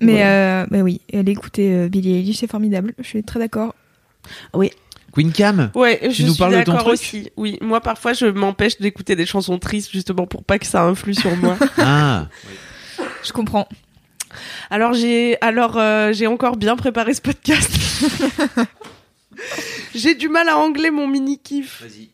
[0.00, 0.22] Mais Ouais.
[0.24, 2.92] euh, bah oui, elle écouter euh, Billie Eilish, c'est formidable.
[2.98, 3.74] Je suis très d'accord.
[5.14, 7.30] Queen Cam Ouais, je nous suis parles de ton d'accord truc aussi.
[7.36, 11.14] Oui, moi parfois je m'empêche d'écouter des chansons tristes justement pour pas que ça influe
[11.14, 11.56] sur moi.
[11.78, 12.28] Ah,
[13.22, 13.68] Je comprends.
[14.70, 17.70] alors j'ai alors euh, j'ai encore bien préparé ce podcast.
[19.94, 21.82] j'ai du mal à angler mon mini kiff.
[21.82, 22.08] Vas-y.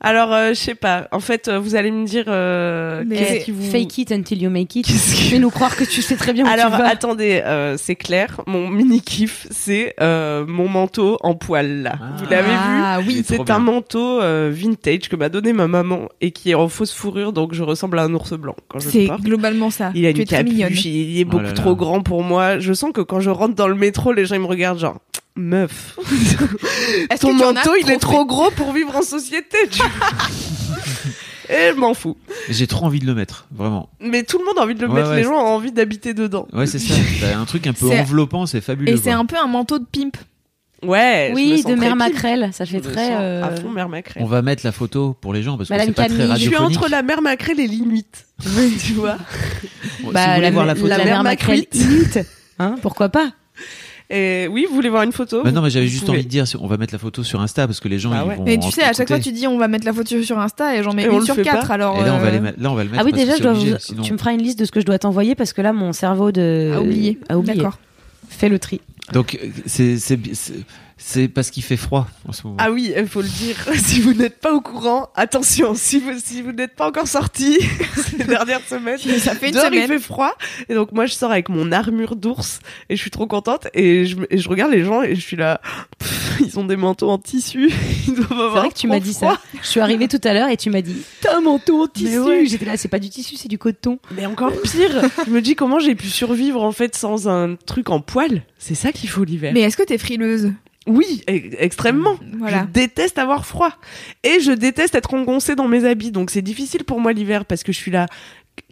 [0.00, 1.06] Alors euh, je sais pas.
[1.12, 4.42] En fait, euh, vous allez me dire euh, Mais- qu'est-ce qui vous Fake it until
[4.42, 4.86] you make it.
[4.86, 6.88] Qui- Fais-nous croire que tu sais très bien où Alors tu vas.
[6.88, 11.96] attendez, euh, c'est clair, mon mini kiff, c'est euh, mon manteau en poil là.
[12.00, 12.04] Ah.
[12.18, 13.22] Vous l'avez vu Ah oui.
[13.26, 16.92] C'est un manteau euh, vintage que m'a donné ma maman et qui est en fausse
[16.94, 19.92] fourrure, donc je ressemble à un ours blanc quand je le C'est globalement ça.
[19.94, 21.54] Il a tu une capuche, il est Oh beaucoup là là.
[21.54, 22.58] trop grand pour moi.
[22.58, 24.98] Je sens que quand je rentre dans le métro, les gens ils me regardent genre
[25.36, 25.98] meuf.
[27.10, 29.56] Est-ce Ton que tu en as manteau, il est trop gros pour vivre en société.
[29.70, 29.78] Tu...
[29.78, 29.88] vois.
[31.50, 32.16] et je m'en fous.
[32.48, 33.88] j'ai trop envie de le mettre, vraiment.
[34.00, 35.10] Mais tout le monde a envie de le Ouais, mettre.
[35.10, 36.46] ouais, les gens ont envie d'habiter dedans.
[36.52, 36.94] Ouais, c'est ça.
[37.20, 38.92] T'as un truc un peu C'est- enveloppant, c'est fabuleux.
[38.92, 39.14] Et c'est quoi.
[39.14, 40.16] un peu un manteau de pimp.
[40.82, 41.28] Ouais.
[41.28, 42.12] je me Oui, sens de très Mère pimp.
[42.12, 42.94] Macrel, ça fait me très.
[43.08, 44.22] sens euh, À fond, mère Macrel.
[44.22, 46.32] On va mettre la photo pour les gens parce que Madame c'est pas très Camille.
[46.34, 46.78] Je suis radiophonique.
[46.78, 48.26] entre la mère Macrel et l'Inuit.
[48.84, 49.16] tu vois.
[50.02, 50.86] Bon, si Bah, vous voulez la, voir la photo.
[50.88, 51.82] la La mère mère Macrel Macrel.
[51.82, 52.18] Inuit.
[52.58, 53.30] Hein, pourquoi pas?
[54.10, 56.18] Et oui, vous voulez voir une photo Bah non, mais j'avais juste pouvez.
[56.18, 58.28] envie de dire, on va mettre la photo sur Insta parce que les gens ils
[58.28, 58.36] ouais.
[58.36, 58.44] vont.
[58.44, 60.76] Mais tu sais, à chaque fois, tu dis on va mettre la photo sur Insta
[60.76, 61.66] et j'en mets Et une sur quatre.
[61.68, 61.74] pas.
[61.74, 62.60] Alors, Et là, on va euh, les mettre.
[62.60, 63.02] Là, on va le mettre.
[63.02, 64.72] Ah oui, déjà, je dois obligé, vous- sinon- tu me feras une liste de ce
[64.72, 66.72] que je dois t'envoyer parce que là, mon cerveau de...
[66.74, 67.18] à oublier.
[67.30, 67.54] a oublié.
[67.56, 67.78] D'accord.
[68.28, 68.80] Fais le tri.
[69.12, 69.96] Donc euh, c'est
[70.96, 72.56] c'est parce qu'il fait froid en ce moment.
[72.60, 73.56] Ah oui, il faut le dire.
[73.76, 77.58] Si vous n'êtes pas au courant, attention, si vous, si vous n'êtes pas encore sorti
[78.10, 79.88] ces dernières semaines, Ça fait une dehors, il semaine.
[79.88, 80.32] fait froid.
[80.68, 83.66] Et donc moi, je sors avec mon armure d'ours et je suis trop contente.
[83.74, 85.60] Et je, et je regarde les gens et je suis là,
[85.98, 87.70] pff, ils ont des manteaux en tissu.
[88.08, 89.34] Ils doivent avoir C'est vrai que tu m'as dit froid.
[89.34, 89.40] ça.
[89.62, 92.18] Je suis arrivée tout à l'heure et tu m'as dit T'as un manteau en tissu.
[92.20, 92.46] ouais.
[92.46, 93.98] J'étais là, c'est pas du tissu, c'est du coton.
[94.16, 97.90] Mais encore pire, je me dis comment j'ai pu survivre en fait sans un truc
[97.90, 98.42] en poil.
[98.58, 99.52] C'est ça qu'il faut l'hiver.
[99.54, 100.52] Mais est-ce que t'es frileuse?
[100.86, 102.18] Oui, e- extrêmement.
[102.38, 102.66] Voilà.
[102.68, 103.70] Je déteste avoir froid.
[104.22, 106.10] Et je déteste être engoncée dans mes habits.
[106.10, 108.06] Donc c'est difficile pour moi l'hiver parce que je suis là.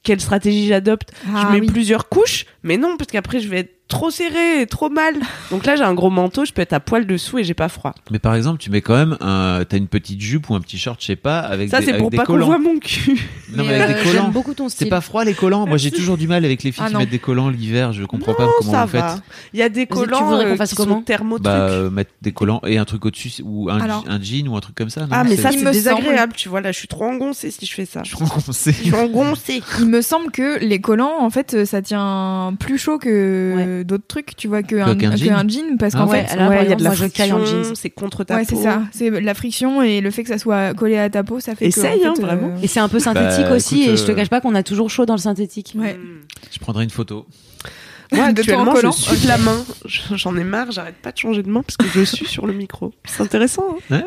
[0.04, 1.10] Quelle stratégie j'adopte?
[1.34, 1.66] Ah Je mets oui.
[1.66, 5.14] plusieurs couches, mais non, parce qu'après je vais être trop serré trop mal.
[5.50, 7.68] Donc là j'ai un gros manteau, je peux être à poil dessous et j'ai pas
[7.68, 7.94] froid.
[8.10, 10.78] Mais par exemple, tu mets quand même un, t'as une petite jupe ou un petit
[10.78, 13.12] short, je sais pas, avec Ça des, c'est pour pas qu'on voit mon cul.
[13.54, 14.22] Non, mais Mais, avec euh, des collants.
[14.24, 14.88] J'aime beaucoup ton C'est style.
[14.88, 15.66] pas froid les collants?
[15.66, 17.92] Moi, j'ai toujours du mal avec les filles Ah qui mettent des collants l'hiver.
[17.92, 19.00] Je comprends pas comment ça vous faites.
[19.02, 19.16] va.
[19.52, 21.02] Il y a des tu collants voudrais qu'on euh, fasse qui comment?
[21.02, 24.48] thermo Bah, euh, mettre des collants et un truc au-dessus ou un, Alors- un jean
[24.48, 25.02] ou un truc comme ça.
[25.02, 25.08] non?
[25.10, 27.84] Ah mais ça c'est désagréable, tu vois là je suis trop engoncée si je fais
[27.84, 28.02] ça.
[28.04, 28.14] Je
[28.52, 29.62] c'est- Je suis engoncée.
[29.80, 34.36] Il me semble que les collants, en fait, ça tient plus chaud que d'autres trucs,
[34.36, 35.32] tu vois, que un, qu'un jean.
[35.34, 36.94] un jean, parce Ah qu'en ouais, fait, ouais, par il y a de la en
[36.94, 37.40] friction,
[37.74, 38.56] c'est contre ta ouais, peau.
[38.56, 41.40] c'est ça, c'est la friction et le fait que ça soit collé à ta peau,
[41.40, 42.06] ça fait Essaye, que.
[42.06, 42.54] en hein, fait, vraiment.
[42.62, 44.54] Et c'est un peu synthétique Bah, aussi, écoute, et je te euh, cache pas qu'on
[44.54, 45.74] a toujours chaud dans le synthétique.
[45.76, 45.98] Ouais.
[46.52, 47.26] Je prendrai une photo.
[48.14, 49.64] Moi, actuellement, je suis de la main.
[49.86, 52.52] J'en ai marre, j'arrête pas de changer de main parce que je suis sur le
[52.52, 52.92] micro.
[53.06, 53.64] C'est intéressant.
[53.90, 54.02] hein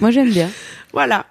[0.00, 0.48] Moi, j'aime bien.
[0.92, 1.26] Voilà.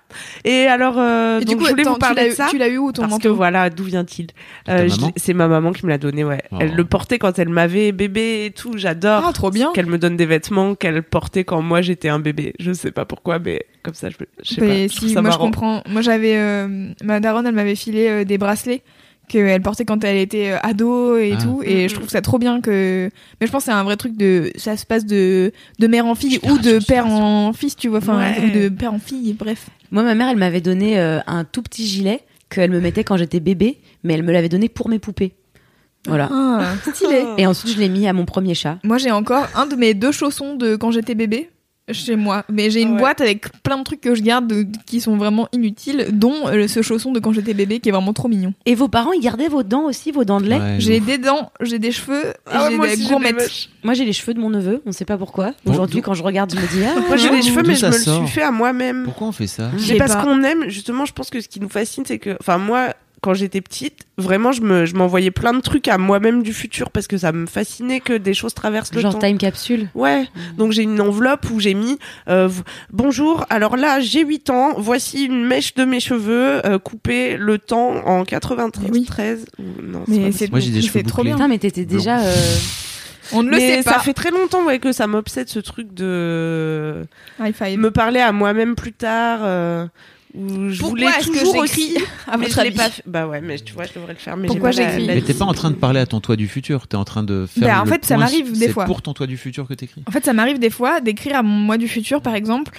[0.45, 2.35] Et alors, euh, Et donc, du coup, je voulais attends, vous parler tu de l'as
[2.35, 2.47] ça.
[2.47, 4.27] eu- tu l'as eu où ton parce manteau que voilà, d'où vient-il
[4.69, 6.41] Euh, je C'est ma maman qui me l'a donné, ouais.
[6.51, 6.57] Oh.
[6.61, 8.73] Elle le portait quand elle m'avait bébé et tout.
[8.77, 9.23] J'adore.
[9.27, 9.71] Ah, trop bien.
[9.73, 12.53] Qu'elle me donne des vêtements qu'elle portait quand moi j'étais un bébé.
[12.59, 14.93] Je sais pas pourquoi, mais comme ça, je, je sais Mais pas.
[14.93, 15.45] je trouve si, ça moi je marrant.
[15.45, 15.83] comprends.
[15.89, 18.83] Moi j'avais euh, ma daronne, elle m'avait filé euh, des bracelets
[19.27, 21.43] qu'elle portait quand elle était euh, ado et Ah.
[21.43, 23.09] tout, et je trouve ça trop bien que.
[23.41, 26.05] Mais je pense que c'est un vrai truc de, ça se passe de de mère
[26.05, 28.45] en fille ou de père en fils, tu vois, enfin Ouais.
[28.45, 29.67] ou de père en fille, bref.
[29.91, 33.17] Moi, ma mère, elle m'avait donné euh, un tout petit gilet qu'elle me mettait quand
[33.17, 35.33] j'étais bébé, mais elle me l'avait donné pour mes poupées.
[36.07, 36.29] Voilà.
[36.31, 37.23] Ah, stylé.
[37.37, 38.79] Et ensuite, je l'ai mis à mon premier chat.
[38.85, 41.49] Moi j'ai encore un de mes deux chaussons de quand j'étais bébé
[41.91, 42.99] chez moi, mais j'ai une Ouais.
[42.99, 46.67] boîte avec plein de trucs que je garde de- qui sont vraiment inutiles, dont euh,
[46.67, 48.53] ce chausson de quand j'étais bébé qui est vraiment trop mignon.
[48.65, 51.17] Et vos parents, ils gardaient vos dents aussi, vos dents de lait Ouais, J'ai des
[51.17, 53.69] dents, j'ai des cheveux, et Ah j'ai moi des mèches.
[53.83, 55.51] Moi, j'ai les cheveux de mon neveu, on sait pas pourquoi.
[55.65, 56.99] Bon, Aujourd'hui, quand je regarde, je me dis ah.
[57.07, 59.03] Moi j'ai les cheveux, mais je me le suis fait à moi-même.
[59.05, 61.69] Pourquoi on fait ça sais parce qu'on aime, justement, je pense que ce qui nous
[61.69, 65.59] fascine, c'est que, enfin, moi, quand j'étais petite, vraiment, je me, je m'envoyais plein de
[65.59, 69.01] trucs à moi-même du futur parce que ça me fascinait que des choses traversent le
[69.01, 69.19] Genre temps.
[69.27, 69.89] time capsule.
[69.95, 71.97] Ouais, donc j'ai une enveloppe où j'ai mis
[72.29, 72.47] euh,
[72.91, 73.45] bonjour.
[73.49, 74.73] Alors là, j'ai 8 ans.
[74.77, 78.89] Voici une mèche de mes cheveux euh, coupée le temps en 93.
[78.91, 79.05] Oui.
[79.05, 81.29] 13 ou- non, Mais c'est Moi, j'ai des c'est cheveux trop bouclés.
[81.31, 81.35] bien.
[81.37, 82.19] Putain, mais t'étais déjà.
[82.19, 82.33] euh,
[83.33, 83.99] On ne le Mais sait ça pas.
[83.99, 87.03] fait très longtemps ouais, que ça m'obsède ce truc de
[87.41, 87.77] High five.
[87.79, 89.39] me parler à moi-même plus tard.
[90.37, 91.97] Où je Pourquoi voulais est-ce que toujours j'écris, aussi.
[92.27, 93.03] à mais votre je l'ai avis pas fait.
[93.05, 94.37] Bah ouais, mais tu vois, je devrais le faire.
[94.37, 96.47] Mais Pourquoi j'écris la Mais t'es pas en train de parler à ton toi du
[96.47, 97.67] futur, t'es en train de faire.
[97.67, 98.85] Bah, en le fait, ça m'arrive des c'est fois.
[98.85, 100.03] pour ton toi du futur que t'écris.
[100.07, 102.71] En fait, ça m'arrive des fois d'écrire à mon moi du futur, par exemple.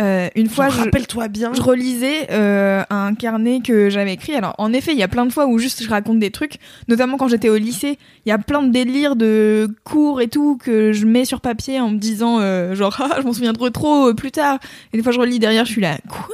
[0.00, 1.52] Euh, une fois, je, rappelle-toi bien.
[1.54, 4.34] je relisais euh, un carnet que j'avais écrit.
[4.34, 6.58] Alors, en effet, il y a plein de fois où juste je raconte des trucs,
[6.88, 7.96] notamment quand j'étais au lycée.
[8.26, 11.78] Il y a plein de délires de cours et tout que je mets sur papier
[11.80, 14.58] en me disant, euh, genre, ah, je m'en souviendrai trop plus tard.
[14.92, 16.26] Et des fois, je relis derrière, je suis là, quoi?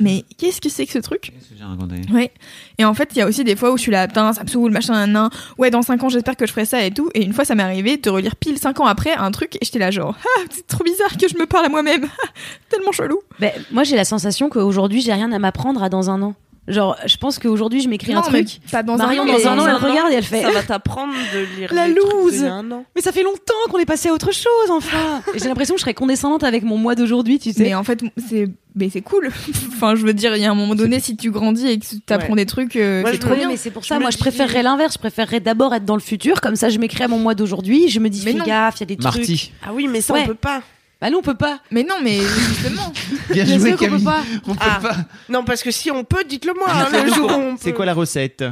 [0.00, 2.30] Mais qu'est-ce que c'est que ce truc Qu'est-ce que j'ai raconté Ouais.
[2.78, 4.42] Et en fait, il y a aussi des fois où je suis là, putain, ça
[4.42, 5.30] me saoule, machin, nan, nan.
[5.58, 7.10] Ouais, dans 5 ans, j'espère que je ferai ça et tout.
[7.14, 9.64] Et une fois, ça m'est arrivé de relire pile 5 ans après un truc et
[9.64, 12.06] j'étais là, genre, ah, c'est trop bizarre que je me parle à moi-même.
[12.68, 13.20] Tellement chelou.
[13.40, 16.34] Ben, moi, j'ai la sensation qu'aujourd'hui, j'ai rien à m'apprendre à dans un an.
[16.68, 18.58] Genre, je pense qu'aujourd'hui, je m'écris un truc.
[18.70, 20.42] Pas dans Marion, un an, dans un an, elle regarde et elle fait.
[20.42, 22.46] Ça va t'apprendre de lire La trucs loose.
[22.94, 25.22] Mais ça fait longtemps qu'on est passé à autre chose, enfin.
[25.34, 27.62] J'ai l'impression que je serais condescendante avec mon moi d'aujourd'hui, tu sais.
[27.62, 29.30] Mais en fait, c'est mais c'est cool.
[29.72, 31.84] enfin, je veux dire, il y a un moment donné, si tu grandis et que
[31.86, 32.36] tu apprends Ouais.
[32.36, 33.48] des trucs, euh, c'est je trop bien.
[33.48, 34.92] mais c'est pour ça, moi, je préférerais l'inverse.
[34.94, 37.88] Je préférerais d'abord être dans le futur, comme ça, je m'écris à mon moi d'aujourd'hui.
[37.88, 38.44] Je me dis, Mais fais non.
[38.44, 39.14] gaffe, il y a des trucs.
[39.16, 40.20] Marty, Ah oui, mais ça Ouais.
[40.24, 40.60] on peut pas.
[41.00, 41.60] Bah non, on peut pas.
[41.70, 42.18] Mais non, mais
[42.48, 42.92] justement.
[43.30, 44.04] bien Bien joué sûr qu'on peut Camille.
[44.04, 44.22] pas.
[44.48, 44.80] On peut Ah.
[44.82, 44.96] pas.
[45.28, 46.66] Non, parce que si on peut, dites-le moi.
[46.68, 47.76] hein, le jour où on C'est peut.
[47.76, 48.44] quoi la recette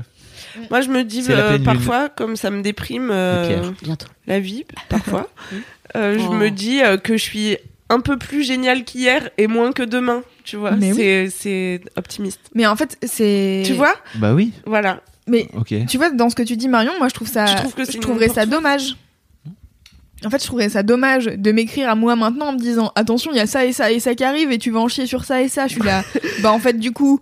[0.70, 1.64] Moi, je me dis C'est la euh, pleine lune.
[1.64, 3.72] parfois, comme ça me déprime euh, Pierre.
[3.82, 4.06] Bientôt.
[4.28, 5.28] la vie, parfois,
[5.96, 6.32] euh, je Oh.
[6.32, 7.56] me dis euh, que je suis
[7.88, 10.22] un peu plus géniale qu'hier et moins que demain.
[10.44, 10.96] Tu vois, Mais oui.
[10.98, 12.40] c'est c'est optimiste.
[12.54, 13.64] Mais en fait, c'est.
[13.66, 14.52] Tu vois, Bah oui.
[14.66, 15.00] voilà.
[15.26, 15.74] Mais Ok.
[15.88, 17.46] tu vois, dans ce que tu dis, Marion, moi, je trouve ça.
[17.46, 18.96] Je trouve que c'est une trouverais ça dommage.
[20.26, 23.30] En fait, je trouverais ça dommage de m'écrire à moi maintenant en me disant attention,
[23.32, 25.06] il y a ça et ça et ça qui arrive et tu vas en chier
[25.06, 25.68] sur ça et ça.
[25.68, 26.02] Je suis là.
[26.42, 27.20] bah, en fait, du coup,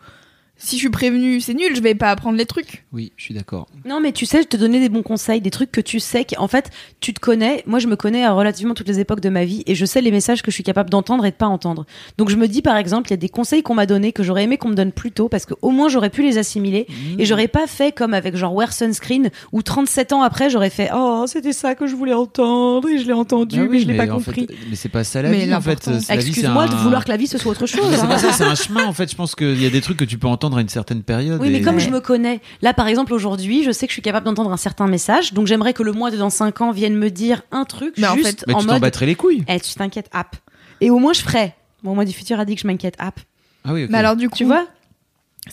[0.57, 2.85] si je suis prévenue, c'est nul, je vais pas apprendre les trucs.
[2.93, 3.67] Oui, je suis d'accord.
[3.85, 6.25] Non, mais tu sais, je te donnais des bons conseils, des trucs que tu sais
[6.25, 7.63] qu'en fait, tu te connais.
[7.67, 10.01] Moi, je me connais à relativement toutes les époques de ma vie et je sais
[10.01, 11.85] les messages que je suis capable d'entendre et de pas entendre.
[12.19, 14.23] Donc, je me dis, par exemple, il y a des conseils qu'on m'a donnés que
[14.23, 16.87] j'aurais aimé qu'on me donne plus tôt parce qu'au moins j'aurais pu les assimiler
[17.19, 20.89] et j'aurais pas fait comme avec genre Wear Sunscreen où 37 ans après, j'aurais fait,
[20.95, 23.87] oh, c'était ça que je voulais entendre et je l'ai entendu, Bah mais oui, je
[23.89, 24.47] l'ai pas compris.
[24.47, 25.91] fait, mais c'est pas ça la Mais vie en fait.
[26.09, 27.81] Excuse-moi un- de vouloir que la vie ce soit autre chose.
[27.93, 28.07] C'est hein.
[28.07, 29.11] pas ça, c'est un chemin en fait.
[29.11, 31.41] Je pense qu'il y a des trucs que tu peux entendre à une certaine période.
[31.41, 34.03] Oui, mais comme je me connais, là par exemple aujourd'hui, je sais que je suis
[34.03, 36.95] capable d'entendre un certain message, donc j'aimerais que le mois de dans 5 ans vienne
[36.97, 39.45] me dire un truc Mais en juste fait- Mais en tu t'en battrais les couilles.
[39.49, 40.37] Eh, tu t'inquiètes, app.
[40.81, 41.55] Et au moins je ferais.
[41.83, 43.21] Bon, moi du futur a dit que je m'inquiète, app.
[43.65, 43.87] Ah oui.
[43.89, 44.67] Mais alors, du coup, Tu vois?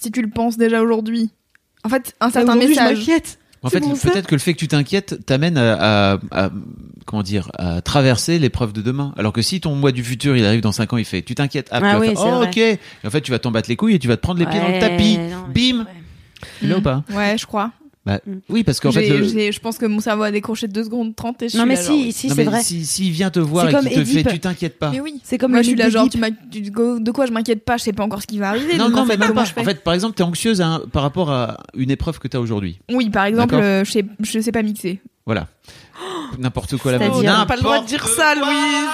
[0.01, 1.29] si tu le penses déjà aujourd'hui,
[1.83, 2.97] en fait, un certain Aujourd'hui, je message.
[2.99, 3.39] m'inquiète.
[3.63, 6.49] En fait, bon, peut-être que le fait que tu t'inquiètes t'amène à, à- à-
[7.05, 9.13] comment dire à traverser l'épreuve de demain.
[9.17, 11.35] Alors que si ton mois du futur il arrive dans 5 ans, il fait tu
[11.35, 12.57] t'inquiètes, ah, Ah tu vas oui, faire, c'est oh ok.
[12.57, 14.45] Et en fait, tu vas t'en battre les couilles et tu vas te prendre les
[14.47, 15.17] pieds dans le tapis.
[15.17, 15.85] non, Bim.
[16.63, 17.03] Là ou pas?
[17.11, 17.71] Ouais, je crois.
[18.03, 21.15] Bah oui, parce qu'en fait, le- je pense que mon cerveau a décroché 2 secondes
[21.15, 22.61] 30 et je Non suis mais là, genre, si, si Non, c'est mais vrai.
[22.63, 24.89] Si s'il vient te voir et qu'il te fait, tu t'inquiètes pas.
[24.89, 25.21] Mais oui.
[25.23, 26.19] C'est comme Moi, le je suis là, genre, tu
[26.51, 28.75] tu- de quoi je m'inquiète pas, je sais pas encore ce qui va arriver.
[28.77, 29.45] Non, donc, non, en mais fait, même pas.
[29.45, 32.27] je fais En fait, par exemple, t'es anxieuse hein, par rapport à une épreuve que
[32.27, 32.79] t'as aujourd'hui.
[32.91, 34.99] Oui, par exemple, euh, je, sais, je sais pas mixer.
[35.27, 35.47] Voilà.
[36.39, 37.11] N'importe quoi la même.
[37.21, 38.89] t'as pas le droit de dire ça, Louise.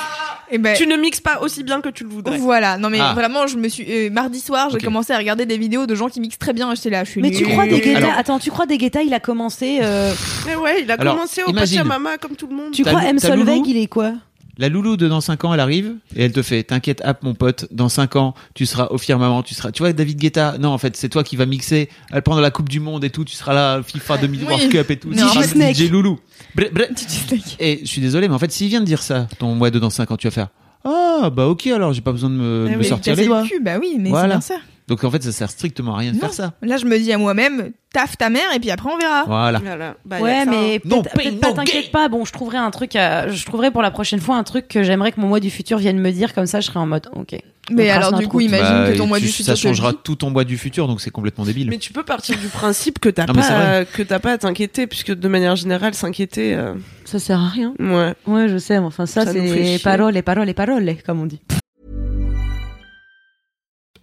[0.50, 2.38] Et ben, Tu ne mixes pas aussi bien que tu le voudrais.
[2.38, 2.78] voilà.
[2.78, 3.14] Non mais Ah.
[3.14, 6.08] vraiment, je me suis euh, mardi soir, j'ai commencé à regarder des vidéos de gens
[6.08, 6.74] qui mixent très bien.
[6.76, 9.02] J'étais là, je suis Mais tu crois des Guetta Alors- Attends, tu crois des Guetta,
[9.04, 10.14] il a commencé euh,
[10.45, 11.78] Mais ouais, il a Alors, commencé au imagine.
[11.80, 12.72] Pachamama comme tout le monde.
[12.72, 14.14] Tu crois M Solveig, il est quoi?
[14.60, 17.34] La loulou de dans 5 ans, elle arrive et elle te fait T'inquiète, app, mon
[17.36, 19.72] pote, dans 5 ans, tu seras au firmament, tu seras.
[19.72, 22.49] Tu vois, David Guetta, non, en fait, c'est toi qui vas mixer, elle prend la
[22.51, 24.47] Coupe du Monde et tout, tu seras là, FIFA 2000 Oui.
[24.47, 25.10] World Cup et tout.
[25.10, 25.28] Non.
[25.32, 25.74] DJ.
[25.76, 26.20] DJ Loulou.
[26.55, 26.89] Bref, bref.
[27.60, 29.78] Et je suis désolé, mais en fait, s'il vient de dire ça, ton mois de
[29.80, 30.47] dans 5 ans, tu vas faire
[30.84, 33.26] Ah, bah ok, alors j'ai pas besoin de me, Ah de me oui, sortir les
[33.26, 33.43] doigts.
[33.43, 34.41] cul, bah oui, mais Voilà.
[34.41, 34.64] c'est bien ça.
[34.88, 36.22] Donc en fait, ça sert strictement à rien de Non.
[36.22, 36.54] faire ça.
[36.62, 39.26] Là, je me dis à moi-même, taffe ta mère et puis après on verra.
[39.26, 39.60] Voilà.
[39.60, 39.96] Voilà.
[40.06, 40.80] Bah, y a Ouais, que ça, mais hein.
[40.86, 42.08] No peut-être pain, peut-être pas, no t'inquiète pas.
[42.08, 44.84] Bon, je trouverai un truc, à- je trouverai pour la prochaine fois un truc que
[44.84, 47.10] j'aimerais que mon moi du futur vienne me dire, comme ça je serai en mode,
[47.14, 47.38] ok.
[47.70, 49.60] Mais On alors du coup, imagine Bah, que ton mois tu- du futur ça te
[49.60, 49.98] changera dit.
[50.02, 51.70] tout ton mois du futur, donc c'est complètement débile.
[51.70, 54.32] Mais tu peux partir du principe que t'as Non, mais c'est pas que t'as pas
[54.32, 57.74] à t'inquiéter, puisque de manière générale, s'inquiéter, euh, Ça sert à rien.
[57.78, 58.14] ouais.
[58.26, 59.80] Ouais, je sais, mais enfin ça, Ça nous fait c'est chier.
[59.80, 61.42] parole, parole, parole, comme on dit.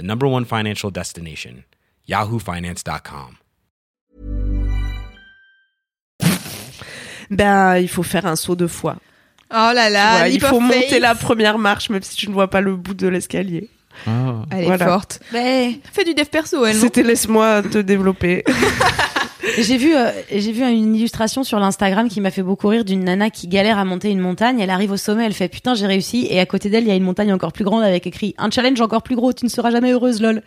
[0.00, 1.64] the number one financial destination,
[2.08, 3.36] yahoofinance.com.
[7.30, 8.96] Ben, il faut faire un saut de foi.
[9.52, 11.00] Oh là là, vois, il leap faut of monter faith.
[11.00, 13.68] la première marche, même si tu ne vois pas le bout de l'escalier.
[14.06, 14.42] Ah.
[14.50, 14.86] Elle est Voilà.
[14.86, 15.20] forte.
[15.32, 16.76] Mais fais du dev perso, elle.
[16.76, 18.44] C'était laisse-moi te développer.
[19.58, 23.02] J'ai vu, euh, j'ai vu une illustration sur l'Instagram qui m'a fait beaucoup rire d'une
[23.04, 24.60] nana qui galère à monter une montagne.
[24.60, 26.26] Elle arrive au sommet, elle fait putain j'ai réussi.
[26.30, 28.50] Et à côté d'elle, il y a une montagne encore plus grande avec écrit un
[28.50, 29.32] challenge encore plus gros.
[29.32, 30.42] Tu ne seras jamais heureuse, lol.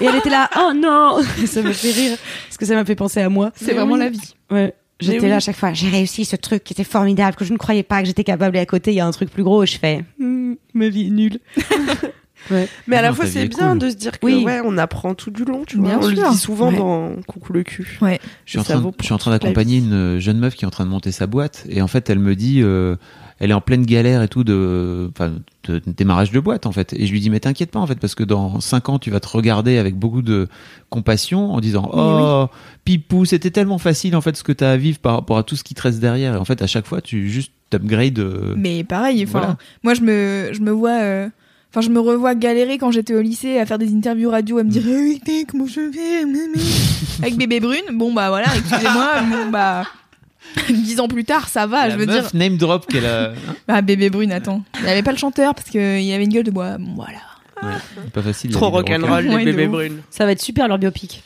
[0.00, 1.20] Et elle était là, oh non.
[1.46, 3.50] ça me fait rire parce que ça m'a fait penser à moi.
[3.56, 4.34] C'est vraiment la vie.
[4.50, 4.74] Ouais.
[5.00, 5.28] J'étais oui.
[5.30, 5.72] là à chaque fois.
[5.72, 8.56] J'ai réussi ce truc qui était formidable que je ne croyais pas que j'étais capable.
[8.58, 9.64] Et à côté, il y a un truc plus gros.
[9.64, 11.38] Et je fais, Hmm, ma vie est nulle.
[12.50, 12.68] ouais.
[12.86, 13.78] Mais à la Non, fois, c'est est bien cool.
[13.78, 14.42] de se dire que Oui.
[14.44, 15.88] ouais, on apprend tout du long, tu vois.
[15.88, 16.30] Bien on le sûr.
[16.30, 16.76] dit souvent Ouais.
[16.78, 17.98] dans Coucou le cul.
[18.00, 18.20] Ouais.
[18.46, 20.68] Je suis, en train, je suis en train d'accompagner une euh, jeune meuf qui est
[20.68, 22.96] en train de monter sa boîte et en fait elle me dit euh,
[23.40, 25.32] elle est en pleine galère et tout de, enfin,
[25.64, 27.86] de, de démarrage de boîte en fait et je lui dis mais t'inquiète pas en
[27.86, 30.48] fait parce que dans cinq ans tu vas te regarder avec beaucoup de
[30.90, 32.46] compassion en disant oh
[32.84, 35.56] pipou c'était tellement facile en fait ce que t'as à vivre par rapport à tout
[35.56, 38.54] ce qui te reste derrière et en fait à chaque fois tu juste t'upgrades euh,
[38.56, 39.56] Mais pareil, enfin, Voilà.
[39.82, 41.28] moi je me, je me vois, euh,
[41.74, 44.62] enfin je me revois galérer quand j'étais au lycée à faire des interviews radio, à
[44.62, 44.88] me dire Mm.
[44.94, 46.62] Ah oui, t'es, comment je fais Mimi
[47.22, 47.82] avec bébé brune.
[47.92, 49.82] Bon bah voilà, excusez-moi, bon bah
[50.68, 52.38] dix ans plus tard, ça va, la je veux meuf dire.
[52.38, 53.32] name drop qu'elle a
[53.66, 56.44] Ah bébé brune, attends, il avait pas le chanteur parce que il avait une gueule
[56.44, 56.78] de bois.
[56.78, 57.18] Bon voilà.
[57.62, 60.02] Ouais, pas facile Trop rock'n'roll, les bébés brunes.
[60.10, 61.22] Ça va être super leur biopic.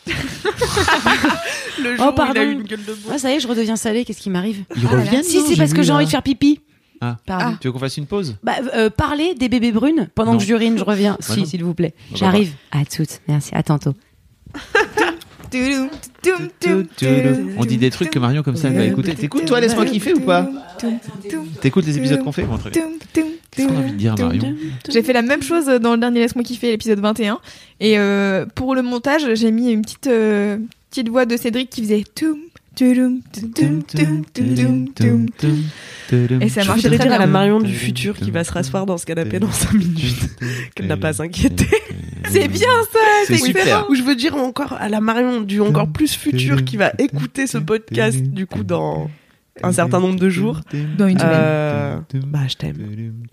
[1.83, 2.41] Le Oh, jour où il pardon.
[2.41, 3.13] a eu une gueule de bois.
[3.13, 4.05] Ouais, ça y est, je redeviens salée.
[4.05, 6.61] Qu'est-ce qui m'arrive ils reviennent Si, c'est parce que j'ai envie de faire pipi.
[7.01, 7.17] Ah.
[7.61, 8.37] Tu veux qu'on fasse une pause?
[8.43, 10.39] Bah, euh, parler des bébés brunes pendant Non.
[10.39, 11.13] que j'urine, je reviens.
[11.21, 11.95] Bah si, s'il vous plaît.
[12.11, 12.53] bah, J'arrive.
[12.73, 13.21] À toutes.
[13.29, 13.51] Merci.
[13.55, 13.95] À tantôt.
[17.59, 19.15] On dit des trucs que Marion comme ça elle va écouter.
[19.15, 20.49] T'écoutes toi laisse-moi kiffer ou pas?
[21.61, 22.89] T'écoutes les épisodes qu'on fait Bon, très bien.
[23.51, 24.55] Qu'est-ce qu'on a envie de dire Marion?
[24.89, 27.41] J'ai fait la même chose dans le dernier Laisse-moi kiffer, l'épisode 21.
[27.81, 30.59] Et euh, pour le montage, j'ai mis une petite, euh,
[30.91, 32.39] petite voix de Cédric qui faisait toum,
[36.11, 37.33] Et ça Je marche voudrais très dire à la bien.
[37.33, 40.37] Marion du futur qui va se rasseoir dans ce canapé dans 5 minutes
[40.75, 41.67] qu'elle n'a pas à s'inquiéter.
[42.31, 43.63] C'est bien ça, C'est super.
[43.63, 43.87] excellent.
[43.91, 47.47] Ou je veux dire encore à la Marion du encore plus futur qui va écouter
[47.47, 49.11] ce podcast du coup dans
[49.63, 50.61] un certain nombre de jours.
[50.97, 51.33] Dans une semaine.
[51.35, 52.77] Euh, bah je t'aime.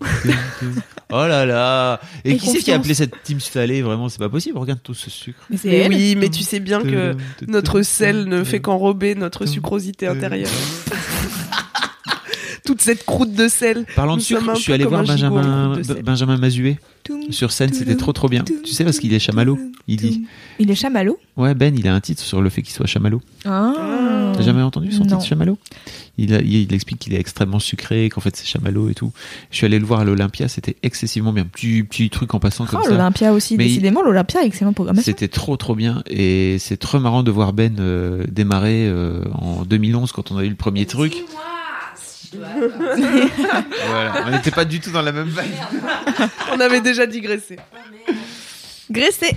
[1.12, 3.80] Oh là là Et, Et qui c'est qui a appelé cette team salée?
[3.80, 4.58] Vraiment, c'est pas possible.
[4.58, 5.38] Regarde tout ce sucre.
[5.50, 7.14] Mais Mais oui, mais tu sais bien que
[7.46, 10.50] notre sel ne fait qu'enrober notre sucrosité intérieure.
[12.66, 13.86] Toute cette croûte de sel.
[13.94, 15.78] Parlant de sucre, je suis allé voir Benjamin.
[16.04, 17.72] Benjamin Mazué Toum, sur scène.
[17.72, 18.44] C'était trop trop bien.
[18.64, 19.58] Tu sais parce qu'il est chamallow.
[19.88, 20.24] Il dit.
[20.58, 21.16] Il est chamallow?
[21.36, 23.22] Ouais, Ben, il a un titre sur le fait qu'il soit chamallow.
[23.44, 24.32] Ah.
[24.34, 25.16] T'as jamais entendu son Non.
[25.18, 25.58] titre chamallow?
[26.18, 29.12] Il, a- il, il explique qu'il est extrêmement sucré, qu'en fait c'est chamallow et tout.
[29.52, 31.44] Je suis allé le voir à l'Olympia, c'était excessivement bien.
[31.44, 32.90] Petit, petit truc en passant comme Oh, ça.
[32.90, 35.04] l'Olympia aussi, Mais décidément, l'Olympia, excellent programmation.
[35.12, 39.62] C'était trop trop bien et c'est trop marrant de voir Ben euh, démarrer euh, en
[39.64, 41.14] 2011 quand on a eu le premier truc.
[42.38, 45.50] Voilà, on n'était pas du tout dans la même vague.
[46.52, 47.56] On avait déjà digressé.
[48.90, 49.36] Graissé.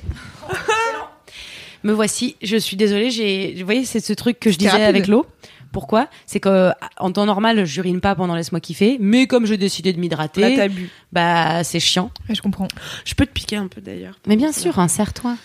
[1.83, 2.35] Me voici.
[2.41, 3.09] Je suis désolée.
[3.09, 4.85] J'ai, vous voyez, c'est ce truc que je disais rapide.
[4.87, 5.25] avec l'eau.
[5.71, 6.07] Pourquoi?
[6.25, 9.97] C'est que en temps normal, j'urine pas pendant laisse-moi kiffer, mais comme j'ai décidé de
[9.97, 10.89] Là, m'hydrater, t'as bu.
[11.11, 12.11] bah c'est chiant.
[12.27, 12.67] Ouais, je comprends.
[13.05, 14.15] Je peux te piquer un peu d'ailleurs.
[14.27, 15.35] Mais bien sûr, hein, serre-toi.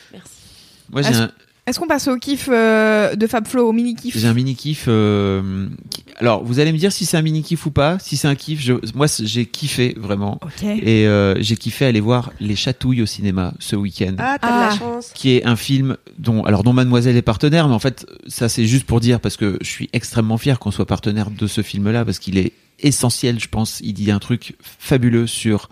[0.90, 1.30] Moi j'ai un,
[1.66, 4.54] Est-ce qu'on passe au kiff euh, de Fab Flo, au mini kiff j'ai un mini
[4.54, 4.84] kiff.
[4.86, 7.98] euh, qui- Alors vous allez me dire si c'est un mini kiff ou pas.
[8.00, 8.74] Si c'est un kiff, je...
[8.94, 10.38] moi j'ai kiffé vraiment.
[10.62, 14.14] Et euh, j'ai kiffé aller voir Les Chatouilles au cinéma ce week-end.
[14.18, 14.66] Ah, t'as Ah.
[14.66, 15.10] de la chance.
[15.14, 18.66] qui est un film dont alors dont Mademoiselle est partenaire mais en fait ça c'est
[18.66, 21.90] juste pour dire parce que je suis extrêmement fier qu'on soit partenaire de ce film
[21.90, 25.70] là parce qu'il est essentiel je pense il dit un truc fabuleux sur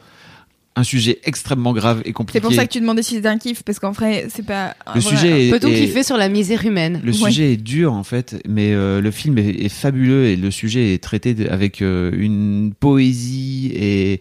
[0.74, 3.36] un sujet extrêmement grave et compliqué C'est pour ça que tu demandais si c'était un
[3.36, 4.74] kiff, parce qu'en vrai, c'est pas.
[4.86, 7.00] un le vrai- sujet est, Peut-on est- kiffer sur la misère humaine?
[7.04, 7.30] Le Ouais.
[7.30, 10.94] sujet est dur en fait, mais euh, le film est, est fabuleux et le sujet
[10.94, 14.20] est traité de- avec euh, une poésie et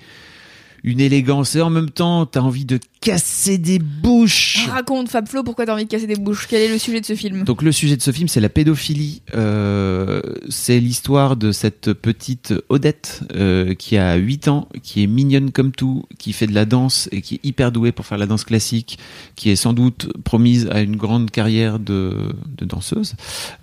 [0.83, 4.67] une élégance et en même temps t'as envie de casser des bouches.
[4.69, 6.47] Raconte, Fab Flo, pourquoi t'as envie de casser des bouches?
[6.47, 7.43] Quel est le sujet de ce film?
[7.43, 9.23] Donc le sujet de ce film, c'est la pédophilie.
[9.33, 15.51] Euh, c'est l'histoire de cette petite Odette euh, qui a 8 ans, qui est mignonne
[15.51, 18.27] comme tout, qui fait de la danse et qui est hyper douée pour faire la
[18.27, 18.99] danse classique,
[19.35, 22.15] qui est sans doute promise à une grande carrière de,
[22.55, 23.15] de danseuse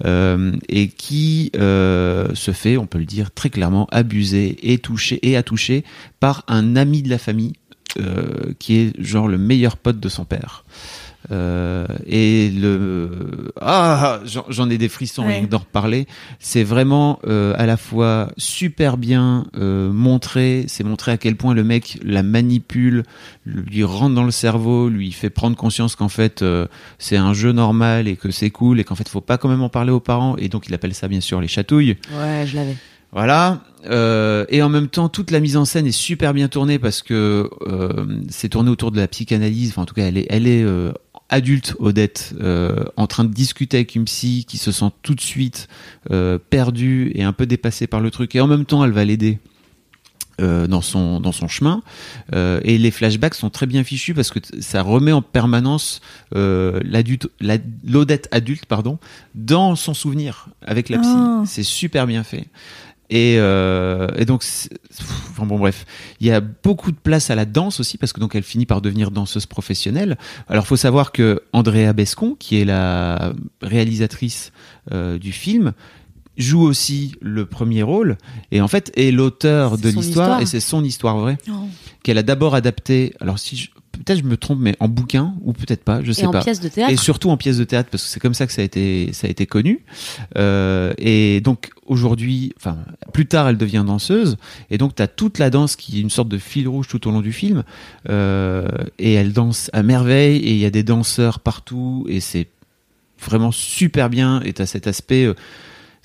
[0.05, 5.20] euh, et qui euh, se fait, on peut le dire très clairement, abuser et toucher
[5.22, 5.84] et à toucher
[6.18, 7.53] par un ami de la famille
[7.99, 10.64] euh, qui est genre le meilleur pote de son père.
[11.32, 15.34] Euh, et le ah j'en- j'en ai des frissons Ouais.
[15.39, 16.07] rien que d'en reparler
[16.39, 21.55] c'est vraiment euh, à la fois super bien euh, montré c'est montré à quel point
[21.55, 23.03] le mec la manipule
[23.45, 26.68] lui rentre dans le cerveau lui fait prendre conscience qu'en fait euh,
[26.99, 29.62] c'est un jeu normal et que c'est cool et qu'en fait faut pas quand même
[29.62, 32.55] en parler aux parents et donc il appelle ça bien sûr les chatouilles Ouais, je
[32.55, 32.76] l'avais.
[33.12, 33.62] Voilà.
[33.86, 37.02] Euh, et en même temps, toute la mise en scène est super bien tournée parce
[37.02, 39.70] que euh, c'est tourné autour de la psychanalyse.
[39.70, 40.92] Enfin, en tout cas, elle est, elle est euh,
[41.30, 45.20] adulte, Odette, euh, en train de discuter avec une psy qui se sent tout de
[45.20, 45.68] suite
[46.11, 48.34] euh, perdue et un peu dépassée par le truc.
[48.34, 49.38] Et en même temps, elle va l'aider.
[50.40, 51.82] euh, dans son dans son chemin
[52.32, 56.00] Euh, et les flashbacks sont très bien fichus parce que ça remet en permanence
[56.36, 58.98] euh, l'adulte la- l'Odette adulte pardon
[59.34, 61.42] dans son souvenir avec la psy Ah.
[61.44, 62.46] c'est super bien fait
[63.11, 64.68] et, euh, et donc, pff,
[65.30, 65.86] enfin bon, bref,
[66.20, 68.66] il y a beaucoup de place à la danse aussi parce que donc elle finit
[68.66, 70.18] par devenir danseuse professionnelle.
[70.48, 73.32] Alors, faut savoir que Andrea Bescon, qui est la
[73.62, 74.52] réalisatrice
[74.92, 75.72] euh, du film,
[76.36, 78.16] joue aussi le premier rôle
[78.52, 80.40] et en fait est l'auteur de l'histoire histoire.
[80.40, 81.52] et c'est son histoire vraie Oh.
[82.04, 83.12] qu'elle a d'abord adapté.
[83.20, 83.70] Alors si je-
[84.05, 86.42] peut-être je me trompe, mais en bouquin ou peut-être pas, je sais Et en pas.
[86.42, 86.92] pièce de théâtre.
[86.92, 89.11] Et surtout en pièce de théâtre parce que c'est comme ça que ça a été
[89.12, 89.84] ça a été connu.
[90.36, 92.78] Euh, et donc aujourd'hui, enfin
[93.12, 94.36] plus tard, elle devient danseuse
[94.70, 97.07] et donc tu as toute la danse qui est une sorte de fil rouge tout
[97.09, 97.64] au long du film.
[98.09, 98.68] Euh,
[98.99, 102.49] et elle danse à merveille et il y a des danseurs partout et c'est
[103.20, 104.40] vraiment super bien.
[104.42, 105.34] Et tu as cet aspect euh,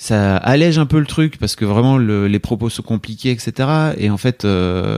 [0.03, 3.69] ça allège un peu le truc parce que vraiment le- les propos sont compliqués, etc.
[3.97, 4.97] Et en fait, euh,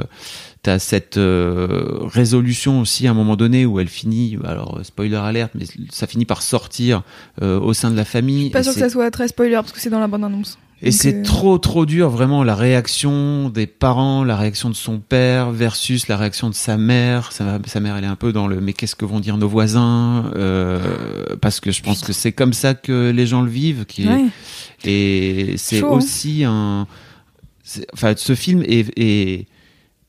[0.64, 5.52] t'as cette euh, résolution aussi à un moment donné où elle finit, alors spoiler alerte,
[5.54, 7.04] mais ça finit par sortir
[7.44, 8.50] euh, au sein de la famille.
[8.50, 10.58] Pas Et sûr que ça soit très spoiler parce que c'est dans la bande annonce.
[10.82, 15.52] Et c'est trop trop dur vraiment la réaction des parents, la réaction de son père
[15.52, 17.32] versus la réaction de sa mère.
[17.32, 19.48] Sa, sa mère elle est un peu dans le mais qu'est-ce que vont dire nos
[19.48, 23.86] voisins euh, parce que je pense que c'est comme ça que les gens le vivent.
[23.86, 24.26] Qui Ouais.
[24.84, 25.88] Et c'est hein.
[25.88, 26.88] aussi un
[27.94, 29.48] enfin ce film est, est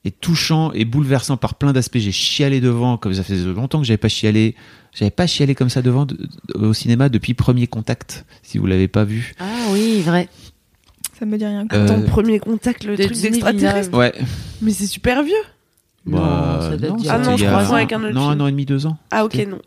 [0.05, 1.99] est touchant et bouleversant par plein d'aspects.
[1.99, 4.55] J'ai chialé devant, comme ça faisait longtemps que j'avais pas chialé.
[4.95, 6.17] J'avais pas chialé comme ça devant de-
[6.55, 9.35] au cinéma depuis Premier Contact, si vous l'avez pas vu.
[9.41, 10.29] Ah oui, vrai.
[11.19, 11.67] Ça me dit rien.
[11.73, 13.97] Euh, Ton premier contact, le truc d'extraterrestre.
[13.97, 14.13] Ouais.
[14.63, 15.35] Mais c'est super vieux.
[16.05, 18.15] Non, Bah, ça date d'il y a- Ah non, je a confonds avec un autre
[18.15, 18.41] Non, film.
[18.41, 18.97] un an et demi, deux ans.
[19.11, 19.59] Ah ok, non.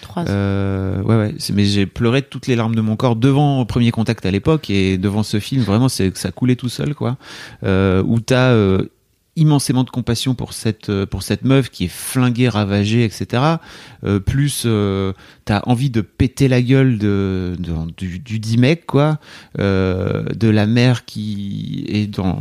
[0.00, 0.24] Trois.
[0.28, 1.34] Euh, ouais, ouais.
[1.52, 4.70] Mais j'ai pleuré de toutes les larmes de mon corps devant Premier Contact à l'époque
[4.70, 5.62] et devant ce film.
[5.62, 7.16] Vraiment, c'est que ça coulait tout seul, quoi.
[7.64, 8.90] Euh, où t'as euh,
[9.36, 13.42] immensément de compassion pour cette euh, pour cette meuf qui est flinguée, ravagée, etc.
[14.04, 15.12] Euh, plus euh,
[15.44, 19.18] t'as envie de péter la gueule de, de- du, du dit mec, quoi.
[19.58, 22.38] Euh, de la mère qui est dans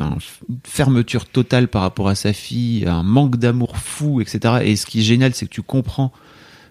[0.00, 0.16] un-
[0.48, 4.54] une fermeture totale par rapport à sa fille, un manque d'amour fou, etc.
[4.64, 6.12] Et ce qui est génial, c'est que tu comprends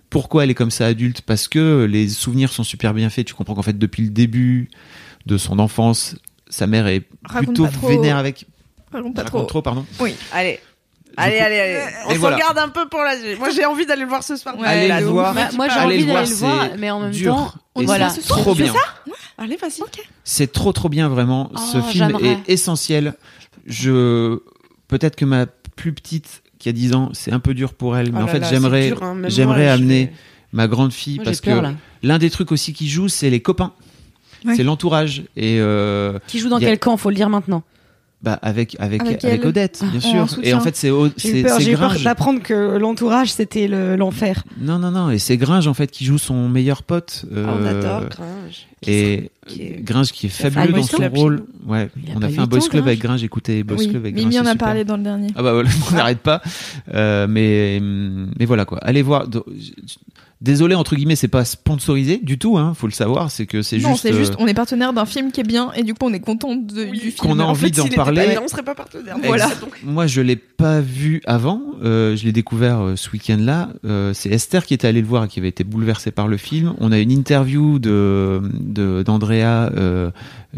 [0.10, 3.34] pourquoi elle est comme ça adulte parce que les souvenirs sont super bien faits tu
[3.34, 4.70] comprends qu'en fait depuis le début
[5.26, 6.18] de son enfance
[6.50, 8.46] sa mère est Raconte plutôt vénère avec
[8.92, 9.44] Raconte pas trop.
[9.44, 10.16] trop pardon Oui.
[10.32, 10.60] Allez.
[11.18, 11.80] Allez, coup- allez, allez.
[12.08, 12.38] On se voilà.
[12.38, 13.16] regarde un peu pour la.
[13.38, 14.58] Moi, j'ai envie d'aller le voir ce soir.
[14.58, 15.12] Ouais, allez ouf.
[15.12, 17.36] voir Bah, moi, j'ai envie le d'aller le voir, mais en même dur.
[17.36, 18.10] temps, Et voilà.
[18.10, 18.74] c'est ce soir, trop bien
[19.38, 19.82] Allez, vas-y.
[20.24, 22.28] c'est trop trop bien vraiment ce Oh, film j'aimerais.
[22.28, 23.14] est essentiel
[23.66, 24.38] je
[24.88, 28.12] peut-être que ma plus petite qui a 10 ans c'est un peu dur pour elle
[28.12, 29.16] mais Oh en fait j'aimerais hein.
[29.28, 30.12] J'aimerais amener
[30.54, 31.68] ma grande fille Moi, parce peur, que
[32.04, 33.74] l'un des trucs aussi qui joue c'est les copains
[34.46, 34.56] Ouais.
[34.56, 37.62] c'est l'entourage et euh, Qui joue dans Il a- quel camp Faut le dire maintenant.
[38.24, 39.44] Bah avec avec Avec.
[39.46, 41.76] Odette bien Ah, sûr en et en fait c'est au- J'ai eu c'est j'ai eu
[41.76, 44.44] peur Gringe d'apprendre que l'entourage c'était le- l'enfer.
[44.60, 47.64] non non non et c'est Gringe en fait qui joue son meilleur pote Ah, on
[47.66, 48.68] euh, adore Gringe.
[48.86, 52.40] et Qui est- Gringe qui est fabuleux dans son club rôle ouais on a fait
[52.40, 53.24] un boys club avec Gringe.
[53.24, 54.68] Écoutez boys Oui, club avec Gringe Mimi en a super.
[54.68, 55.28] parlé dans le dernier.
[55.36, 56.42] Ah bah voilà, on n'arrête pas.
[56.94, 58.78] Euh, mais mais voilà quoi.
[58.84, 59.26] Allez voir.
[60.42, 62.58] Désolé entre guillemets, c'est pas sponsorisé du tout.
[62.58, 63.30] Hein, faut le savoir.
[63.30, 64.02] C'est que c'est Non, juste.
[64.02, 66.14] c'est juste, euh, on est partenaire d'un film qui est bien et du coup on
[66.14, 67.00] est content de- Oui.
[67.00, 67.16] du film.
[67.20, 68.34] Qu'on a En envie fait, d'en parler.
[68.34, 69.18] pas on serait pas partenaire.
[69.24, 69.48] Voilà.
[69.62, 71.62] Donc, Moi, je l'ai pas vu avant.
[71.84, 73.70] Euh, je l'ai découvert euh, ce week-end-là.
[73.86, 76.38] Euh, c'est Esther qui était allée le voir et qui avait été bouleversée par le
[76.38, 76.74] film.
[76.80, 80.10] On a une interview de de- d'Andrea, euh,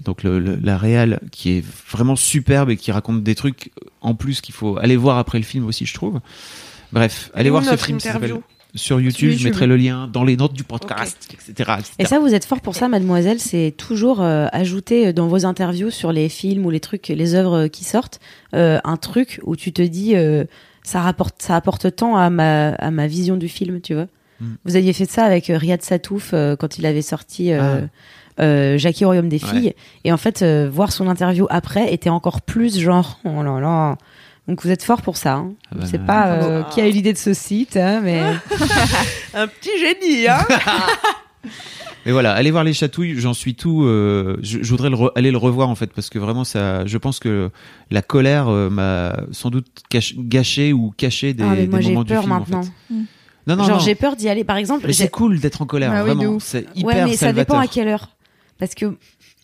[0.06, 4.16] donc le, le- la réal, qui est vraiment superbe et qui raconte des trucs en
[4.16, 6.22] plus qu'il faut aller voir après le film aussi, je trouve.
[6.94, 7.98] Bref, allez voir ce film.
[7.98, 8.42] interview
[8.76, 11.94] sur YouTube, je mettrai le lien dans les notes du podcast, etc., etc.
[12.00, 13.40] Et ça, vous êtes fort pour ça, mademoiselle.
[13.40, 17.68] C'est toujours euh, ajouter dans vos interviews sur les films ou les trucs, les œuvres
[17.68, 18.20] qui sortent,
[18.56, 20.46] euh, un truc où tu te dis, euh,
[20.84, 24.08] ça rapporte, ça apporte tant à ma, à ma vision du film, tu vois.
[24.40, 24.46] Mm.
[24.66, 27.82] Vous aviez fait ça avec euh, Riyad Satouf euh, quand il avait sorti euh,
[28.40, 29.50] euh, Jackie au royaume des Ouais.
[29.52, 29.74] filles.
[30.04, 33.98] Et en fait, euh, voir son interview après était encore plus genre, oh là là.
[34.48, 35.36] Donc vous êtes fort pour ça.
[35.36, 35.54] Hein.
[35.72, 36.74] Ah bah, Je sais pas euh, Bravo.
[36.76, 38.22] qui a eu l'idée de ce site, hein, mais
[39.34, 40.46] Un petit génie, hein
[42.06, 43.84] Mais voilà, allez voir les chatouilles, j'en suis tout.
[43.84, 46.86] euh, je, je voudrais le re- aller le revoir en fait parce que vraiment ça,
[46.86, 47.50] je pense que
[47.92, 51.86] la colère euh, m'a sans doute cache- gâché ou caché des, Ah, mais moi, des
[51.86, 52.34] j'ai moments du peur film.
[52.34, 52.64] en maintenant.
[52.64, 52.70] fait.
[53.48, 53.80] Non, non, genre non.
[53.80, 54.44] j'ai peur d'y aller.
[54.44, 56.34] Par exemple, Mais j'ai- c'est cool d'être en colère, Ah oui, de vraiment.
[56.34, 56.44] ouf.
[56.44, 58.10] C'est hyper ouais, mais ça dépend à quelle heure.
[58.60, 58.98] Parce que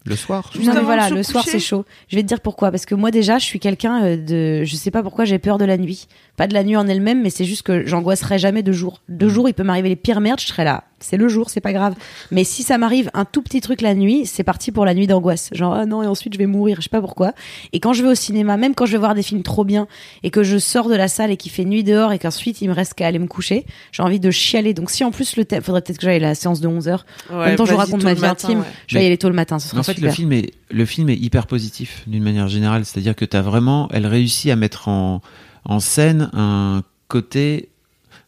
[0.09, 0.49] Le soir.
[0.53, 1.85] non, Juste mais avant voilà, le soir c'est chaud.
[2.09, 2.71] Je vais te dire pourquoi.
[2.71, 5.57] Parce que moi déjà, je suis quelqu'un euh, de, je sais pas pourquoi j'ai peur
[5.57, 6.07] de la nuit.
[6.35, 9.01] Pas de la nuit en elle-même, mais c'est juste que j'angoisserai jamais de jour.
[9.07, 9.29] De Mm.
[9.29, 10.83] jour, il peut m'arriver les pires merdes, je serai là.
[11.01, 11.95] C'est le jour, c'est pas grave.
[12.31, 15.07] Mais si ça m'arrive un tout petit truc la nuit, c'est parti pour la nuit
[15.07, 15.49] d'angoisse.
[15.53, 17.31] Genre ah non et ensuite je vais mourir, je sais pas pourquoi.
[17.71, 19.87] Et quand je vais au cinéma, même quand je vais voir des films trop bien
[20.23, 22.67] et que je sors de la salle et qu'il fait nuit dehors et qu'ensuite il
[22.67, 24.73] me reste qu'à aller me coucher, j'ai envie de chialer.
[24.73, 26.87] Donc si en plus le thème, faudrait peut-être que j'aille à la séance de 11
[26.89, 26.97] h
[27.31, 28.59] en même temps, je vous raconte ma vie intime.
[28.59, 28.65] ouais.
[28.87, 30.85] Je vais y aller tôt le matin, ce sera En fait, le film est le
[30.85, 34.87] film est hyper positif d'une manière générale, c'est-à-dire que t'as vraiment, elle réussit à mettre
[34.87, 35.21] en
[35.65, 37.69] en scène un côté,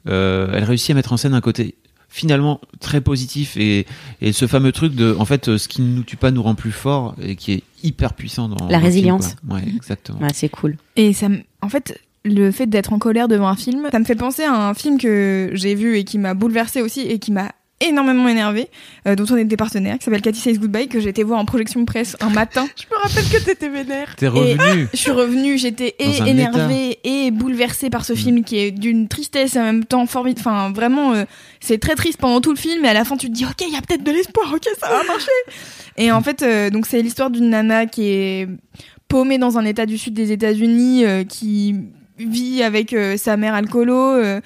[0.07, 1.76] euh, elle réussit à mettre en scène un côté
[2.09, 3.86] finalement très positif et,
[4.22, 6.55] et ce fameux truc de en fait ce qui ne nous tue pas nous rend
[6.55, 9.36] plus fort et qui est hyper puissant dans La dans film, résilience.
[9.47, 9.55] quoi.
[9.55, 10.76] ouais exactement Ouais, c'est cool.
[10.97, 11.30] Et ça,
[11.61, 14.53] en fait, le fait d'être en colère devant un film, ça me fait penser à
[14.69, 18.69] un film que j'ai vu et qui m'a bouleversé aussi et qui m'a énormément énervé,
[19.05, 21.84] dont on était partenaire, qui s'appelle Cathy Says Goodbye, que j'ai été voir en projection
[21.86, 22.67] presse un matin.
[22.75, 24.15] Je me rappelle que t'étais vénère.
[24.15, 28.71] t'es revenu Je suis revenue, j'étais et énervée et bouleversée par ce film qui est
[28.71, 30.41] d'une tristesse et en même temps formidable.
[30.47, 31.25] Enfin, vraiment, euh,
[31.59, 33.61] c'est très triste pendant tout le film, et à la fin, tu te dis, ok,
[33.67, 35.32] il y a peut-être de l'espoir, ok, ça va marcher.
[35.97, 38.47] et en fait, euh, donc c'est l'histoire d'une nana qui est
[39.07, 41.75] paumée dans un état du sud des États-Unis, euh, qui
[42.17, 44.39] vit avec euh, sa mère alcoolo.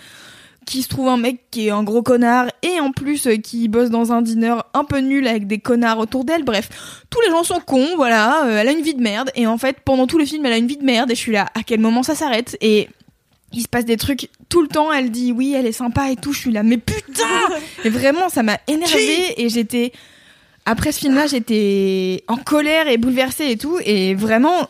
[0.66, 3.68] Qui se trouve un mec qui est un gros connard et en plus euh, qui
[3.68, 6.44] bosse dans un dîner un peu nul avec des connards autour d'elle.
[6.44, 8.46] Bref, tous les gens sont cons, voilà.
[8.46, 10.54] euh, elle a une vie de merde et en fait pendant tout le film elle
[10.54, 11.48] a une vie de merde et je suis là.
[11.56, 12.58] À quel moment ça s'arrête?
[12.62, 12.90] Et
[13.54, 14.92] il se passe des trucs tout le temps.
[14.92, 16.34] Elle dit oui, elle est sympa et tout.
[16.34, 17.24] Je suis là, mais putain
[17.84, 19.92] Et vraiment ça m'a énervée et j'étais
[20.66, 24.68] après ce film-là j'étais en colère et bouleversée et tout et vraiment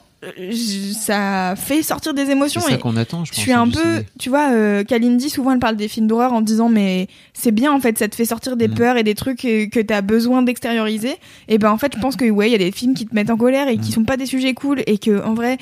[0.93, 3.67] ça fait sortir des c'est émotions ça et qu'on attend je je pense suis un
[3.67, 7.51] peu, tu vois, euh, Kalindi, souvent elle parle des films d'horreur en disant mais c'est
[7.51, 8.73] bien en fait, ça te fait sortir des Mm.
[8.75, 11.15] peurs et des trucs que t'as besoin d'extérioriser.
[11.47, 13.13] Et ben en fait, je pense que ouais, il y a des films qui te
[13.13, 13.93] mettent en colère et qui Mm.
[13.93, 15.57] sont pas des sujets cool et que en vrai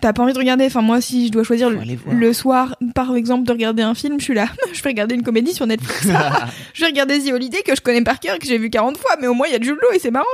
[0.00, 0.66] t'as pas envie de regarder.
[0.66, 4.24] Enfin moi, si je dois choisir le, soir, par exemple, de regarder un film, je
[4.24, 6.06] suis là, je vais regarder une comédie sur Netflix.
[6.74, 9.16] je vais regarder The Holiday que je connais par cœur, que j'ai vu 40 fois,
[9.20, 10.26] mais au moins il y a de Jules et c'est marrant.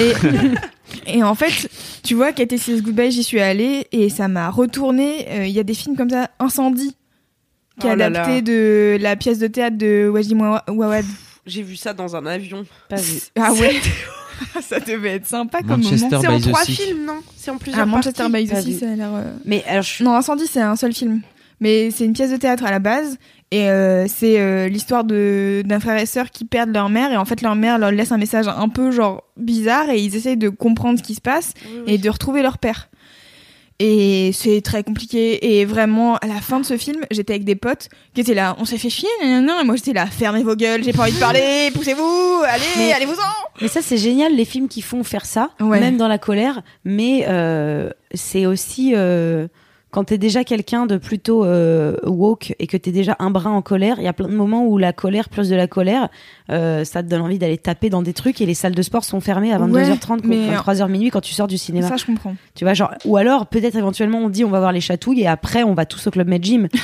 [0.00, 0.12] Et
[1.06, 1.68] Et en fait,
[2.02, 5.26] tu vois, Kate Seals Goodbye, j'y suis allée et ça m'a retourné.
[5.30, 6.96] Euh, Il y a des films comme ça, Incendie,
[7.80, 8.40] qui est Oh là adapté là.
[8.42, 10.34] de la pièce de théâtre de Wajdi.
[10.34, 11.04] Wawad.
[11.46, 12.64] J'ai vu ça dans un avion.
[12.88, 13.20] Pas vu.
[13.38, 13.74] Ah ouais
[14.62, 16.20] Ça devait être sympa comme Manchester moment.
[16.22, 18.44] C'est en trois films, non C'est en plusieurs Ah, Manchester parties.
[18.46, 19.10] by the Sea, ça a l'air...
[19.14, 21.20] euh, Mais alors, je- Non, Incendie, c'est un seul film.
[21.60, 23.16] Mais c'est une pièce de théâtre à la base.
[23.50, 27.12] Et euh, c'est euh, l'histoire de d'un frère et sœur qui perdent leur mère.
[27.12, 29.88] Et en fait, leur mère leur laisse un message un peu genre bizarre.
[29.90, 31.94] Et ils essayent de comprendre ce qui se passe Oui, oui.
[31.94, 32.88] et de retrouver leur père.
[33.80, 35.58] Et c'est très compliqué.
[35.58, 38.54] Et vraiment, à la fin de ce film, j'étais avec des potes qui étaient là,
[38.60, 39.60] on s'est fait chier, nanana.
[39.60, 43.50] et moi j'étais là, fermez vos gueules, j'ai pas envie de parler, poussez-vous, allez, allez-vous-en.
[43.60, 45.80] mais ça c'est génial les films qui font faire ça, Ouais.
[45.80, 46.62] même dans la colère.
[46.84, 49.48] Mais euh, c'est aussi euh,
[49.94, 53.62] quand t'es déjà quelqu'un de plutôt euh, woke et que t'es déjà un brin en
[53.62, 53.94] colère.
[53.98, 56.08] Il y a plein de moments où la colère plus de la colère,
[56.50, 59.04] euh, ça te donne envie d'aller taper dans des trucs et les salles de sport
[59.04, 61.86] sont fermées à 22h30, mais- 23h minuit quand tu sors du cinéma.
[61.86, 62.34] Ça, je comprends.
[62.56, 65.28] Tu vois, genre, ou alors peut-être éventuellement on dit on va voir les chatouilles et
[65.28, 66.66] après on va tous au club Med Gym.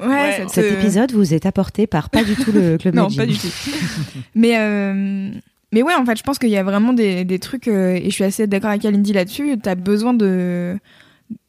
[0.00, 3.18] Ouais, Cet épisode vous est apporté par pas du tout le club Non, Med Gym.
[3.18, 3.48] pas du tout.
[4.34, 5.28] mais, euh,
[5.72, 8.04] mais ouais, en fait, je pense qu'il y a vraiment des, des trucs, euh, et
[8.06, 10.76] je suis assez d'accord avec Alindy là-dessus, t'as besoin de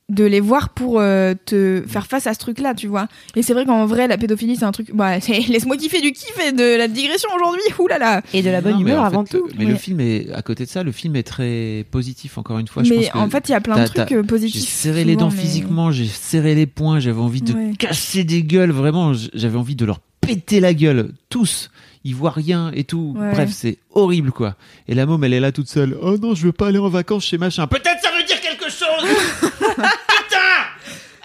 [0.10, 3.08] de les voir pour euh, te faire face à ce truc-là, tu vois.
[3.38, 4.94] Et c'est vrai qu'en vrai, la pédophilie, c'est un truc...
[4.94, 8.74] Bah, laisse-moi kiffer du kiff et de la digression aujourd'hui, oulala Et de la bonne
[8.74, 9.48] Non, humeur avant fait, tout.
[9.58, 9.72] Mais Ouais.
[9.72, 12.38] le film est à côté de ça, le film est très positif.
[12.38, 14.12] Encore une fois, je Mais pense que en fait, il y a plein de trucs
[14.12, 14.68] euh, j'ai positifs.
[14.70, 17.72] serré les dents mais- physiquement, j'ai serré les poings, j'avais envie de Ouais.
[17.80, 18.72] casser des gueules.
[18.72, 21.72] Vraiment, j'avais envie de leur péter la gueule, tous.
[22.04, 23.14] Ils voient rien et tout.
[23.18, 23.32] Ouais.
[23.32, 24.56] Bref, c'est horrible quoi.
[24.88, 25.96] Et la môme, elle est là toute seule.
[26.02, 27.68] Oh non, je veux pas aller en vacances chez machin.
[27.68, 29.10] Peut-être ça veut dire quelque chose.
[29.76, 30.38] Putain,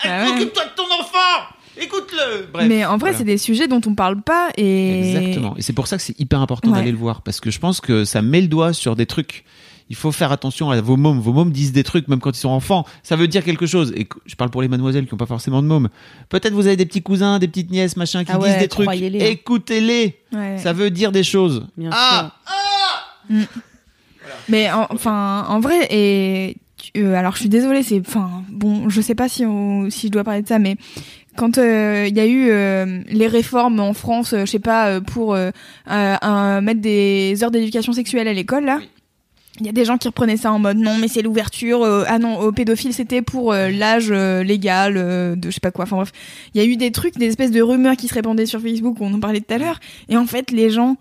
[0.04, 0.30] Ah ouais.
[0.36, 1.46] occupe-toi de ton enfant.
[1.78, 2.46] Écoute-le.
[2.52, 2.66] Bref.
[2.68, 3.18] mais en vrai, voilà.
[3.18, 5.10] c'est des sujets dont on parle pas et...
[5.10, 5.54] Exactement.
[5.58, 6.78] Et c'est pour ça que c'est hyper important Ouais.
[6.78, 7.20] d'aller le voir.
[7.22, 9.44] Parce que je pense que ça met le doigt sur des trucs.
[9.88, 11.20] Il faut faire attention à vos mômes.
[11.20, 12.84] Vos mômes disent des trucs, même quand ils sont enfants.
[13.04, 13.92] Ça veut dire quelque chose.
[13.96, 15.88] Et je parle pour les mademoiselles qui n'ont pas forcément de mômes.
[16.28, 18.68] Peut-être vous avez des petits cousins, des petites nièces, machin, qui Ah ouais, disent des
[18.68, 18.88] trucs.
[18.88, 18.92] hein.
[18.92, 20.18] Écoutez-les.
[20.32, 20.58] Ouais.
[20.58, 21.66] Ça veut dire des choses.
[21.76, 22.32] Bien Ah
[23.28, 23.36] sûr.
[24.48, 26.56] Mais en- enfin, en vrai, et
[26.96, 30.12] euh, alors je suis désolée, c'est, enfin, bon, je sais pas si on- si je
[30.12, 30.76] dois parler de ça, mais
[31.36, 35.00] quand euh, il y a eu euh, les réformes en France, euh, je sais pas,
[35.00, 38.80] pour mettre des heures d'éducation sexuelle à l'école là.
[39.60, 42.04] Il y a des gens qui reprenaient ça en mode non mais c'est l'ouverture euh,
[42.06, 45.84] ah non aux pédophiles c'était pour euh, l'âge euh, légal de je sais pas quoi.
[45.84, 46.12] Enfin bref.
[46.54, 48.96] Il y a eu des trucs des espèces de rumeurs qui se répandaient sur Facebook
[49.00, 49.80] on en parlait tout à l'heure.
[50.08, 50.96] Et en fait les gens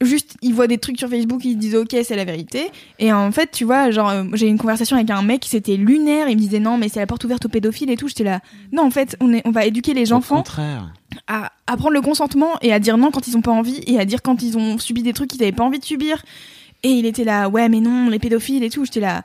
[0.00, 2.70] juste ils voient des trucs sur Facebook ils se disent ok c'est la vérité.
[2.98, 6.28] Et en fait tu vois genre j'ai eu une conversation avec un mec c'était lunaire
[6.28, 8.08] il me disait non mais c'est la porte ouverte aux pédophiles et tout.
[8.08, 8.40] J'étais là
[8.72, 10.42] non en fait on est on va éduquer les enfants
[11.28, 14.00] à, à prendre le consentement et à dire non quand ils ont pas envie et
[14.00, 16.22] à dire quand ils ont subi des trucs qu'ils avaient pas envie de subir.
[16.82, 18.84] Et il était là, ouais, mais non, les pédophiles et tout.
[18.84, 19.22] J'étais là,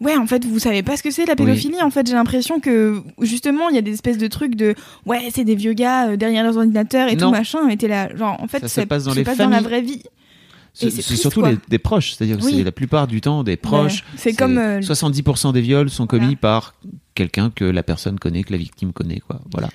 [0.00, 1.80] ouais, en fait, vous savez pas ce que c'est la pédophilie.
[1.82, 4.74] En fait, j'ai l'impression que justement, il y a des espèces de trucs de,
[5.06, 7.26] ouais, c'est des vieux gars euh, derrière leurs ordinateurs et Non.
[7.28, 7.68] tout machin.
[7.68, 9.60] Et t'es là, genre, en fait, Ça se passe dans les la familles.
[9.62, 10.02] vraie vie.
[10.72, 12.54] C'est surtout les- des proches, c'est-à-dire que Oui.
[12.58, 14.04] c'est la plupart du temps des proches.
[14.16, 16.36] c'est comme, euh, 70% des viols sont commis Voilà.
[16.36, 16.74] par
[17.14, 19.40] quelqu'un que la personne connaît, que la victime connaît, quoi.
[19.52, 19.68] Voilà.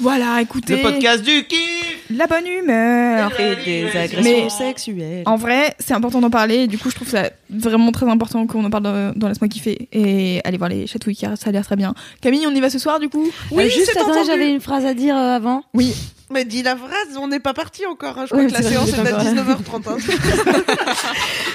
[0.00, 0.76] Voilà, écoutez.
[0.76, 3.30] Le podcast du kiff La bonne humeur.
[3.40, 5.22] Et des agressions sexuelles.
[5.26, 6.66] En vrai, c'est important d'en parler.
[6.66, 9.88] Du coup, je trouve ça vraiment très important qu'on en parle dans, dans Laisse-moi kiffer.
[9.92, 11.94] Et allez voir les chatouilles, car ça a l'air très bien.
[12.20, 13.30] Camille, on y va ce soir, du coup?
[13.52, 14.26] Euh, juste c'est attendez, entendu.
[14.26, 15.62] j'avais une phrase à dire euh, avant.
[15.74, 15.94] Oui.
[16.34, 18.18] Mais dis la phrase, on n'est pas parti encore.
[18.18, 18.26] hein.
[18.28, 19.42] Je Oui, crois que la vrai, séance est à encore là.
[19.42, 19.88] 19h30.
[19.88, 20.64] hein.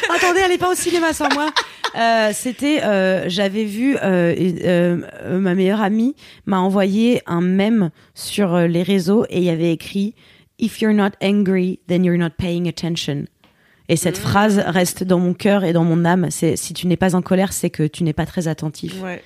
[0.15, 1.51] Attendez, allez pas au cinéma sans moi.
[1.95, 6.15] Euh, C'était, euh, j'avais vu, euh, ma meilleure amie
[6.45, 10.15] m'a envoyé un mème sur les réseaux et il y avait écrit
[10.59, 13.25] If you're not angry, then you're not paying attention.
[13.87, 16.27] Et cette phrase reste dans mon cœur et dans mon âme.
[16.29, 19.01] C'est si tu n'es pas en colère, c'est que tu n'es pas très attentif.
[19.01, 19.23] Ouais.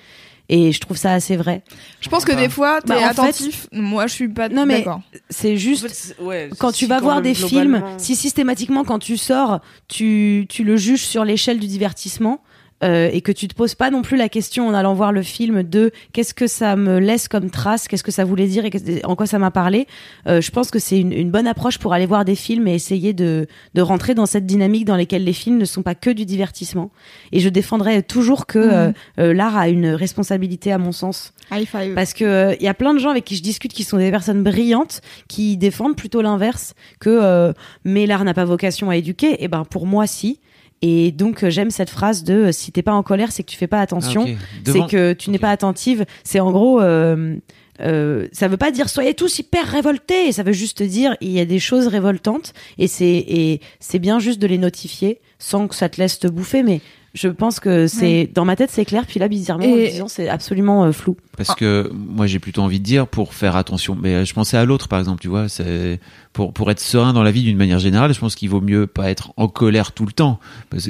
[0.49, 1.63] Et je trouve ça assez vrai.
[2.01, 3.67] Je pense que des fois, t'es Bah, fait- attentif.
[3.71, 4.85] Moi, je suis pas Non, mais.
[5.29, 8.83] C'est En juste fait, c'est- ouais, quand tu vas quand voir des films, si systématiquement
[8.83, 12.41] quand tu sors, tu, tu le juges sur l'échelle du divertissement
[12.83, 15.23] euh, et que tu te poses pas non plus la question en allant voir le
[15.23, 18.71] film de qu'est-ce que ça me laisse comme trace, qu'est-ce que ça voulait dire et
[19.05, 19.87] en quoi ça m'a parlé,
[20.27, 22.75] euh, je pense que c'est une, une bonne approche pour aller voir des films et
[22.75, 26.09] essayer de, de rentrer dans cette dynamique dans laquelle les films ne sont pas que
[26.09, 26.91] du divertissement.
[27.31, 31.33] Et je défendrai toujours que euh, euh, l'art a une responsabilité à mon sens.
[31.51, 31.95] High five.
[31.95, 34.11] Parce que il y a plein de gens avec qui je discute qui sont des
[34.11, 37.53] personnes brillantes, qui défendent plutôt l'inverse, que
[37.83, 39.43] mais l'art n'a pas vocation à éduquer.
[39.43, 40.39] Et ben pour moi si.
[40.85, 43.49] Et donc euh, j'aime cette phrase de euh, si t'es pas en colère, c'est que
[43.49, 44.31] tu fais pas attention, Ah.
[44.65, 46.05] Devant- c'est que tu n'es pas attentive.
[46.25, 46.81] C'est en gros.
[46.81, 47.37] Euh,
[47.81, 51.39] euh, ça veut pas dire soyez tous hyper révoltés, ça veut juste dire il y
[51.39, 55.73] a des choses révoltantes et c'est et c'est bien juste de les notifier sans que
[55.73, 56.81] ça te laisse te bouffer mais
[57.13, 60.29] je pense que c'est dans ma tête c'est clair puis là bizarrement Et- disant, c'est
[60.29, 61.15] absolument euh, flou.
[61.37, 63.95] Parce que moi j'ai plutôt envie de dire pour faire attention.
[63.99, 65.99] Mais euh, je pensais à l'autre par exemple, tu vois, c'est
[66.33, 68.13] pour pour être serein dans la vie d'une manière générale.
[68.13, 70.39] Je pense qu'il vaut mieux pas être en colère tout le temps,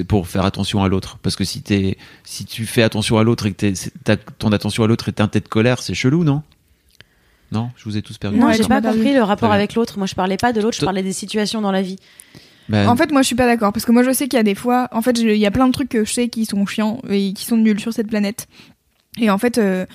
[0.08, 1.18] pour faire attention à l'autre.
[1.22, 3.74] Parce que si t'es si tu fais attention à l'autre et que
[4.40, 6.41] ton attention à l'autre est teintée de colère, c'est chelou, non?
[7.52, 8.40] Non, je vous ai tous perdu.
[8.40, 9.98] Non, j'ai pas compris le rapport avec l'autre.
[9.98, 11.98] Moi, je parlais pas de l'autre, je parlais des situations dans la vie.
[12.69, 14.40] Ben, En fait, moi, je suis pas d'accord parce que moi, je sais qu'il y
[14.40, 16.45] a des fois, en fait, il y a plein de trucs que je sais qui
[16.45, 18.48] sont chiants et qui sont nuls sur cette planète.
[19.19, 19.85] Et en fait, euh,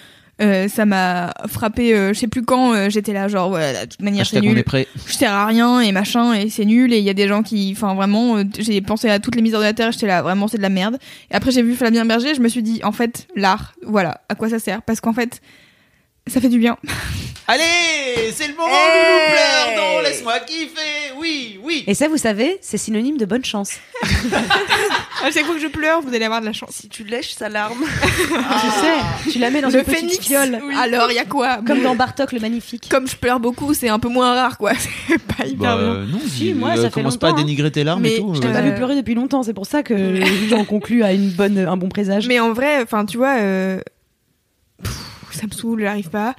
[0.40, 1.94] euh, ça m'a frappé.
[1.94, 2.72] euh, je sais plus quand.
[2.74, 4.58] euh, J'étais là, genre, ouais, de toute manière, c'est nul.
[5.06, 6.92] Je sers à rien et machin et c'est nul.
[6.92, 9.52] Et il y a des gens qui, enfin, vraiment, j'ai pensé à toutes les mises
[9.54, 9.90] de la terre.
[9.90, 10.98] J'étais là, vraiment, c'est de la merde.
[11.30, 12.34] Et après, j'ai vu Flavien Berger.
[12.34, 14.82] Je me suis dit, en fait, l'art, voilà, à quoi ça sert?
[14.82, 15.40] Parce qu'en fait,
[16.28, 16.76] ça fait du bien.
[17.50, 21.14] Allez, c'est le moment Hey où nous pleure dans Laisse-moi kiffer.
[21.18, 21.82] Oui, oui.
[21.86, 23.72] Et ça, vous savez, c'est synonyme de bonne chance.
[25.24, 26.70] À chaque fois que je pleure, vous allez avoir de la chance.
[26.72, 27.82] Si tu lèches sa larme.
[28.20, 30.18] Tu sais, tu la mets dans Le une petite phénix.
[30.26, 30.60] fiole.
[30.62, 30.74] oui.
[30.78, 32.88] Alors, il y a quoi Comme dans Bartok le Magnifique.
[32.90, 34.72] Comme je pleure beaucoup, c'est un peu moins rare, quoi.
[35.08, 35.94] C'est pas hyper Bah, bien.
[36.06, 37.34] non, Si, moi, euh, ça fait commence pas à hein.
[37.34, 38.34] dénigrer tes larmes Mais et tout.
[38.34, 41.02] Je t'ai euh, pas Euh, vu pleurer depuis longtemps, c'est pour ça que j'en conclus
[41.02, 42.26] à une bonne, un bon présage.
[42.28, 43.80] Mais en vrai, enfin, tu vois, euh,
[44.82, 44.92] pff,
[45.38, 46.34] ça me saoule, j'arrive pas.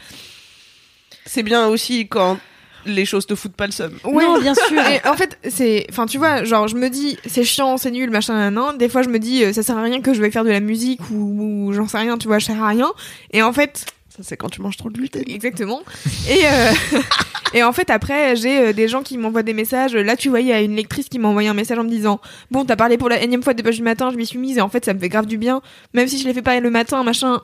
[1.26, 2.38] C'est bien aussi quand
[2.86, 3.94] les choses te foutent pas le seum.
[4.06, 4.82] Non, bien sûr.
[4.90, 8.10] Et en fait, c'est, enfin, tu vois, genre, je me dis, c'est chiant, c'est nul,
[8.10, 8.78] machin, nan, nan.
[8.78, 10.50] Des fois, je me dis, euh, ça sert à rien que je vais faire de
[10.50, 12.92] la musique ou, ou j'en sais rien, tu vois, je sers à rien.
[13.32, 15.24] Et en fait, Ça, c'est quand tu manges trop de gluten.
[15.28, 15.82] exactement.
[16.30, 16.72] Et, euh,
[17.54, 19.94] et en fait, après, j'ai euh, des gens qui m'envoient des messages.
[19.94, 21.90] Là, tu vois, il y a une lectrice qui m'a envoyé un message en me
[21.90, 24.40] disant, bon, t'as parlé pour la énième fois des pages du matin, je m'y suis
[24.40, 25.62] mise et en fait, ça me fait grave du bien.
[25.94, 27.42] Même si je les fais pas le matin, machin.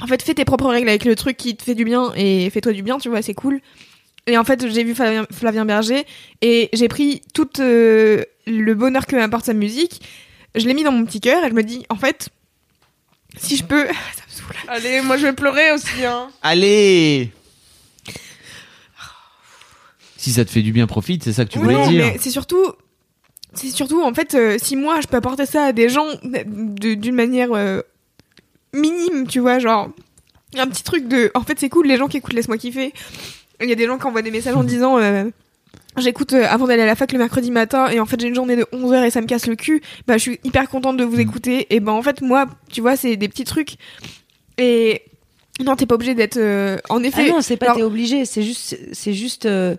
[0.00, 2.50] En fait, fais tes propres règles avec le truc qui te fait du bien et
[2.50, 3.60] fais-toi du bien, tu vois, c'est cool.
[4.26, 6.04] Et en fait, j'ai vu Flavien, Flavien Berger
[6.42, 10.02] et j'ai pris tout euh, le bonheur que m'apporte sa musique.
[10.54, 12.28] Je l'ai mis dans mon petit cœur et je me dis, en fait,
[13.36, 14.56] si je peux, ça me saoule.
[14.68, 16.04] Allez, moi je vais pleurer aussi.
[16.04, 16.28] Hein.
[16.42, 17.30] Allez
[20.16, 22.04] Si ça te fait du bien, profite, c'est ça que tu voulais Ouais, dire.
[22.12, 22.72] mais c'est surtout,
[23.54, 26.94] c'est surtout en fait, euh, si moi je peux apporter ça à des gens de-
[26.94, 27.80] d'une manière euh,
[28.72, 29.90] minime, tu vois, genre
[30.58, 31.30] un petit truc de.
[31.34, 32.92] En fait, c'est cool, les gens qui écoutent Laisse-moi kiffer.
[33.60, 34.98] Il y a des gens qui envoient des messages en disant.
[34.98, 35.24] euh,
[35.98, 38.34] J'écoute euh, avant d'aller à la fac le mercredi matin et en fait j'ai une
[38.34, 39.80] journée de 11 heures et ça me casse le cul.
[40.06, 42.96] Bah je suis hyper contente de vous écouter et ben en fait moi tu vois
[42.96, 43.76] c'est des petits trucs
[44.58, 45.00] et
[45.64, 48.42] non t'es pas obligé d'être euh, en Ah effet non, c'est pas t'es obligé, c'est
[48.42, 49.46] juste, c'est juste.
[49.46, 49.74] euh,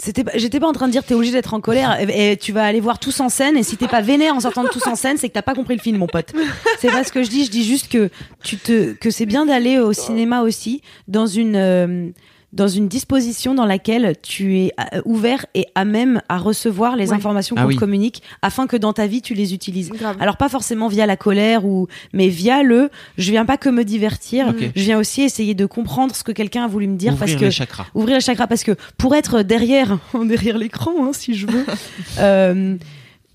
[0.00, 2.52] C'était, j'étais pas en train de dire t'es obligé d'être en colère et, et tu
[2.52, 4.86] vas aller voir tous en scène et si t'es pas vénère en sortant de tous
[4.86, 6.32] en scène c'est que t'as pas compris le film mon pote.
[6.78, 8.08] C'est pas ce que je dis, je dis juste que
[8.44, 12.10] tu te que c'est bien d'aller au cinéma aussi dans une euh,
[12.54, 17.10] dans une disposition dans laquelle tu es euh, ouvert et à même à recevoir les
[17.10, 17.16] Ouais.
[17.16, 17.74] informations Ah qu'on oui.
[17.74, 19.90] te communique afin que dans ta vie tu les utilises.
[19.90, 20.16] Grave.
[20.18, 23.84] Alors pas forcément via la colère ou mais via le je viens pas que me
[23.84, 27.26] divertir, je viens aussi essayer de comprendre ce que quelqu'un a voulu me dire Ouvrir
[27.28, 27.86] parce que les chakras.
[27.94, 31.66] ouvrir le chakra parce que pour être derrière derrière l'écran hein, si je veux
[32.20, 32.76] euh,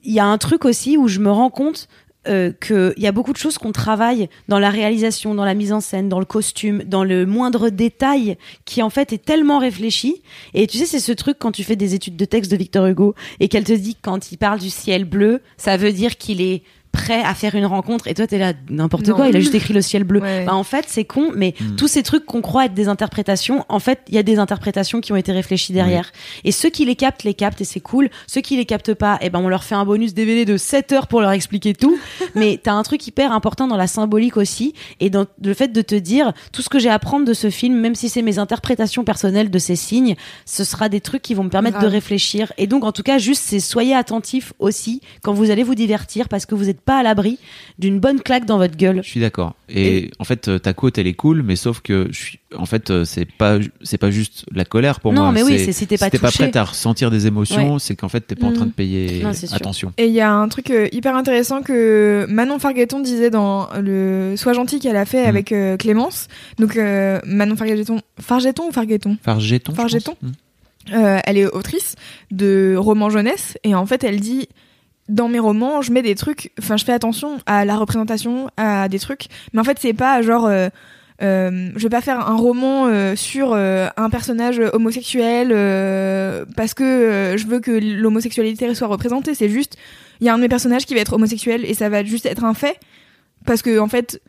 [0.05, 1.87] il y a un truc aussi où je me rends compte
[2.27, 5.73] euh, qu'il y a beaucoup de choses qu'on travaille dans la réalisation, dans la mise
[5.73, 10.21] en scène, dans le costume, dans le moindre détail qui en fait est tellement réfléchi.
[10.53, 12.85] Et tu sais, c'est ce truc quand tu fais des études de texte de Victor
[12.85, 16.41] Hugo et qu'elle te dit quand il parle du ciel bleu, ça veut dire qu'il
[16.41, 16.63] est
[16.93, 18.07] prêt à faire une rencontre.
[18.07, 19.27] Et toi t'es là n'importe quoi.
[19.27, 20.21] Il a juste écrit le ciel bleu.
[20.21, 20.45] Ouais.
[20.45, 21.75] Bah, en fait c'est con mais Mm.
[21.75, 25.01] tous ces trucs qu'on croit être des interprétations en fait il y a des interprétations
[25.01, 26.11] qui ont été réfléchies derrière.
[26.45, 28.09] Et ceux qui les captent les captent et c'est cool.
[28.27, 30.91] Ceux qui les captent pas eh ben on leur fait un bonus DVD de 7
[30.93, 31.97] heures pour leur expliquer tout.
[32.35, 34.73] Mais t'as un truc hyper important dans la symbolique aussi.
[34.99, 37.49] Et dans le fait de te dire tout ce que j'ai à apprendre de ce
[37.49, 40.15] film même si c'est mes interprétations personnelles de ces signes
[40.45, 41.89] ce sera des trucs qui vont me permettre Grave.
[41.89, 42.53] de réfléchir.
[42.57, 46.29] Et donc en tout cas juste c'est soyez attentifs aussi quand vous allez vous divertir
[46.29, 47.39] parce que vous n'êtes pas à l'abri
[47.79, 49.55] d'une bonne claque dans votre gueule Je suis d'accord.
[49.69, 52.65] Et, en fait, euh, ta côte, elle est cool, mais sauf que je suis, en
[52.65, 55.31] fait, euh, c'est pas, c'est pas juste la colère pour Non, moi.
[55.31, 56.21] mais oui, c'est si t'es pas touché.
[56.43, 57.79] prête à ressentir des émotions, Ouais.
[57.79, 59.55] c'est qu'en fait, t'es pas en train de payer Non, c'est sûr.
[59.55, 59.91] attention.
[59.97, 64.35] Et il y a un truc euh, hyper intéressant que Manon Fargueton disait dans le
[64.37, 65.29] Sois gentil qu'elle a fait Mm.
[65.29, 66.27] avec euh, Clémence.
[66.59, 69.71] Donc euh, Manon Fargueton, Fargeton ou Fargueton Fargeton.
[69.71, 70.15] je Fargeton.
[70.21, 70.29] pense.
[70.29, 70.33] Mm.
[70.95, 71.95] Euh, Elle est autrice
[72.31, 74.49] de romans jeunesse et en fait elle dit
[75.09, 78.87] dans mes romans je mets des trucs, enfin je fais attention à la représentation, à
[78.89, 80.69] des trucs, mais en fait c'est pas genre euh,
[81.21, 86.73] euh, je vais pas faire un roman euh, sur euh, un personnage homosexuel euh, parce
[86.73, 89.35] que euh, je veux que l'homosexualité soit représentée.
[89.35, 89.77] C'est juste,
[90.19, 92.25] il y a un de mes personnages qui va être homosexuel et ça va juste
[92.25, 92.79] être un fait
[93.45, 94.21] parce que en fait,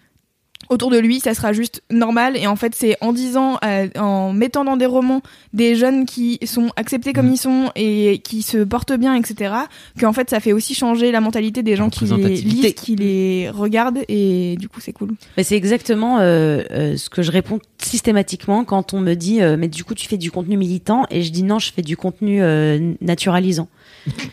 [0.68, 2.36] autour de lui, ça sera juste normal.
[2.36, 5.22] Et en fait, c'est en disant, euh, en mettant dans des romans
[5.52, 7.32] des jeunes qui sont acceptés comme Mhm.
[7.32, 9.54] ils sont et qui se portent bien, etc.,
[10.00, 13.50] qu'en fait, ça fait aussi changer la mentalité des gens qui les lisent, qui les
[13.50, 14.00] regardent.
[14.08, 15.10] Et du coup, c'est cool.
[15.36, 19.56] Mais c'est exactement euh, euh, ce que je réponds systématiquement quand on me dit euh,
[19.58, 21.96] mais du coup tu fais du contenu militant et je dis non je fais du
[21.96, 23.68] contenu euh, naturalisant.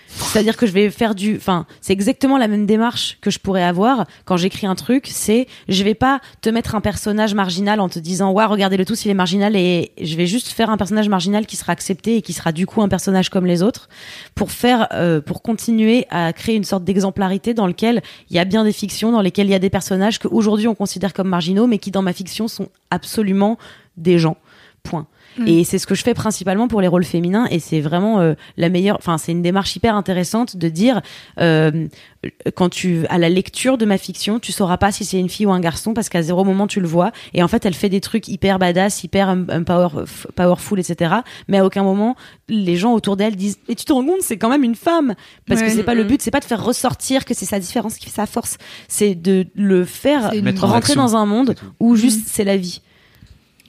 [0.08, 3.64] C'est-à-dire que je vais faire du enfin c'est exactement la même démarche que je pourrais
[3.64, 7.90] avoir quand j'écris un truc, c'est je vais pas te mettre un personnage marginal en
[7.90, 10.78] te disant ouais regardez le tous il est marginal et je vais juste faire un
[10.78, 13.90] personnage marginal qui sera accepté et qui sera du coup un personnage comme les autres
[14.36, 18.46] pour faire euh, pour continuer à créer une sorte d'exemplarité dans lequel il y a
[18.46, 21.30] bien des fictions dans lesquelles il y a des personnages que aujourd'hui on considère comme
[21.30, 23.58] marginaux mais qui dans ma fiction sont absolument
[23.98, 24.38] des gens.
[24.84, 25.08] Point.
[25.38, 25.48] Mm.
[25.48, 28.34] Et c'est ce que je fais principalement pour les rôles féminins et c'est vraiment euh,
[28.58, 28.98] la meilleure.
[28.98, 31.02] Enfin, c'est une démarche hyper intéressante de dire
[31.40, 31.88] euh,
[32.56, 35.46] quand tu à la lecture de ma fiction, tu sauras pas si c'est une fille
[35.46, 37.12] ou un garçon parce qu'à zéro moment tu le vois.
[37.34, 39.90] Et en fait, elle fait des trucs hyper badass, hyper um, um, power,
[40.36, 41.16] powerful, etc.
[41.48, 42.16] Mais à aucun moment
[42.50, 45.16] les gens autour d'elle disent "Et tu te rends compte, c'est quand même une femme."
[45.48, 45.68] Parce Ouais.
[45.68, 46.10] que c'est pas le Mhm.
[46.10, 48.58] but, c'est pas de faire ressortir que c'est sa différence qui fait sa force.
[48.88, 52.82] C'est de le faire rentrer dans un monde où juste c'est la vie.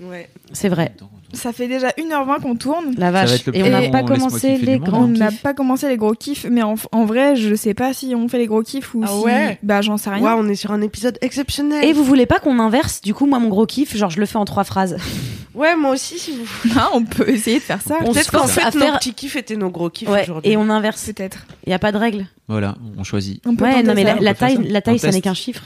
[0.02, 0.28] Ouais.
[0.52, 0.92] C'est vrai.
[1.34, 2.94] Ça fait déjà 1h20 qu'on tourne.
[2.98, 3.48] La va vache.
[3.54, 6.62] Et on n'a pas commencé les grands On n'a pas commencé les gros kiffs, mais
[6.62, 9.24] en, en vrai, je sais pas si on fait les gros kiffs ou Ah si.
[9.24, 10.22] ouais Bah, j'en sais rien.
[10.22, 11.84] Waouh, on est sur un épisode exceptionnel.
[11.84, 14.26] Et vous voulez pas qu'on inverse Du coup, moi, mon gros kiff, genre, je le
[14.26, 14.96] fais en trois phrases.
[15.54, 16.70] Ouais, moi aussi, si vous.
[16.78, 17.98] Ah, on peut essayer de faire ça.
[18.00, 20.22] On se Peut-être qu'en fait, à nos faire- petits kiffs étaient nos gros kiffs Ouais,
[20.22, 20.50] aujourd'hui.
[20.50, 21.04] et on inverse.
[21.14, 21.40] Peut-être.
[21.66, 22.24] Il y a pas de règle.
[22.48, 23.42] Voilà, on choisit.
[23.44, 24.14] On peut Ouais, non, mais ça.
[24.14, 24.62] la, la On peut faire taille, ça.
[24.72, 25.64] la taille, On ça n'est qu'un chiffre.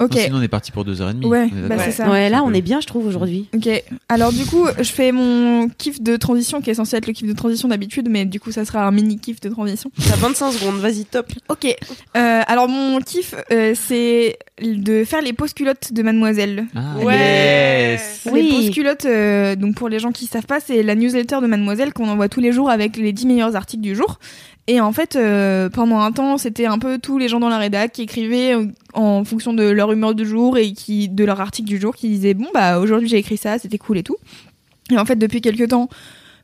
[0.00, 0.14] Ok.
[0.14, 1.26] Non, sinon, on est parti pour deux heures et demie.
[1.26, 2.10] Ouais, bah, c'est ça.
[2.10, 3.48] Ouais, là, on est bien, je trouve, aujourd'hui.
[3.54, 3.68] Ok.
[4.08, 7.26] Alors du coup, je fais mon kiff de transition qui est censé être le kiff
[7.28, 9.90] de transition d'habitude, mais du coup, ça sera un mini kiff de transition.
[10.08, 11.26] T'as 25 secondes, vas-y, top.
[11.48, 11.64] Ok.
[11.66, 16.66] Euh, alors mon kiff, euh, c'est de faire les pauses culottes de Mademoiselle.
[16.74, 17.92] Ah, Ouais.
[17.94, 18.28] yes.
[18.30, 18.42] Oui.
[18.42, 21.46] Les pauses culottes, euh, donc pour les gens qui savent pas, c'est la newsletter de
[21.46, 24.18] Mademoiselle qu'on envoie tous les jours avec les 10 meilleurs articles du jour.
[24.68, 27.58] Et en fait, euh, pendant un temps, c'était un peu tous les gens dans la
[27.58, 31.40] rédac qui écrivaient euh, en fonction de leur humeur du jour et qui de leur
[31.40, 34.16] article du jour, qui disaient bon bah aujourd'hui j'ai écrit ça, c'était cool et tout.
[34.90, 35.88] Et en fait, depuis quelques temps,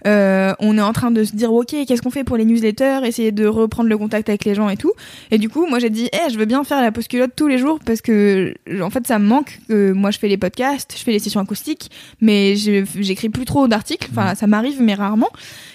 [0.07, 3.01] euh, on est en train de se dire ok qu'est-ce qu'on fait pour les newsletters,
[3.05, 4.93] essayer de reprendre le contact avec les gens et tout.
[5.31, 7.49] Et du coup moi j'ai dit eh je veux bien faire la pause culotte tous
[7.49, 9.61] les jours parce que en fait ça me manque.
[9.69, 13.69] que moi je fais les podcasts, je fais les sessions acoustiques, mais j'écris plus trop
[13.69, 14.09] d'articles.
[14.11, 15.31] Enfin ça m'arrive mais rarement.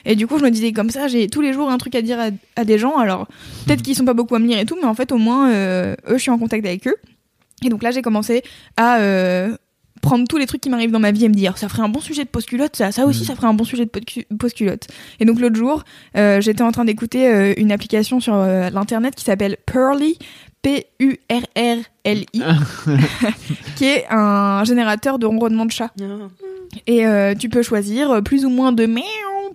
[0.05, 2.01] Et du coup je me disais comme ça j'ai tous les jours un truc à
[2.01, 2.97] dire à, à des gens.
[2.97, 3.27] Alors
[3.65, 5.51] peut-être qu'ils sont pas beaucoup à me lire et tout, mais en fait au moins
[5.51, 6.95] euh, eux je suis en contact avec eux.
[7.63, 8.43] Et donc là, j'ai commencé
[8.77, 9.55] à euh,
[10.03, 11.89] prendre tous les trucs qui m'arrivent dans ma vie et me dire ça ferait un
[11.89, 13.91] bon sujet de post-culotte, ça, ça aussi, ça ferait un bon sujet de
[14.37, 14.87] post-culotte.
[15.19, 15.83] Et donc l'autre jour,
[16.17, 20.19] euh, j'étais en train d'écouter euh, une application sur euh, l'internet qui s'appelle Pearly,
[20.61, 22.41] P-U-R-R-L-I,
[23.75, 25.91] qui est un générateur de ronronnement de chat.
[26.87, 29.03] Et euh, tu peux choisir plus ou moins de miaou,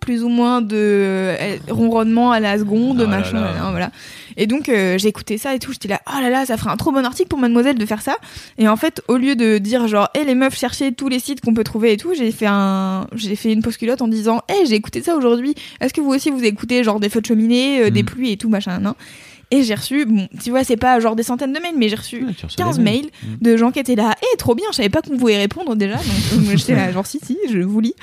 [0.01, 1.35] plus ou moins de
[1.71, 3.53] ronronnement à la seconde, Oh là machin, là.
[3.63, 3.91] hein, voilà.
[4.41, 6.71] Et donc euh, j'ai écouté ça et tout, j'étais là, oh là là, ça ferait
[6.71, 8.17] un trop bon article pour Mademoiselle de faire ça.
[8.57, 11.41] Et en fait, au lieu de dire genre, hé les meufs, cherchez tous les sites
[11.41, 14.41] qu'on peut trouver et tout, j'ai fait un, j'ai fait une pause culotte en disant,
[14.49, 15.55] hé j'ai écouté ça aujourd'hui.
[15.81, 18.07] Est-ce que vous aussi vous écoutez genre des feux de cheminée, euh, des Mm.
[18.07, 18.95] pluies et tout machin, non?
[19.51, 21.97] Et j'ai reçu, bon, tu vois, c'est pas genre des centaines de mails, mais j'ai
[21.97, 23.27] reçu Ouais, tu reçois 15 des mails Mm.
[23.41, 25.97] de gens qui étaient là, hé trop bien, je savais pas qu'on pouvait répondre déjà.
[25.97, 26.03] Donc
[26.57, 27.95] j'étais là, genre si si, je vous lis.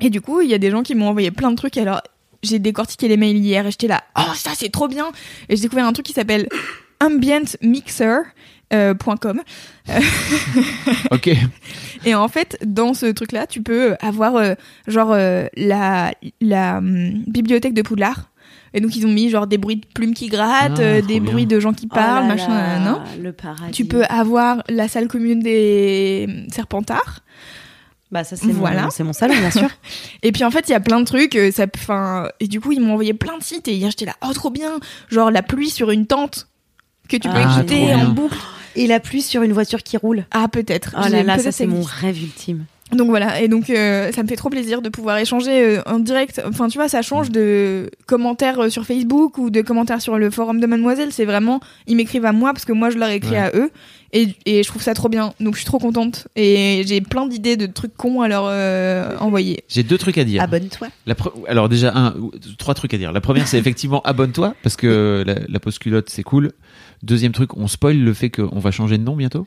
[0.00, 1.76] Et du coup, il y a des gens qui m'ont envoyé plein de trucs.
[1.78, 2.02] Alors,
[2.42, 5.06] j'ai décortiqué les mails hier et j'étais là, oh, ça c'est trop bien.
[5.48, 6.48] Et j'ai découvert un truc qui s'appelle
[7.00, 9.42] ambientmixer.com.
[11.10, 11.30] Ok.
[12.04, 14.54] Et en fait, dans ce truc-là, tu peux avoir euh,
[14.86, 18.30] genre euh, la, la hum, bibliothèque de Poudlard.
[18.74, 21.20] Et donc, ils ont mis genre des bruits de plumes qui grattent, Ah, euh, des
[21.20, 21.32] bien.
[21.32, 23.72] bruits de gens qui parlent, Oh là machin, là, non Le paradis.
[23.72, 27.20] Tu peux avoir la salle commune des Serpentards.
[28.10, 28.84] Bah ça c'est Voilà.
[28.84, 29.68] mon, c'est mon salon bien sûr.
[30.22, 31.36] Et puis en fait, il y a plein de trucs.
[31.36, 33.68] euh, Ça, enfin, et du coup, ils m'ont envoyé plein de sites.
[33.68, 34.80] Et hier, j'étais là, oh trop bien,
[35.10, 36.48] genre la pluie sur une tente
[37.08, 38.36] que tu peux Ah, écouter en boucle.
[38.76, 40.24] Et la pluie sur une voiture qui roule.
[40.30, 40.94] Ah peut-être.
[40.96, 42.64] Oh là là, peut-être ça c'est mon rêve ultime.
[42.92, 43.40] Donc voilà.
[43.42, 46.40] Et donc euh, ça me fait trop plaisir de pouvoir échanger euh, en direct.
[46.48, 50.30] Enfin, tu vois, ça change de commentaires euh, sur Facebook ou de commentaires sur le
[50.30, 51.12] forum de Mademoiselle.
[51.12, 53.36] C'est vraiment, ils m'écrivent à moi parce que moi je leur écris Ouais.
[53.36, 53.70] à eux.
[54.14, 55.34] Et, et je trouve ça trop bien.
[55.38, 56.28] Donc je suis trop contente.
[56.34, 59.64] Et j'ai plein d'idées de trucs cons à leur euh, envoyer.
[59.68, 60.42] J'ai deux trucs à dire.
[60.42, 60.88] Abonne-toi.
[61.08, 62.14] Pre- Alors déjà, un,
[62.56, 63.12] trois trucs à dire.
[63.12, 66.52] La première, c'est effectivement abonne-toi parce que la, la pause culotte, c'est cool.
[67.02, 69.46] Deuxième truc, on spoil le fait qu'on va changer de nom bientôt.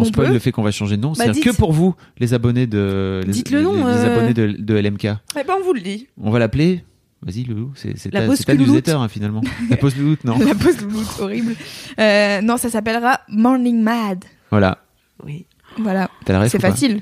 [0.00, 0.32] On spoil peut.
[0.32, 1.10] le fait qu'on va changer de nom.
[1.10, 1.52] Bah, C'est-à-dire dites.
[1.52, 4.16] que pour vous, les abonnés de les, Dites le nom, les euh.
[4.16, 5.04] abonnés de, de LMK.
[5.04, 6.06] Eh ben, on vous le dit.
[6.20, 6.84] On va l'appeler.
[7.22, 7.72] Vas-y, Loulou.
[7.74, 9.40] C'est c'est La ta, pause c'est ta newsletter hein, finalement.
[9.70, 10.38] La pause louloute, non.
[10.46, 11.56] La pause louloute, horrible.
[11.98, 14.24] Euh, non, ça s'appellera Morning Mad.
[14.50, 14.78] Voilà.
[15.24, 15.46] Oui.
[15.78, 16.08] Voilà.
[16.24, 17.00] T'as la ref C'est facile.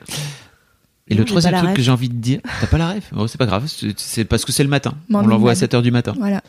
[1.09, 1.77] Et Non, le troisième truc ref.
[1.77, 4.25] que j'ai envie de dire, t'as pas la ref oh, C'est pas grave, c'est c'est
[4.25, 4.95] parce que c'est le matin.
[5.11, 5.63] On l'envoie à man.
[5.63, 6.15] 7h du matin.
[6.19, 6.43] Voilà.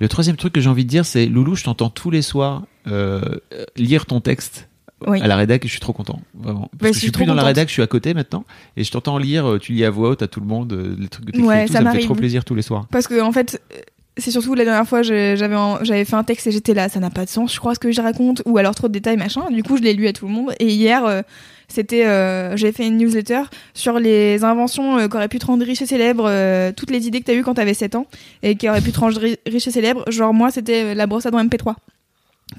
[0.00, 2.22] Et le troisième truc que j'ai envie de dire, c'est Loulou, je t'entends tous les
[2.22, 3.20] soirs euh,
[3.76, 4.68] lire ton texte
[5.06, 5.20] Oui.
[5.20, 6.20] à la rédac et je suis trop content.
[6.34, 6.70] Vraiment.
[6.70, 8.44] Parce Bah, que je suis plus dans la rédac, je suis à côté maintenant
[8.76, 10.96] et je t'entends lire, euh, tu lis à voix haute à tout le monde, euh,
[10.98, 12.86] les trucs que t'écris Ouais, ça ça, me fait trop plaisir tous les soirs.
[12.90, 13.78] Parce que en fait, euh,
[14.16, 17.10] c'est surtout la dernière fois, j'avais j'avais fait un texte et j'étais là, ça n'a
[17.10, 19.42] pas de sens, je crois ce que je raconte, ou alors trop de détails, machin.
[19.50, 20.52] Du coup, je l'ai lu à tout le monde.
[20.60, 21.20] Et hier, euh,
[21.68, 23.42] c'était, euh, j'ai fait une newsletter
[23.74, 26.30] sur les inventions euh, qui auraient pu te rendre riche et célèbre,
[26.74, 28.06] toutes les idées que t'as eues quand t'avais 7 ans
[28.42, 30.04] et qui auraient pu te rendre ri- riche et célèbre.
[30.10, 31.74] Genre moi, c'était la brosse à dents MP3.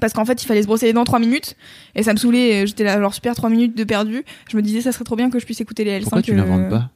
[0.00, 1.56] Parce qu'en fait, il fallait se brosser les dents 3 minutes
[1.94, 2.66] et ça me saoulait.
[2.66, 4.24] J'étais là, genre super 3 minutes de perdu.
[4.50, 6.02] Je me disais, ça serait trop bien que je puisse écouter les L5.
[6.02, 6.90] Pourquoi tu euh, l'inventes pas?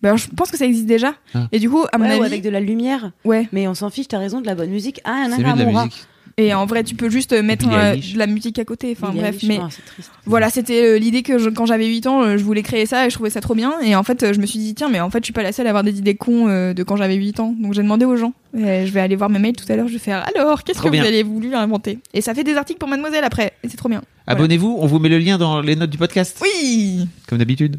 [0.00, 1.14] Ben, je pense que ça existe déjà.
[1.34, 1.48] Ah.
[1.50, 3.10] Et du coup, à mon Ouais, avis, ou avec de la lumière.
[3.24, 3.48] ouais.
[3.52, 5.00] Mais on s'en fiche, t'as raison, de la bonne musique.
[5.04, 6.06] Ah, C'est mieux de la musique.
[6.40, 8.12] Et en vrai, tu peux juste mettre euh, Eilish.
[8.12, 8.96] de la musique à côté.
[8.96, 10.10] Enfin bref, Eilish, mais oh, c'est triste.
[10.24, 13.04] voilà, c'était euh, l'idée que je- quand j'avais 8 ans, euh, je voulais créer ça
[13.06, 13.74] et je trouvais ça trop bien.
[13.80, 15.42] Et en fait, euh, je me suis dit tiens, mais en fait, je suis pas
[15.42, 17.56] la seule à avoir des idées cons euh, de quand j'avais 8 ans.
[17.58, 18.32] Donc j'ai demandé aux gens.
[18.56, 19.88] Et je vais aller voir mes mails tout à l'heure.
[19.88, 21.02] Je vais faire alors, qu'est-ce que bien.
[21.02, 21.98] vous avez voulu inventer?
[22.14, 23.52] Et ça fait des articles pour Mademoiselle après.
[23.64, 24.02] Et c'est trop bien.
[24.26, 24.38] Voilà.
[24.40, 26.38] Abonnez-vous, on vous met le lien dans les notes du podcast.
[26.40, 27.78] Oui, Comme d'habitude.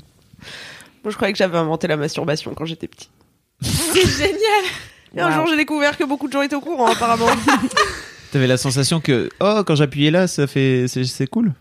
[1.06, 3.10] Moi, je croyais que j'avais inventé la masturbation quand j'étais petit.
[3.62, 4.66] c'est génial.
[5.16, 5.34] Et un Wow.
[5.36, 7.26] jour, j'ai découvert que beaucoup de gens étaient au courant, apparemment.
[8.32, 11.54] T'avais la sensation que, oh, quand j'appuyais là, ça fait, c'est cool.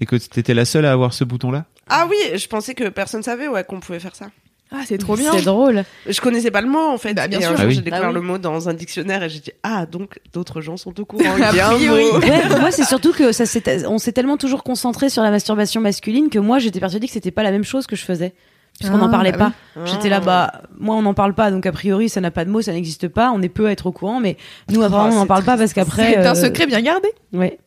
[0.00, 1.64] Et que t'étais la seule à avoir ce bouton-là.
[1.88, 4.26] ah oui, je pensais que personne savait ouais, qu'on pouvait faire ça.
[4.72, 5.30] Ah, c'est trop bien.
[5.32, 5.84] C'est drôle.
[6.08, 7.14] Je connaissais pas le mot en fait.
[7.14, 7.52] Bah, bien et sûr.
[7.56, 7.74] Ah oui.
[7.74, 8.14] j'ai découvert Ah oui.
[8.14, 11.22] le mot dans un dictionnaire et j'ai dit ah donc d'autres gens sont au courant.
[11.36, 12.18] Mot.
[12.18, 15.80] Ouais, moi c'est surtout que ça s'est- on s'est tellement toujours concentré sur la masturbation
[15.80, 18.32] masculine que moi j'étais persuadée que c'était pas la même chose que je faisais.
[18.78, 19.84] Puisqu'on n'en Ah, parlait bah pas.
[19.86, 22.50] J'étais là, bah, moi on n'en parle pas, donc a priori ça n'a pas de
[22.50, 24.36] mots, ça n'existe pas, on est peu à être au courant, mais
[24.70, 26.14] nous apparemment on n'en parle pas parce qu'après.
[26.14, 27.08] C'est un euh, secret bien gardé.
[27.32, 27.58] Ouais,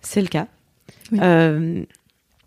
[0.00, 0.46] c'est le cas.
[1.10, 1.18] Oui.
[1.22, 1.82] Euh,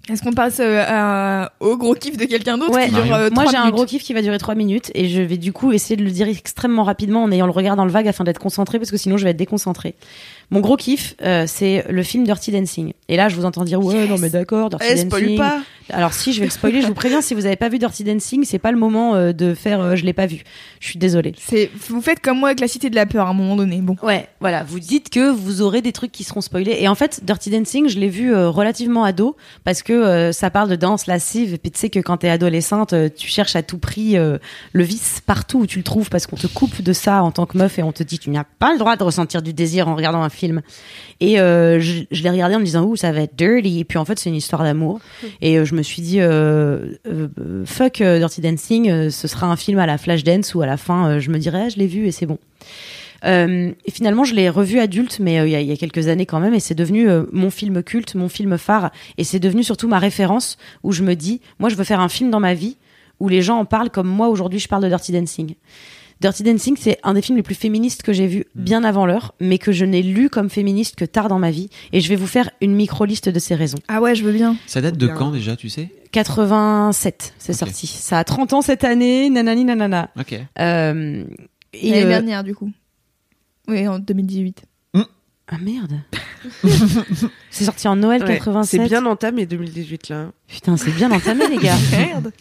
[0.09, 2.87] Est-ce qu'on passe euh, à- au gros kiff de quelqu'un d'autre Ouais.
[2.87, 5.21] qui dure euh, Moi, j'ai un gros kiff qui va durer 3 minutes et je
[5.21, 7.91] vais du coup essayer de le dire extrêmement rapidement en ayant le regard dans le
[7.91, 9.95] vague afin d'être concentré parce que sinon je vais être déconcentré.
[10.51, 12.91] Mon gros kiff, euh, c'est le film Dirty Dancing.
[13.07, 15.09] Et là, je vous entends dire ouais, non mais d'accord, Dirty Eh, Dancing.
[15.09, 15.59] spoil pas.
[15.89, 16.81] Alors si, je vais le spoiler.
[16.81, 19.33] je vous préviens, si vous avez pas vu Dirty Dancing, c'est pas le moment euh,
[19.33, 19.81] de faire.
[19.81, 20.43] euh, je l'ai pas vu.
[20.79, 21.33] Je suis désolée.
[21.37, 23.77] C'est, vous faites comme moi avec la cité de la peur à un moment donné.
[23.81, 23.95] Bon.
[24.03, 24.63] Ouais, voilà.
[24.63, 26.77] Vous dites que vous aurez des trucs qui seront spoilés.
[26.79, 30.69] Et en fait, Dirty Dancing, je l'ai vu euh, relativement ado parce que ça parle
[30.69, 31.53] de danse lascive.
[31.53, 35.21] Et puis tu sais que quand t'es adolescente, tu cherches à tout prix le vice
[35.25, 37.79] partout où tu le trouves parce qu'on te coupe de ça en tant que meuf
[37.79, 40.21] et on te dit tu n'as pas le droit de ressentir du désir en regardant
[40.21, 40.40] un film.
[41.19, 43.79] Et euh, je, je l'ai regardé en me disant ouh ça va être dirty.
[43.79, 44.99] Et puis en fait, c'est une histoire d'amour.
[45.41, 46.93] Et euh, je me suis dit euh,
[47.65, 51.29] fuck Dirty Dancing, ce sera un film à la Flashdance où à la fin je
[51.29, 52.37] me dirais ah, je l'ai vu et c'est bon.
[53.23, 55.77] Euh, et finalement, je l'ai revu adulte, mais euh, il y, a- il y a
[55.77, 58.89] quelques années quand même, et c'est devenu euh, mon film culte, mon film phare,
[59.19, 62.09] et c'est devenu surtout ma référence où je me dis, moi, je veux faire un
[62.09, 62.77] film dans ma vie
[63.19, 65.53] où les gens en parlent comme moi aujourd'hui, je parle de Dirty Dancing.
[66.21, 69.33] Dirty Dancing, c'est un des films les plus féministes que j'ai vu bien avant l'heure,
[69.39, 72.15] mais que je n'ai lu comme féministe que tard dans ma vie, et je vais
[72.15, 73.79] vous faire une micro-liste de ces raisons.
[73.87, 74.55] Ah ouais, je veux bien.
[74.67, 75.89] Ça date de quand déjà, tu sais?
[76.11, 77.87] 87, c'est sorti.
[77.87, 80.11] Ça a 30 ans cette année, nanani nanana.
[80.19, 80.33] Ok.
[80.59, 81.23] Euh,
[81.73, 82.71] et, L'année euh, dernière, du coup.
[83.67, 84.63] Oui, en 2018.
[85.53, 85.99] Ah merde.
[87.51, 88.81] c'est sorti en Noël Ouais, 87.
[88.81, 90.27] C'est bien entamé 2018 là.
[90.47, 91.75] Putain, c'est bien entamé, les gars.
[91.91, 92.31] Merde.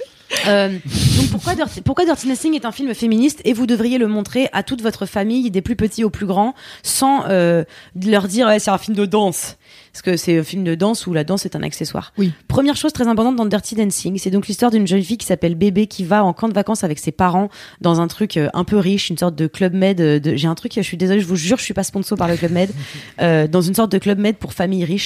[0.47, 4.07] Euh, donc pourquoi Dirty, pourquoi Dirty Dancing est un film féministe et vous devriez le
[4.07, 7.65] montrer à toute votre famille, des plus petits aux plus grands, sans euh,
[8.01, 9.57] leur dire ouais, c'est un film de danse.
[9.93, 12.13] Parce que c'est un film de danse où la danse est un accessoire.
[12.17, 12.33] Oui.
[12.47, 15.57] Première chose très importante dans Dirty Dancing, c'est donc l'histoire d'une jeune fille qui s'appelle
[15.57, 17.49] Bébé qui va en camp de vacances avec ses parents
[17.81, 19.97] dans un truc euh, un peu riche, une sorte de club med.
[19.97, 20.37] De...
[20.37, 22.37] J'ai un truc, je suis désolée, je vous jure, je suis pas sponsor par le
[22.37, 22.71] club med,
[23.21, 25.00] euh, dans une sorte de club med pour famille riche.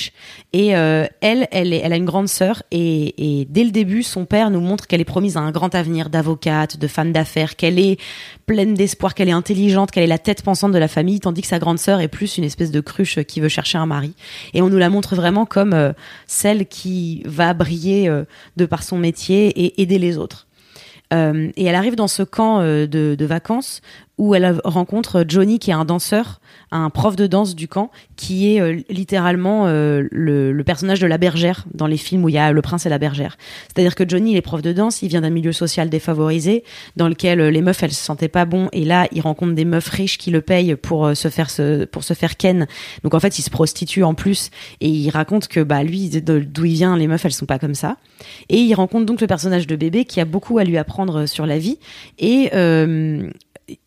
[0.53, 4.51] Et euh, elle, elle, est, a une grande sœur et, dès le début, son père
[4.51, 7.99] nous montre qu'elle est promise à un grand avenir d'avocate, de femme d'affaires, qu'elle est
[8.47, 11.49] pleine d'espoir, qu'elle est intelligente, qu'elle est la tête pensante de la famille, tandis que
[11.49, 14.15] sa grande sœur est plus une espèce de cruche qui veut chercher un mari.
[14.53, 15.93] Et on nous la montre vraiment comme euh,
[16.27, 18.25] celle qui va briller euh,
[18.57, 20.47] de par son métier et aider les autres.
[21.13, 23.83] Et elle arrive dans ce camp de vacances
[24.17, 28.55] où elle rencontre Johnny qui est un danseur, un prof de danse du camp, qui
[28.55, 32.39] est euh, littéralement euh, le, personnage de la bergère dans les films où il y
[32.39, 33.37] a le prince et la bergère.
[33.67, 36.65] C'est-à-dire que Johnny il est prof de danse, il vient d'un milieu social défavorisé
[36.97, 39.65] dans lequel euh, les meufs elles se sentaient pas bon et là il rencontre des
[39.65, 41.49] meufs riches qui le payent pour se faire
[41.91, 42.67] pour se faire ken.
[43.03, 44.51] Donc en fait il se prostitue en plus
[44.81, 47.75] et il raconte que bah lui d'où il vient les meufs elles sont pas comme
[47.75, 47.97] ça.
[48.49, 51.47] Et il rencontre donc le personnage de bébé qui a beaucoup à lui apprendre sur
[51.47, 51.79] la vie
[52.19, 52.51] et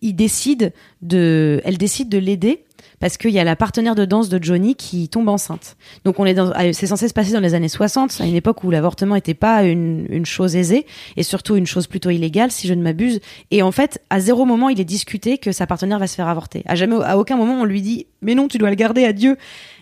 [0.01, 2.63] il décide de, elle décide de l'aider
[2.99, 5.77] parce qu'il y a la partenaire de danse de Johnny qui tombe enceinte.
[6.03, 8.35] Donc on est dans, ah, c'est censé se passer dans les années 60, à une
[8.35, 10.85] époque où l'avortement n'était pas une, une chose aisée
[11.15, 13.19] et surtout une chose plutôt illégale, si je ne m'abuse.
[13.51, 16.27] Et en fait, à zéro moment, il est discuté que sa partenaire va se faire
[16.27, 16.63] avorter.
[16.65, 19.37] À jamais, à aucun moment, on lui dit, mais non, tu dois le garder, adieu.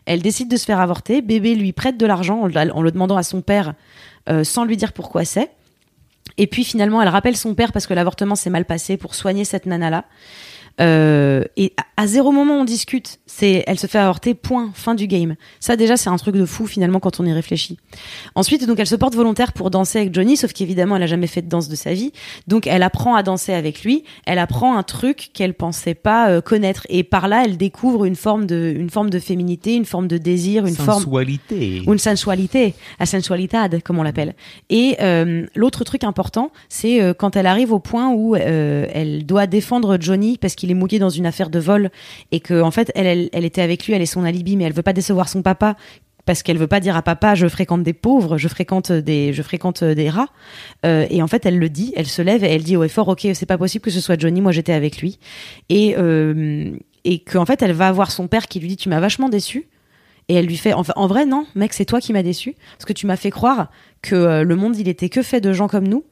[0.05, 1.21] Elle décide de se faire avorter.
[1.21, 2.47] Bébé lui prête de l'argent en,
[2.81, 3.73] le demandant à son père,
[4.29, 5.51] euh, sans lui dire pourquoi c'est.
[6.37, 9.45] Et puis finalement, elle rappelle son père parce que l'avortement s'est mal passé pour soigner
[9.45, 10.05] cette nana-là.
[10.81, 13.19] Euh, et à, à zéro moment on discute.
[13.25, 14.33] C'est, elle se fait avorter.
[14.33, 14.71] Point.
[14.73, 15.35] Fin du game.
[15.59, 17.77] Ça déjà c'est un truc de fou finalement quand on y réfléchit.
[18.35, 21.27] Ensuite donc elle se porte volontaire pour danser avec Johnny, sauf qu'évidemment elle a jamais
[21.27, 22.11] fait de danse de sa vie.
[22.47, 24.03] Donc elle apprend à danser avec lui.
[24.25, 26.85] Elle apprend un truc qu'elle pensait pas euh, connaître.
[26.89, 30.17] Et par là elle découvre une forme de, une forme de féminité, une forme de
[30.17, 31.81] désir, une forme Sensualité.
[31.85, 34.35] une sensualité, la sensualitad, comme on l'appelle.
[34.69, 39.25] Et euh, l'autre truc important, c'est euh, quand elle arrive au point où euh, elle
[39.25, 41.89] doit défendre Johnny parce qu'il est mouillé dans une affaire de vol
[42.31, 44.73] et que en fait elle, elle, était avec lui, elle est son alibi, mais elle
[44.73, 45.75] veut pas décevoir son papa
[46.25, 49.41] parce qu'elle veut pas dire à papa je fréquente des pauvres, je fréquente des, je
[49.41, 50.29] fréquente des rats.
[50.85, 53.07] Euh, et en fait, elle le dit, elle se lève et elle dit au effort,
[53.07, 55.19] ok, c'est pas possible que ce soit Johnny, moi j'étais avec lui.
[55.69, 58.99] Et euh, et qu'en fait, elle va voir son père qui lui dit, tu m'as
[58.99, 59.67] vachement déçu.
[60.27, 62.55] Et elle lui fait, en vrai, non, mec, c'est toi qui m'as déçu.
[62.77, 63.69] Parce que tu m'as fait croire
[64.01, 66.03] que euh, le monde, il était que fait de gens comme nous.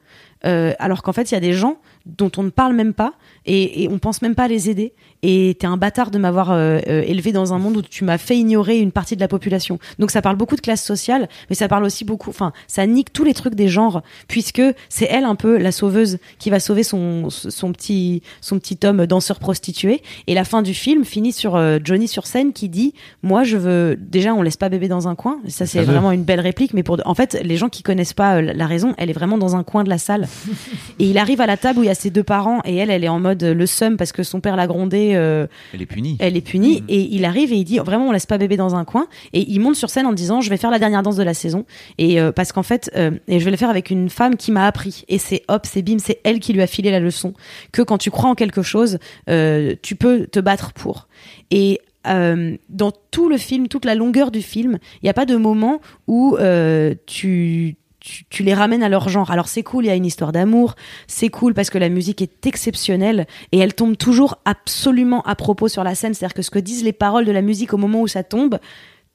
[0.44, 3.14] Alors qu'en fait, il y a des gens dont on ne parle même pas
[3.46, 4.94] et, et on pense même pas à les aider.
[5.26, 8.18] Et t'es un bâtard de m'avoir euh, euh, élevé dans un monde où tu m'as
[8.18, 9.80] fait ignorer une partie de la population.
[9.98, 13.14] Donc ça parle beaucoup de classe sociale, mais ça parle aussi beaucoup, enfin, ça nique
[13.14, 16.84] tous les trucs des genres, puisque c'est elle un peu la sauveuse qui va sauver
[16.84, 20.02] son, son petit, son petit homme danseur prostitué.
[20.28, 23.56] Et la fin du film finit sur euh, Johnny sur scène qui dit, moi je
[23.56, 25.40] veux, déjà on laisse pas bébé dans un coin.
[25.48, 25.94] Ça c'est fameux.
[25.94, 28.68] vraiment une belle réplique, mais pour, en fait, les gens qui connaissent pas euh, la
[28.68, 30.28] raison, elle est vraiment dans un coin de la salle.
[31.00, 32.90] Et il arrive à la table où il y a ses deux parents et elle,
[32.90, 35.14] elle est en mode euh, le seum parce que son père l'a grondé.
[35.16, 36.18] euh, Elle est punie.
[36.20, 38.76] elle est punie et il arrive et il dit vraiment on laisse pas bébé dans
[38.76, 41.16] un coin et il monte sur scène en disant je vais faire la dernière danse
[41.16, 41.66] de la saison
[41.98, 44.52] et euh, parce qu'en fait euh, et je vais le faire avec une femme qui
[44.52, 47.34] m'a appris et c'est hop c'est bim c'est elle qui lui a filé la leçon
[47.72, 49.00] que quand tu crois en quelque chose
[49.30, 51.08] euh, tu peux te battre pour
[51.50, 55.26] et euh, dans tout le film, toute la longueur du film, il n'y a pas
[55.26, 59.32] de moment où euh, tu, tu, tu les ramènes à leur genre.
[59.32, 60.76] Alors c'est cool, il y a une histoire d'amour,
[61.08, 65.70] c'est cool parce que la musique est exceptionnelle et elle tombe toujours absolument à propos
[65.70, 66.14] sur la scène.
[66.14, 68.60] C'est-à-dire que ce que disent les paroles de la musique au moment où ça tombe,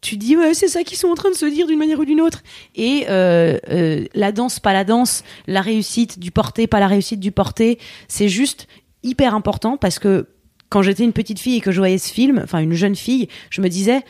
[0.00, 2.04] tu dis ouais c'est ça qu'ils sont en train de se dire d'une manière ou
[2.04, 2.42] d'une autre
[2.76, 7.18] et euh, euh, la danse pas la danse la réussite du porté pas la réussite
[7.18, 8.68] du porté c'est juste
[9.02, 10.28] hyper important parce que
[10.68, 13.26] quand j'étais une petite fille et que je voyais ce film enfin une jeune fille
[13.50, 14.04] je me disais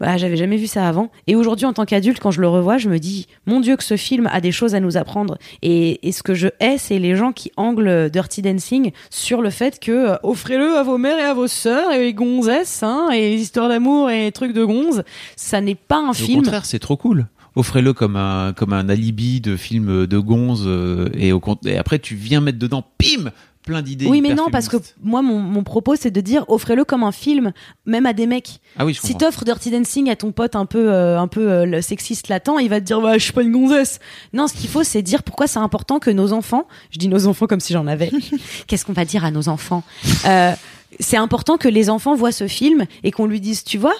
[0.00, 1.10] bah, j'avais jamais vu ça avant.
[1.26, 3.84] Et aujourd'hui, en tant qu'adulte, quand je le revois, je me dis, mon Dieu, que
[3.84, 5.38] ce film a des choses à nous apprendre.
[5.62, 9.50] Et, et ce que je hais, c'est les gens qui anglent Dirty Dancing sur le
[9.50, 13.08] fait que euh, offrez-le à vos mères et à vos sœurs et les gonzesses, hein,
[13.10, 15.02] et les histoires d'amour et les trucs de gonzes.
[15.36, 16.42] Ça n'est pas un Au film.
[16.42, 17.26] contraire, c'est trop cool.
[17.54, 21.98] Offrez-le comme un, comme un alibi de film de gonze euh, et, au, et après
[21.98, 23.30] tu viens mettre dedans, pim,
[23.66, 24.06] plein d'idées.
[24.06, 27.12] Oui, mais non, parce que moi, mon, mon propos, c'est de dire offrez-le comme un
[27.12, 27.52] film,
[27.84, 28.60] même à des mecs.
[28.78, 31.50] Ah oui, je Si t'offres Dirty Dancing à ton pote un peu, euh, un peu
[31.50, 33.98] euh, le sexiste latent, il va te dire bah, je suis pas une gonzesse.
[34.32, 37.26] Non, ce qu'il faut, c'est dire pourquoi c'est important que nos enfants, je dis nos
[37.26, 38.10] enfants comme si j'en avais.
[38.68, 39.82] Qu'est-ce qu'on va dire à nos enfants?
[40.26, 40.52] Euh,
[41.00, 43.94] C'est important que les enfants voient ce film et qu'on lui dise tu vois.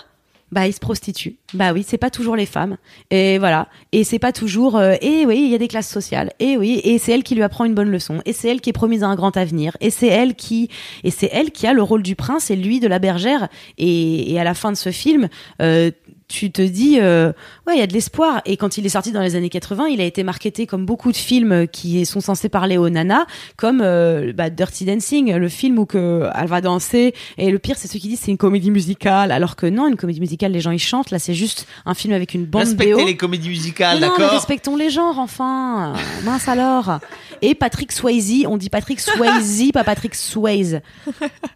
[0.52, 1.36] Bah, ils se prostituent.
[1.54, 2.76] Bah oui, c'est pas toujours les femmes.
[3.10, 3.68] Et voilà.
[3.90, 4.76] Et c'est pas toujours.
[4.76, 6.30] euh, et oui, il y a des classes sociales.
[6.38, 8.22] Et oui, et c'est elle qui lui apprend une bonne leçon.
[8.26, 9.76] Et c'est elle qui est promise à un grand avenir.
[9.80, 10.68] Et c'est elle qui,
[11.02, 13.48] et c'est elle qui a le rôle du prince et lui de la bergère.
[13.76, 15.28] Et, et à la fin de ce film,
[15.60, 15.90] euh,
[16.28, 17.32] tu te dis, euh,
[17.66, 18.42] ouais, il y a de l'espoir.
[18.46, 21.12] Et quand il est sorti dans les années 80, il a été marketé comme beaucoup
[21.12, 23.26] de films qui sont censés parler aux nanas,
[23.56, 27.14] comme euh, bah, Dirty Dancing, le film où que elle va danser.
[27.38, 29.96] Et le pire, c'est ceux qui disent c'est une comédie musicale, alors que non, une
[29.96, 31.10] comédie musicale, les gens ils chantent.
[31.10, 33.06] Là, c'est juste un film avec une bande Respectez BO.
[33.06, 35.94] les comédies musicales, non, mais d'accord respectons les genres, enfin.
[36.24, 36.98] Mince alors.
[37.42, 40.80] Et Patrick Swayze, on dit Patrick Swayze, pas Patrick Swayze.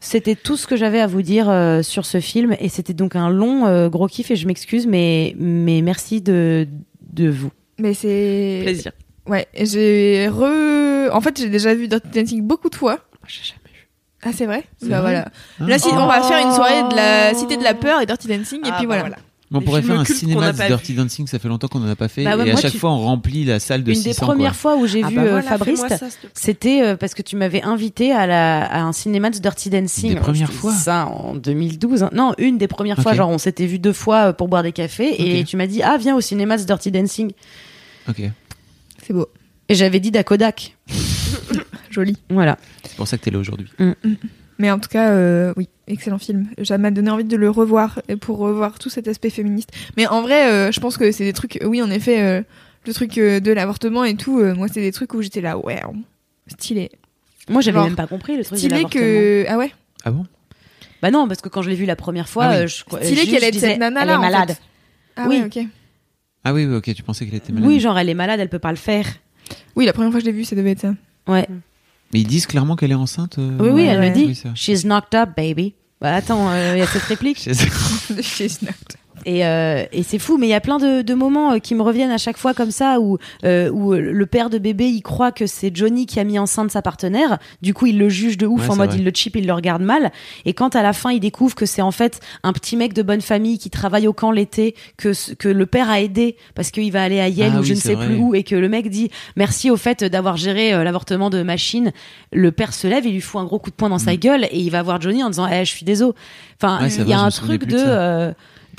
[0.00, 2.54] C'était tout ce que j'avais à vous dire euh, sur ce film.
[2.60, 4.30] Et c'était donc un long gros kiff.
[4.30, 6.66] Et je m'excuse, mais, mais merci de,
[7.12, 7.50] de vous.
[7.78, 8.60] Mais c'est.
[8.62, 8.92] Plaisir.
[9.26, 11.14] Ouais, j'ai re.
[11.14, 12.98] En fait, j'ai déjà vu Dirty Dancing beaucoup de fois.
[13.26, 13.88] J'ai jamais vu.
[14.22, 15.28] Ah, c'est vrai Bah vrai voilà.
[15.60, 15.64] Ah.
[15.66, 18.28] Là, si, on va faire une soirée de la Cité de la Peur et Dirty
[18.28, 19.16] Dancing, et Ah, puis bah voilà.
[19.52, 22.06] On pourrait faire un cinéma de Dirty Dancing, ça fait longtemps qu'on en a pas
[22.06, 22.22] fait.
[22.22, 24.08] Bah ouais, et à chaque tu- fois, on remplit la salle de Une 600.
[24.08, 24.58] des premières quoi.
[24.58, 25.82] fois où j'ai Ah vu bah euh, voilà, Fabrice,
[26.34, 30.14] c'était euh, parce que tu m'avais invité à, la, à un cinéma de Dirty Dancing.
[30.14, 32.04] Des premières fois Ça en 2012.
[32.04, 32.10] hein.
[32.12, 33.12] Non, une des premières fois.
[33.14, 35.38] Genre, on s'était vu deux fois euh, pour boire des cafés.
[35.38, 37.32] Et tu m'as dit, ah, viens au cinéma de Dirty Dancing.
[38.08, 38.22] Ok.
[39.04, 39.26] C'est beau.
[39.68, 40.76] Et j'avais dit Dakodak.
[41.90, 42.16] Joli.
[42.30, 42.56] Voilà.
[42.84, 43.68] C'est pour ça que t'es là aujourd'hui.
[44.58, 46.48] Mais en tout cas, euh, oui, excellent film.
[46.64, 49.70] Ça m'a donné envie de le revoir pour revoir tout cet aspect féministe.
[49.96, 51.58] Mais en vrai, euh, je pense que c'est des trucs.
[51.64, 52.42] Oui, en effet, euh,
[52.86, 54.38] le truc euh, de l'avortement et tout.
[54.40, 55.80] euh, moi, c'est des trucs où j'étais là, ouais,
[56.46, 56.90] stylé.
[57.48, 59.02] Moi, j'avais même pas compris le truc de Stylé l'avortement.
[59.04, 59.44] que.
[59.48, 59.72] Ah ouais.
[60.04, 60.26] Ah bon?
[61.02, 62.56] Bah non, parce que quand je l'ai vu la première fois, Ah oui.
[62.62, 64.12] euh, je crois- Stylé qu'elle est disais, cette nana elle là.
[64.12, 64.30] est en fait.
[64.30, 64.56] malade.
[65.16, 65.38] Ah Oui.
[65.40, 65.66] ouais, ok.
[66.44, 67.68] Ah oui, oui, ok, tu pensais qu'elle était malade.
[67.68, 69.06] Oui, genre elle est malade, elle peut pas le faire.
[69.76, 70.94] Oui, la première fois que je l'ai vu, ça devait être ça.
[71.26, 71.46] Ouais.
[72.12, 73.38] Mais ils disent clairement qu'elle est enceinte.
[73.38, 74.10] euh, Oui, oui, elle ouais.
[74.10, 74.24] me dit.
[74.44, 74.50] Oui.
[74.54, 75.74] She's knocked up, baby.
[76.00, 77.38] Bah attends, euh, il y a cette réplique.
[78.22, 78.72] She's not.
[79.26, 81.74] Et, euh, et c'est fou, mais il y a plein de, de moments euh, qui
[81.74, 85.02] me reviennent à chaque fois comme ça où, euh, où le père de bébé il
[85.02, 87.38] croit que c'est Johnny qui a mis enceinte sa partenaire.
[87.62, 88.98] Du coup, il le juge de ouf Ouais, en mode vrai.
[88.98, 90.10] il le chip, il le regarde mal.
[90.46, 93.02] Et quand à la fin il découvre que c'est en fait un petit mec de
[93.02, 96.90] bonne famille qui travaille au camp l'été, que, que le père a aidé parce qu'il
[96.90, 98.06] va aller à Yale Ah ou oui, je ne sais vrai.
[98.06, 101.42] plus où et que le mec dit merci au fait d'avoir géré euh, l'avortement de
[101.42, 101.92] machine.
[102.32, 104.44] Le père se lève, il lui fout un gros coup de poing dans sa gueule
[104.44, 106.12] et il va voir Johnny en disant eh, je suis désolé.
[106.62, 106.82] Enfin, Mm.
[106.84, 108.32] Ouais, il y a un truc de euh,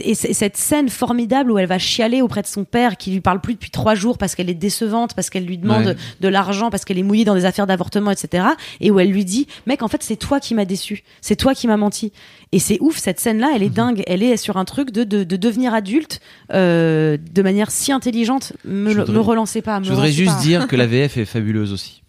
[0.04, 3.42] et cette scène formidable où elle va chialer auprès de son père qui lui parle
[3.42, 5.96] plus depuis trois jours parce qu'elle est décevante, parce qu'elle lui demande Ouais.
[6.20, 8.46] de l'argent, parce qu'elle est mouillée dans des affaires d'avortement, etc.
[8.80, 11.54] Et où elle lui dit, mec, en fait, c'est toi qui m'as déçu, c'est toi
[11.56, 12.12] qui m'as menti.
[12.52, 14.04] Et c'est ouf, cette scène-là, elle est dingue.
[14.08, 16.20] Elle est sur un truc de, de, de devenir adulte
[16.54, 18.54] euh, de manière si intelligente.
[18.66, 19.80] Me, voudrais- me relancez pas.
[19.80, 20.42] me Je voudrais juste pas.
[20.42, 22.01] dire que la VF est fabuleuse aussi.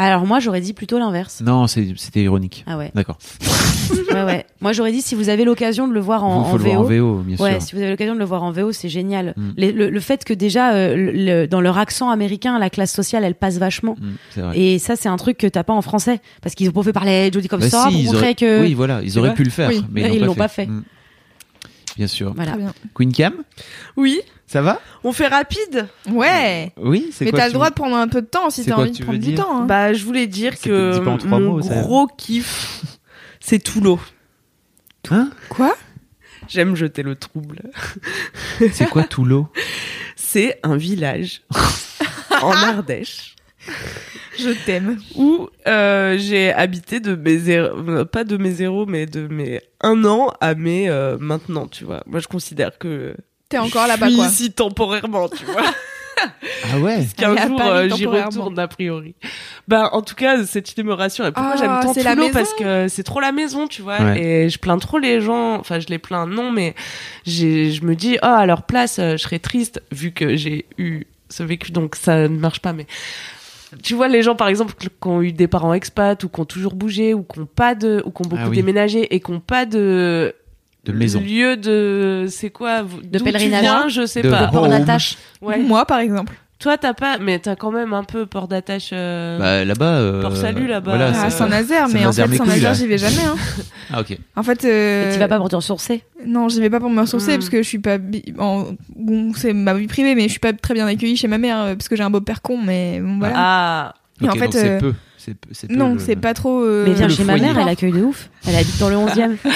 [0.00, 1.42] Alors moi, j'aurais dit plutôt l'inverse.
[1.44, 2.64] Non, c'était ironique.
[2.66, 2.90] Ah ouais.
[2.94, 3.18] D'accord.
[4.14, 4.46] ouais, ouais.
[4.60, 6.82] Moi, j'aurais dit si vous avez l'occasion de le voir en, en le voir en
[6.84, 6.88] VO.
[6.88, 7.62] VO, bien Ouais, sûr.
[7.62, 9.34] si vous avez l'occasion de le voir en VO, c'est génial.
[9.36, 9.48] Mm.
[9.56, 13.24] Les- le, le fait que déjà, euh, le- dans leur accent américain, la classe sociale,
[13.24, 13.96] elle passe vachement.
[14.00, 14.58] Mm, c'est vrai.
[14.58, 16.20] Et ça, c'est un truc que t'as pas en français.
[16.42, 18.34] Parce qu'ils ont pas fait parler Jodie comme Bah ça si, pour ils montrer auraient-
[18.34, 18.60] que.
[18.62, 20.66] Oui, voilà, ils auraient pu le faire, Oui, mais ils l'ont pas fait.
[20.66, 20.82] Mm.
[21.98, 22.32] Bien sûr.
[22.34, 22.52] Voilà.
[22.52, 22.72] Très bien.
[22.94, 23.34] Queen Cam,
[23.96, 24.80] Oui, ça va?
[25.04, 25.88] On fait rapide.
[26.08, 26.72] Ouais.
[26.78, 28.62] Oui, c'est Mais quoi t'as tu le droit de prendre un peu de temps si
[28.62, 29.62] C'est t'as quoi envie que de tu prendre veux du dire temps.
[29.62, 29.64] hein.
[29.66, 31.82] Bah, je voulais dire C'est- que dis pas en trois mon mots, ça.
[31.82, 32.82] gros kiff,
[33.40, 33.98] c'est Toulot.
[35.10, 35.30] Hein?
[35.48, 35.76] Quoi?
[36.48, 37.62] J'aime jeter le trouble.
[38.72, 39.48] C'est quoi Toulot
[40.16, 41.42] C'est un village
[42.42, 43.34] en Ardèche.
[44.38, 44.98] Je t'aime.
[45.16, 49.60] où euh, j'ai habité de mes zéro, euh, pas de mes zéros, mais de mes
[49.80, 52.02] un an à mes euh, maintenant, tu vois.
[52.06, 53.16] Moi, je considère que
[53.48, 54.26] T'es encore là-bas, quoi.
[54.26, 55.62] ici temporairement, tu vois.
[56.72, 57.06] Ah ouais.
[57.16, 59.14] Qu'un est à jour, euh, j'y retourne a priori.
[59.68, 61.24] Ben, en tout cas, cette idée me rassure.
[61.26, 62.38] Et pourquoi Ah, j'aime tant c'est la Toulon maison.
[62.38, 64.00] Parce que c'est trop la maison, tu vois.
[64.00, 64.20] Ouais.
[64.20, 65.54] Et je plains trop les gens.
[65.60, 66.74] Enfin, je les plains, non, mais
[67.24, 71.44] je me dis, oh, à leur place, je serais triste vu que j'ai eu ce
[71.44, 71.70] vécu.
[71.70, 72.86] Donc, ça ne marche pas, mais.
[73.82, 76.44] Tu vois, les gens, par exemple, qui ont eu des parents expats ou qui ont
[76.44, 78.56] toujours bougé ou qui ont pas de, ou qui ont beaucoup Ah oui.
[78.56, 80.34] déménagé et qui ont pas de,
[80.84, 81.20] De maison.
[81.20, 83.60] lieu de, c'est quoi, d'où tu pèlerinage.
[83.60, 84.48] viens, je sais De pas.
[84.48, 85.16] Port d'attache.
[85.42, 85.58] Ouais.
[85.58, 86.34] Moi, par exemple.
[86.58, 88.90] Toi, t'as pas, mais t'as quand même un peu port d'attache.
[88.92, 89.84] euh, Bah là-bas.
[89.98, 90.90] euh, Port Salut, là-bas.
[90.96, 93.24] Voilà, Ah, Saint-Nazaire, mais en Saint-Nazaire, fait, Saint-Nazaire, j'y vais jamais.
[93.24, 93.36] Hein.
[93.92, 94.18] Ah ok.
[94.36, 95.08] En fait, euh...
[95.08, 96.02] Et tu vas pas pour te ressourcer.
[96.26, 97.36] Non, j'y vais pas pour me ressourcer Hmm.
[97.38, 97.96] parce que je suis pas.
[97.98, 98.66] bi- En...
[98.96, 101.60] Bon, c'est ma vie privée, mais je suis pas très bien accueillie chez ma mère
[101.62, 103.34] euh, parce que j'ai un beau-père con, mais bon, voilà.
[103.36, 104.94] Ah, Et en fait, c'est euh, peu.
[105.52, 106.62] C'est non, le- c'est pas trop.
[106.62, 108.30] euh, Mais viens chez ma mère, elle accueille de ouf.
[108.46, 109.36] Elle habite dans le 11e.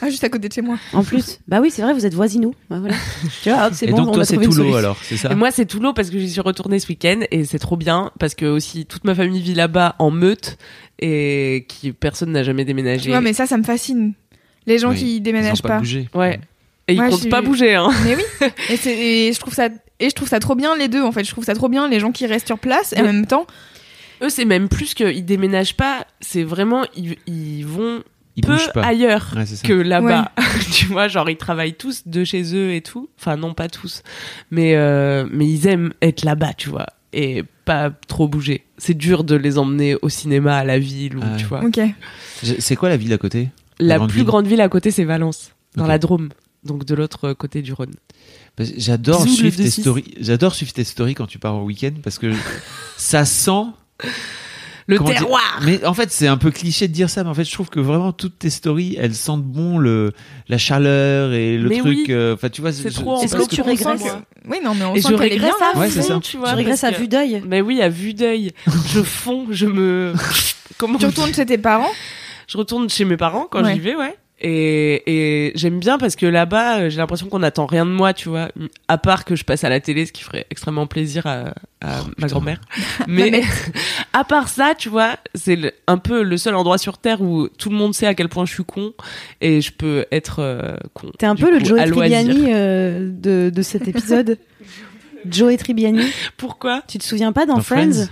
[0.00, 0.76] Ah, juste à côté de chez moi.
[0.92, 1.40] En plus.
[1.48, 2.54] Bah oui, c'est vrai, vous êtes voisinaux.
[2.70, 2.94] Bah voilà.
[3.42, 4.74] tu vois, c'est Et bon, donc on toi a c'est solution.
[4.74, 7.44] alors, c'est ça et moi c'est Toulon parce que j'y suis retournée ce week-end et
[7.44, 10.56] c'est trop bien parce que aussi toute ma famille vit là-bas en meute
[11.00, 13.04] et qui personne n'a jamais déménagé.
[13.04, 14.12] Tu vois, mais ça, ça me fascine.
[14.66, 15.78] Les gens Oui, qui Ils ont déménagent pas pas.
[15.78, 16.08] bougé.
[16.14, 16.38] Ouais.
[16.88, 17.90] Et ils Moi, comptent pas bouger, hein.
[18.04, 18.48] Mais oui.
[18.70, 19.68] Et, c'est- et je trouve ça.
[20.00, 21.24] Et je trouve ça trop bien les deux en fait.
[21.24, 23.46] Je trouve ça trop bien les gens qui restent sur place et en même temps.
[24.22, 28.02] Eux, c'est même plus qu'ils déménagent pas, c'est vraiment, ils, ils vont
[28.36, 28.82] Ils peu pas.
[28.84, 30.30] ailleurs Ouais, que là-bas.
[30.72, 33.08] tu vois, genre, ils travaillent tous de chez eux et tout.
[33.18, 34.02] Enfin, non, pas tous.
[34.50, 36.86] Mais, euh, mais ils aiment être là-bas, tu vois.
[37.12, 38.64] Et pas trop bouger.
[38.78, 41.36] C'est dur de les emmener au cinéma, à la ville, ou, Ah ouais.
[41.38, 41.62] tu vois.
[42.60, 43.48] C'est quoi la ville à côté?
[43.78, 44.26] La grande plus ville?
[44.26, 46.28] grande ville à côté, c'est Valence, dans la Drôme.
[46.64, 47.94] Donc de l'autre côté du Rhône.
[48.76, 49.80] J'adore suivre tes 2-6.
[49.80, 50.14] stories.
[50.20, 52.32] J'adore suivre tes stories quand tu pars au week-end parce que
[52.96, 53.64] ça sent.
[54.88, 57.30] Le comment dire- terroir Mais en fait, c'est un peu cliché de dire ça, mais
[57.30, 60.12] en fait, je trouve que vraiment toutes tes stories, elles sentent bon le
[60.48, 61.98] la chaleur et le Mais truc.
[61.98, 62.06] oui.
[62.10, 64.74] euh, Enfin, tu vois, C'est je- trop c'est Est-ce que tu régresses que- Oui, non,
[64.74, 65.78] mais on Et sent je régresse à.
[65.78, 66.18] Ouais, fond, ça.
[66.20, 66.48] tu vois.
[66.50, 67.42] Tu régresses parce à que- vue d'œil.
[67.46, 68.50] Mais oui, à vue d'œil.
[68.88, 70.14] je fonds, je me.
[70.78, 71.92] Comment Tu retournes chez tes parents?
[72.48, 73.74] Je retourne chez mes parents quand Ouais.
[73.74, 74.16] j'y vais, ouais.
[74.44, 78.12] Et, et j'aime bien parce que là-bas, euh, j'ai l'impression qu'on n'attend rien de moi,
[78.12, 78.48] tu vois.
[78.88, 82.00] À part que je passe à la télé, ce qui ferait extrêmement plaisir à, à
[82.18, 82.60] ma grand-mère.
[83.06, 83.42] Mais
[84.12, 87.70] à part ça, tu vois, c'est un peu le seul endroit sur Terre où tout
[87.70, 88.94] le monde sait à quel point je suis con
[89.40, 91.12] et je peux être euh, con.
[91.18, 91.78] T'es un peu le Joe.
[91.80, 94.38] Tribbiani euh, de, de cet épisode.
[95.24, 96.02] Joe Tribbiani.
[96.36, 96.82] Pourquoi?
[96.88, 98.08] Tu te souviens pas dans, Dans Friends, Friends?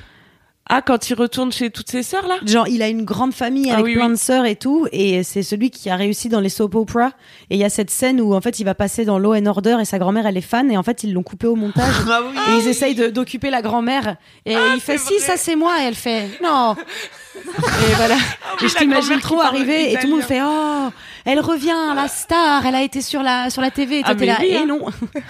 [0.72, 2.36] Ah, quand il retourne chez toutes ses sœurs, là?
[2.46, 4.12] Genre, il a une grande famille Ah avec oui, plein oui.
[4.12, 7.08] de sœurs et tout, et c'est celui qui a réussi dans les soap opera.
[7.50, 9.46] Et il y a cette scène où en fait il va passer dans Law and
[9.46, 11.92] Order et sa grand-mère elle est fan, et en fait ils l'ont coupé au montage.
[12.50, 14.16] Et ils essayent d'occuper la grand-mère,
[14.46, 16.76] et il fait si ça c'est moi, et elle fait non.
[17.36, 18.16] Et voilà.
[18.62, 20.88] et je t'imagine trop arriver et tout le monde fait oh
[21.24, 24.14] elle revient la star, elle a été sur la sur la TV et toi Ah,
[24.14, 24.66] t'es mais là oui, et hein.
[24.66, 24.80] non.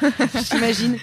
[0.51, 0.97] J'imagine.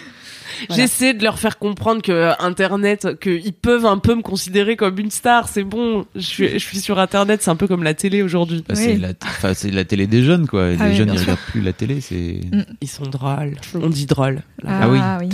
[0.67, 0.81] Voilà.
[0.83, 5.11] J'essaie de leur faire comprendre que Internet, qu'ils peuvent un peu me considérer comme une
[5.11, 5.47] star.
[5.47, 8.63] C'est bon, je suis, je suis sur Internet, c'est un peu comme la télé aujourd'hui.
[8.67, 10.69] Bah, c'est la, enfin, c'est la télé des jeunes, quoi.
[10.69, 11.27] Les Ah oui, jeunes, ils sûr.
[11.27, 12.41] regardent plus la télé, c'est.
[12.51, 12.63] Mm.
[12.81, 13.55] Ils sont drôles.
[13.75, 14.41] On dit drôle.
[14.65, 14.99] Ah oui.
[15.21, 15.29] oui.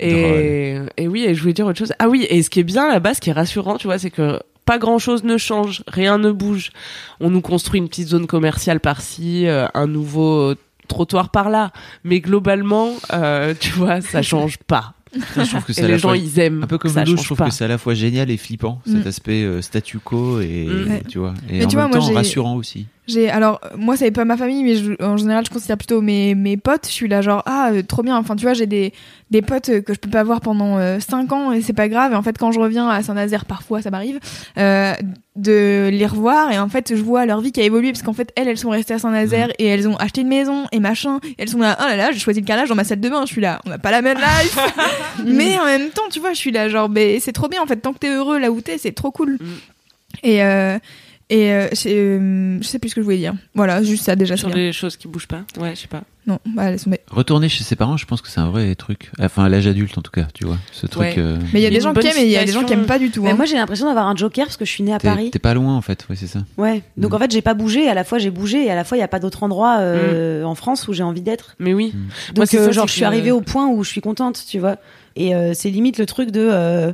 [0.00, 1.92] Et, et oui, et je voulais dire autre chose.
[1.98, 4.10] Ah oui, et ce qui est bien là-bas, ce qui est rassurant, tu vois, c'est
[4.10, 6.70] que pas grand chose ne change, rien ne bouge.
[7.20, 10.54] On nous construit une petite zone commerciale par-ci, euh, un nouveau
[10.88, 11.72] trottoir par là.
[12.04, 14.94] Mais globalement, euh, tu vois, ça change pas.
[15.12, 16.62] Putain, je trouve que c'est Et à la les gens, fois- ils aiment.
[16.64, 17.44] Un peu comme nous, je change trouve pas.
[17.48, 19.08] que c'est à la fois génial et flippant, cet Mm.
[19.08, 21.00] aspect euh, statu quo et, Mm.
[21.08, 22.86] tu vois, et Mais en tu même vois, temps rassurant aussi.
[23.08, 26.36] J'ai alors moi c'est pas ma famille mais je- en général je considère plutôt mes
[26.36, 26.86] mes potes.
[26.86, 28.16] Je suis là genre ah euh, trop bien.
[28.16, 28.92] Enfin tu vois j'ai des
[29.32, 32.12] des potes euh, que je peux pas voir pendant 5 ans et c'est pas grave.
[32.12, 34.20] Et en fait quand je reviens à Saint-Nazaire parfois ça m'arrive
[34.56, 34.94] euh,
[35.34, 38.12] de les revoir et en fait je vois leur vie qui a évolué parce qu'en
[38.12, 41.18] fait elles elles sont restées à Saint-Nazaire et elles ont acheté une maison et machin.
[41.24, 43.08] Et elles sont là oh là là j'ai choisi le carrelage dans ma salle de
[43.08, 43.22] bain.
[43.26, 44.56] Je suis là on n'a pas la même life.
[45.26, 47.66] mais en même temps tu vois je suis là genre ben c'est trop bien en
[47.66, 49.38] fait tant que t'es heureux là où t'es c'est trop cool.
[50.22, 50.78] Et euh,
[51.32, 53.32] et euh, euh, je sais plus ce que je voulais dire.
[53.54, 54.36] Voilà, juste ça déjà.
[54.36, 54.56] Sur bien.
[54.58, 55.40] les choses qui bougent pas.
[55.58, 56.02] Ouais, je sais pas.
[56.26, 57.00] Non, bah, laisse tomber.
[57.10, 59.10] Retourner chez ses parents, je pense que c'est un vrai truc.
[59.18, 60.58] Enfin, à l'âge adulte, en tout cas, tu vois.
[60.70, 61.02] Ce truc.
[61.02, 61.14] Ouais.
[61.16, 62.64] euh, Mais il y a des gens qui aiment et il y a des gens
[62.64, 63.22] qui aiment pas du tout.
[63.22, 63.34] Mais hein.
[63.34, 65.30] moi j'ai l'impression d'avoir un joker parce que je suis née à Paris.
[65.30, 66.06] T'es pas loin, en fait.
[66.10, 66.40] Ouais, c'est ça.
[66.58, 66.82] Ouais.
[66.98, 67.14] Donc Mm.
[67.14, 67.88] en fait, j'ai pas bougé.
[67.88, 69.78] À la fois, j'ai bougé et à la fois, il y a pas d'autre endroit
[69.80, 71.56] euh, en France où j'ai envie d'être.
[71.58, 71.92] Mais oui.
[71.94, 71.98] Mm.
[72.36, 74.58] Moi, Donc euh, ça, genre, je suis arrivée au point où je suis contente, tu
[74.58, 74.76] vois.
[75.16, 76.92] Et c'est limite le truc de.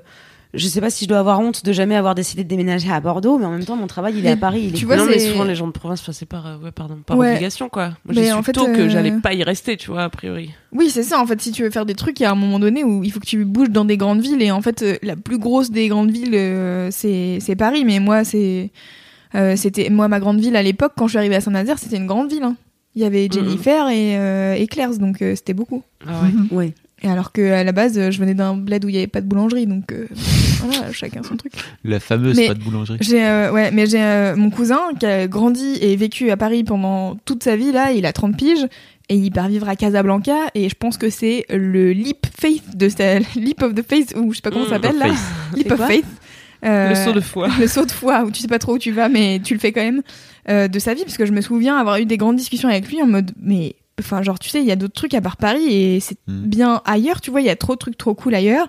[0.55, 3.01] Je sais pas si je dois avoir honte de jamais avoir décidé de déménager à
[3.01, 4.63] Bordeaux, mais en même temps, mon travail, il est à Paris.
[4.69, 6.57] Il est tu vois, non, mais c'est- souvent les gens de province, c'est par, euh,
[6.59, 7.31] ouais, pardon, par Ouais.
[7.33, 7.89] obligation, quoi.
[8.05, 10.51] Moi, j'ai su que euh, j'allais pas y rester, tu vois, a priori.
[10.73, 11.21] Oui, c'est ça.
[11.21, 13.05] En fait, si tu veux faire des trucs, il y a un moment donné où
[13.05, 14.41] il faut que tu bouges dans des grandes villes.
[14.43, 17.85] Et en fait, euh, la plus grosse des grandes villes, euh, c'est c'est Paris.
[17.85, 18.71] Mais moi, c'est
[19.35, 21.97] euh, c'était moi ma grande ville à l'époque quand je suis arrivée à Saint-Nazaire, c'était
[21.99, 22.43] une grande ville.
[22.45, 22.57] hein.
[22.95, 25.83] Il y avait Jennifer et, euh, et Claire's, donc euh, c'était beaucoup.
[26.07, 26.57] Ah ouais.
[26.57, 26.75] Ouais.
[27.03, 29.07] Et alors que à la base, euh, je venais d'un bled où il y avait
[29.07, 30.07] pas de boulangerie, donc euh,
[30.63, 31.53] voilà, chacun son truc.
[31.85, 32.99] La fameuse Mais pas de boulangerie.
[33.01, 36.65] J'ai euh, ouais, mais j'ai euh, mon cousin qui a grandi et vécu à Paris
[36.65, 38.67] pendant toute sa vie là, il a 30 piges
[39.11, 42.89] et il part vivre à Casablanca et je pense que c'est le leap faith de
[42.89, 45.07] sa leap of the faith ou je sais pas comment Mm, ça s'appelle là.
[45.07, 45.17] faith.
[45.57, 46.05] Leap of faith.
[46.65, 47.49] Euh, Le saut de foi.
[47.61, 49.61] le saut de foi où tu sais pas trop où tu vas mais tu le
[49.61, 50.03] fais quand même
[50.49, 52.89] euh, de sa vie parce que je me souviens avoir eu des grandes discussions avec
[52.89, 55.37] lui en mode mais enfin genre tu sais il y a d'autres trucs à part
[55.37, 56.43] Paris et c'est Mm.
[56.47, 58.69] bien ailleurs tu vois il y a trop de trucs trop cool ailleurs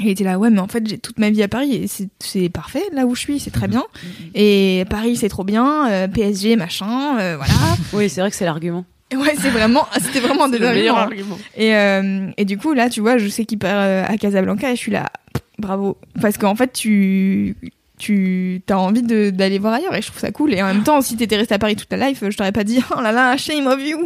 [0.00, 1.86] et il était là ouais mais en fait j'ai toute ma vie à Paris et
[1.86, 3.84] c'est c'est parfait là où je suis c'est très bien
[4.34, 7.52] et Paris c'est trop bien euh, PSG machin euh, voilà
[7.92, 8.84] Oui, c'est vrai que c'est l'argument.
[9.14, 11.34] Ouais c'est vraiment c'était vraiment des le meilleur arguments.
[11.34, 11.38] argument.
[11.56, 14.74] Et, euh, et du coup, là, tu vois, je sais qu'il part à Casablanca et
[14.74, 15.06] je suis là,
[15.58, 15.98] bravo.
[16.20, 17.54] Parce qu'en fait, tu,
[17.98, 20.52] tu as envie de- d'aller voir ailleurs et je trouve ça cool.
[20.52, 22.64] Et en même temps, si t'étais resté à Paris toute ta life, je t'aurais pas
[22.64, 23.98] dit, oh là là, shame of you.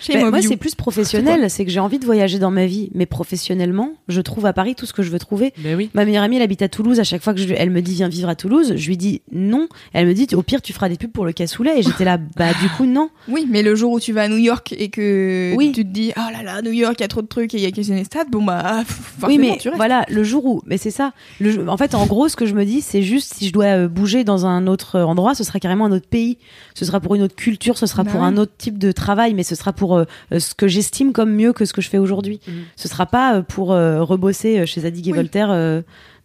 [0.00, 1.50] Shame Bah, of moi, c'est plus professionnel.
[1.50, 4.74] C'est que j'ai envie de voyager dans ma vie, mais professionnellement, je trouve à Paris
[4.74, 5.52] tout ce que je veux trouver.
[5.62, 5.90] Mais oui.
[5.94, 6.98] Ma meilleure amie, elle habite à Toulouse.
[7.00, 9.20] À chaque fois que je, elle me dit viens vivre à Toulouse, je lui dis
[9.32, 9.68] non.
[9.92, 11.78] Elle me dit au pire tu feras des pubs pour le cassoulet.
[11.78, 13.10] Et j'étais là bah du coup non.
[13.28, 15.72] Oui, mais le jour où tu vas à New York et que Oui.
[15.72, 17.58] tu te dis, oh là là, New York, il y a trop de trucs et
[17.58, 19.76] il y a que des stades, bon bah, forcément, oui mais tu restes.
[19.76, 21.12] voilà le jour où mais c'est ça.
[21.40, 23.64] Le, en fait en gros ce que je me dis c'est juste si je dois
[23.64, 26.38] euh, bouger dans un autre endroit, ce sera carrément un autre pays.
[26.74, 28.26] Ce sera pour une autre culture, ce sera Bah pour ouais.
[28.26, 31.32] un autre type de travail, mais ce sera pour euh, euh, ce que j'estime comme
[31.32, 32.40] mieux que ce que je fais aujourd'hui.
[32.46, 32.54] Mhm.
[32.76, 35.16] Ce sera pas pour euh, rebosser chez Zadig et Oui.
[35.16, 35.48] Voltaire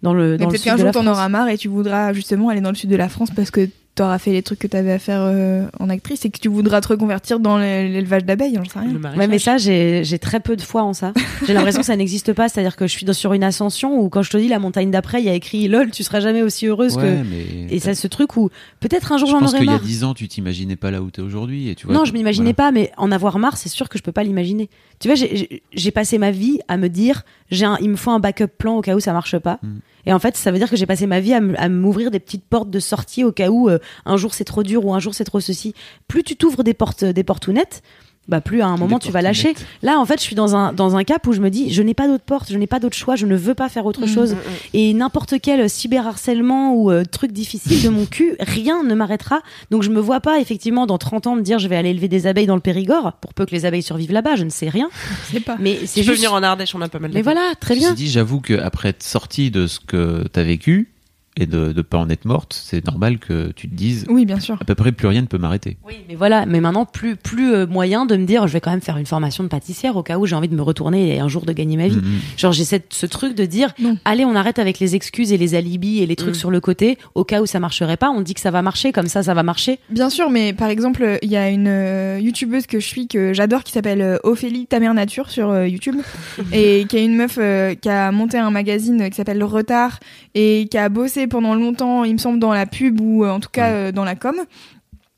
[0.02, 1.58] dans le Mais dans le peut-être sud qu'un de la jour t'en auras marre et
[1.58, 4.42] tu voudras justement aller dans le sud de la France parce que t'auras fait les
[4.42, 7.58] trucs que t'avais à faire euh, en actrice et que tu voudras te reconvertir dans
[7.58, 8.96] l'é- l'élevage d'abeilles, j'en sais rien.
[9.18, 11.12] Ouais, mais ça, j'ai très peu de foi en ça.
[11.46, 12.48] J'ai l'impression que ça n'existe pas.
[12.50, 14.92] C'est-à-dire que je suis dans- sur une ascension où, quand je te dis la montagne
[14.92, 17.24] d'après, il y a écrit lol, tu seras jamais aussi heureuse Ouais, que.
[17.30, 18.50] mais Et ça, ce truc où
[18.80, 19.82] peut-être un jour je j'en pense aurai qu'il y a marre.
[19.82, 21.68] 10 ans, tu t'imaginais pas là où t'es aujourd'hui.
[21.70, 22.72] Et tu vois, Non, je m'imaginais voilà.
[22.72, 24.70] pas, mais en avoir marre, c'est sûr que je peux pas l'imaginer.
[25.02, 28.20] Tu vois, j'ai- passé ma vie à me dire, j'ai un, il me faut un
[28.20, 29.58] backup plan au cas où ça marche pas.
[29.64, 29.78] Mm.
[30.06, 32.46] Et en fait, ça veut dire que j'ai passé ma vie à m'ouvrir des petites
[32.46, 35.16] portes de sortie au cas où euh, un jour c'est trop dur ou un jour
[35.16, 35.74] c'est trop ceci.
[36.08, 37.82] Plus tu t'ouvres des portes, des portes tout nettes,
[38.32, 39.50] bah plus à un moment tu vas lâcher.
[39.50, 39.66] nettes.
[39.84, 41.82] Là, en fait, je suis dans un dans un cap où je me dis, je
[41.84, 44.06] n'ai pas d'autre porte, je n'ai pas d'autre choix, je ne veux pas faire autre
[44.06, 44.08] Mm.
[44.08, 44.36] chose.
[44.74, 49.42] Et n'importe quel cyberharcèlement ou euh, truc difficile de mon cul, rien ne m'arrêtera.
[49.70, 52.08] Donc je me vois pas effectivement dans 30 ans me dire je vais aller élever
[52.08, 54.70] des abeilles dans le Périgord pour peu que les abeilles survivent là-bas, je ne sais
[54.70, 54.90] rien.
[55.28, 55.58] Je sais pas.
[55.60, 57.52] Mais c'est Tu peux juste venir en Ardèche, on a pas mal de Mais voilà,
[57.60, 57.90] très bien.
[57.92, 60.91] Ceci dit, j'avoue qu'après être sorti de ce que t'as vécu
[61.38, 64.40] et de ne pas en être morte, c'est normal que tu te dises Oui, bien
[64.40, 64.58] sûr.
[64.60, 65.78] à peu près plus rien ne peut m'arrêter.
[65.88, 68.72] Oui, mais voilà, mais maintenant plus plus euh, moyen de me dire je vais quand
[68.72, 71.20] même faire une formation de pâtissière au cas où j'ai envie de me retourner et
[71.22, 71.96] un jour de gagner ma vie.
[71.96, 72.20] Mhm.
[72.38, 73.98] Genre j'ai cette- ce truc de dire Non.
[74.04, 76.36] allez on arrête avec les excuses et les alibis et les trucs Mm.
[76.36, 78.92] sur le côté au cas où ça marcherait pas, on dit que ça va marcher
[78.92, 79.80] comme ça ça va marcher.
[79.90, 83.32] Bien sûr, mais par exemple, il y a une euh, youtubeuse que je suis que
[83.34, 85.96] j'adore qui s'appelle euh, Ophélie Ta Mère Nature sur euh, YouTube
[86.54, 90.00] et qui est une meuf euh, qui a monté un magazine qui s'appelle Le Retard
[90.36, 93.40] et qui a bossé pendant longtemps, il me semble, dans la pub ou euh, en
[93.40, 94.36] tout cas euh, dans la com.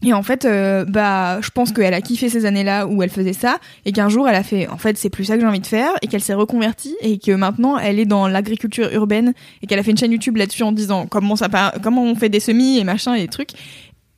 [0.06, 3.34] Et en fait, euh, bah, je pense qu'elle a kiffé ces années-là où elle faisait
[3.34, 5.62] ça, et qu'un jour elle a fait, en fait, c'est plus ça que j'ai envie
[5.62, 9.68] de faire, et qu'elle s'est reconvertie, et que maintenant elle est dans l'agriculture urbaine, et
[9.68, 11.48] qu'elle a fait une chaîne YouTube là-dessus en disant comment ça,
[11.82, 13.52] comment on fait des semis et machin et des trucs.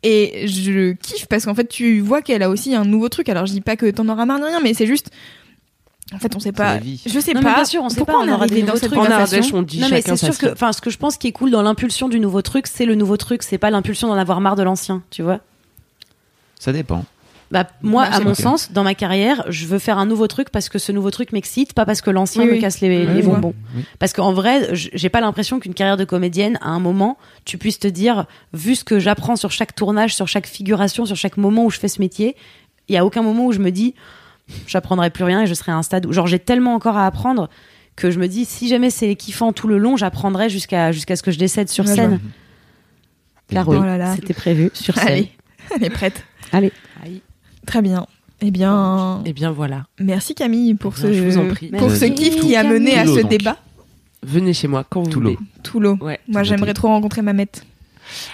[0.02, 3.28] Et je kiffe parce qu'en fait, tu vois qu'elle a aussi un nouveau truc.
[3.28, 5.10] Alors, je dis pas que t'en auras marre de rien, mais c'est juste.
[6.14, 6.78] En fait, on sait pas.
[6.80, 7.56] Je sais Non, mais pas.
[7.56, 9.00] bien sûr, on sait pourquoi pas, on on aura des nouveaux cette trucs.
[9.00, 9.06] En.
[9.12, 11.28] Ardèche, on dit Non mais chacun c'est sûr que enfin ce que je pense qui
[11.28, 14.14] est cool dans l'impulsion du nouveau truc, c'est le nouveau truc, c'est pas l'impulsion d'en
[14.16, 15.40] avoir marre de l'ancien, tu vois.
[16.60, 17.06] Ça dépend.
[17.52, 20.50] Bah, moi, Bah, à mon sens, dans ma carrière, je veux faire un nouveau truc
[20.50, 22.60] parce que ce nouveau truc m'excite, pas parce que l'ancien Oui, me oui.
[22.60, 23.54] casse les, les bonbons.
[23.76, 23.84] Oui.
[24.00, 27.78] Parce qu'en vrai, j'ai pas l'impression qu'une carrière de comédienne, à un moment, tu puisses
[27.80, 31.66] te dire, vu ce que j'apprends sur chaque tournage, sur chaque figuration, sur chaque moment
[31.66, 32.36] où je fais ce métier,
[32.90, 33.94] il y a aucun moment où je me dis,
[34.68, 37.06] j'apprendrai plus rien et je serai à un stade où, genre, j'ai tellement encore à
[37.06, 37.50] apprendre
[37.96, 41.24] que je me dis, si jamais c'est kiffant tout le long, j'apprendrai jusqu'à jusqu'à ce
[41.24, 42.10] que je décède sur Ouais, scène.
[42.10, 42.20] vois.
[43.50, 44.16] Caro, Oh là là.
[44.16, 45.08] c'était prévu sur scène.
[45.08, 45.32] Allez,
[45.76, 46.24] elle est prête.
[46.52, 46.72] Allez.
[47.66, 48.06] Très bien.
[48.42, 49.86] Eh bien, Et bien voilà.
[50.00, 51.70] merci Camille pour Eh bien, ce, je vous en prie.
[51.70, 52.80] pour ce kiff qui a Camille.
[52.80, 53.30] mené à ce donc.
[53.30, 53.58] débat.
[54.24, 55.38] Venez chez moi quand vous Tout voulez.
[55.64, 55.98] Tout l'eau.
[56.02, 56.20] Ouais.
[56.28, 57.64] Moi, j'aimerais trop rencontrer Mamette.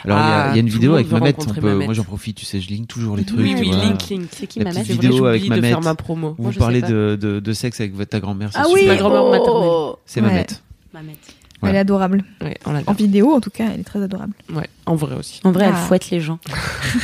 [0.05, 1.35] Alors, il y a- Ah, il y, a une vidéo avec Mamette.
[1.39, 1.85] on peut- Mamette.
[1.87, 3.39] Moi, j'en profite, tu sais, je ligne toujours les trucs.
[3.39, 3.83] Oui, tu oui, vois.
[3.83, 4.29] link, link.
[4.31, 5.71] C'est qui La ma petite mère C'est vrai, vidéo avec j'oublie de Mamette.
[5.71, 6.35] faire ma promo.
[6.37, 8.49] Vous sais parlez de, de, de sexe avec ta grand-mère.
[8.51, 9.31] c'est Ah oui, Ma grand-mère oh.
[9.31, 9.95] maternelle.
[10.05, 10.27] C'est Ouais.
[10.27, 10.63] Mamette.
[10.93, 11.17] Mamette.
[11.61, 11.73] Voilà.
[11.73, 12.23] Elle est adorable.
[12.41, 14.33] Ouais, on En vidéo, en tout cas, elle est très adorable.
[14.51, 15.41] Ouais, en vrai aussi.
[15.43, 15.85] En vrai, elle Ah.
[15.85, 16.39] fouette les gens.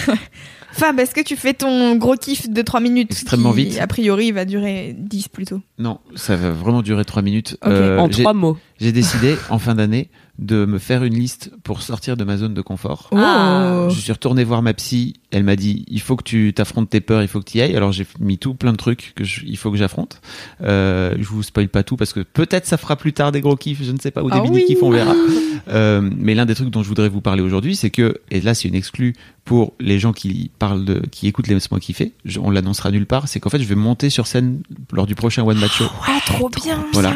[0.71, 3.79] Fab, est-ce que tu fais ton gros kiff de 3 minutes Extrêmement qui, vite.
[3.79, 5.59] A priori, va durer 10 plutôt?
[5.79, 7.57] Non, ça va vraiment durer trois minutes.
[7.63, 7.71] Ok.
[7.71, 8.57] Euh, en j'ai- trois mots.
[8.79, 12.53] J'ai décidé en fin d'année de me faire une liste pour sortir de ma zone
[12.53, 13.09] de confort.
[13.11, 13.87] Oh.
[13.89, 15.15] Je suis retourné voir ma psy.
[15.31, 17.61] Elle m'a dit il faut que tu t'affrontes tes peurs, il faut que tu y
[17.61, 17.75] ailles.
[17.75, 20.21] Alors j'ai mis tout plein de trucs que je- il faut que j'affronte.
[20.61, 23.55] Euh, je vous spoil pas tout parce que peut-être ça fera plus tard des gros
[23.55, 24.65] kiffs, je ne sais pas, ou des Ah mini oui.
[24.67, 25.13] kiffs, on verra.
[25.69, 28.53] Euh, mais l'un des trucs dont je voudrais vous parler aujourd'hui, c'est que et là
[28.53, 32.13] c'est une exclue pour les gens qui parlent de, qui écoutent les Laisse-moi kiffer.
[32.23, 33.27] Je- on l'annoncera nulle part.
[33.27, 34.61] C'est qu'en fait je vais monter sur scène
[34.93, 35.87] lors du prochain One Match Show.
[36.07, 36.85] Ah, trop bien.
[36.93, 37.13] Voilà.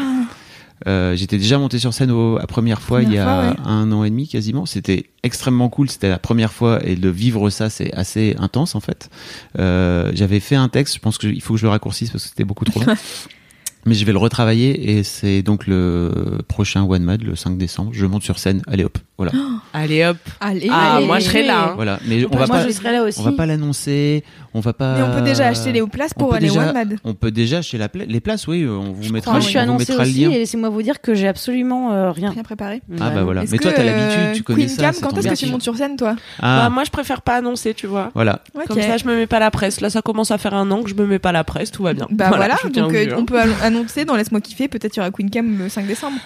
[0.86, 4.04] Euh, J'étais déjà monté sur scène au, à première fois il y a un an
[4.04, 4.66] et demi quasiment.
[4.66, 5.88] C'était extrêmement cool.
[5.90, 9.10] C'était la première fois et de vivre ça, c'est assez intense en fait.
[9.58, 10.94] Euh, J'avais fait un texte.
[10.94, 12.94] Je pense qu'il faut que je le raccourcisse parce que c'était beaucoup trop long.
[13.84, 17.90] Mais je vais le retravailler et c'est donc le prochain One Mad le 5 décembre.
[17.92, 18.62] Je monte sur scène.
[18.68, 19.32] Allez hop, voilà,
[19.74, 20.16] Allez hop.
[20.40, 21.06] Allez, Ah, allez.
[21.06, 21.68] moi je serai là.
[21.68, 21.72] hein.
[21.76, 21.98] voilà.
[22.06, 23.18] Mais on Moi, va pas, je serai là aussi.
[23.20, 24.24] on va pas l'annoncer.
[24.54, 24.96] On va pas.
[24.96, 26.96] Mais on peut déjà acheter les places pour aller déjà- One Mad.
[27.04, 28.46] On peut déjà acheter la pla- les places.
[28.46, 29.20] Oui, on vous mettra.
[29.20, 29.44] crois, Moi, oui.
[29.44, 30.30] je suis on vous annoncée mettra le aussi lien.
[30.30, 32.30] et laissez-moi vous dire que j'ai absolument euh, rien.
[32.30, 32.82] Rien préparé.
[33.00, 33.44] Ah bah voilà.
[33.50, 34.82] Mais toi t'as l'habitude, tu euh, connais Queen ça.
[34.82, 37.36] Cam, quand est-ce que tu montes sur scène, toi Ah, Bah, moi je préfère pas
[37.36, 38.10] annoncer, tu vois.
[38.14, 38.40] voilà.
[38.68, 39.80] Comme ça, je me mets pas la presse.
[39.80, 41.82] Là, ça commence à faire un an que je me mets pas la presse, tout
[41.84, 42.06] va bien.
[42.10, 43.14] Bah voilà, je donc au euh, hein.
[43.18, 45.86] on peut annon- annoncer dans Laisse-moi kiffer, peut-être il y aura Queen Cam le 5
[45.86, 46.18] décembre.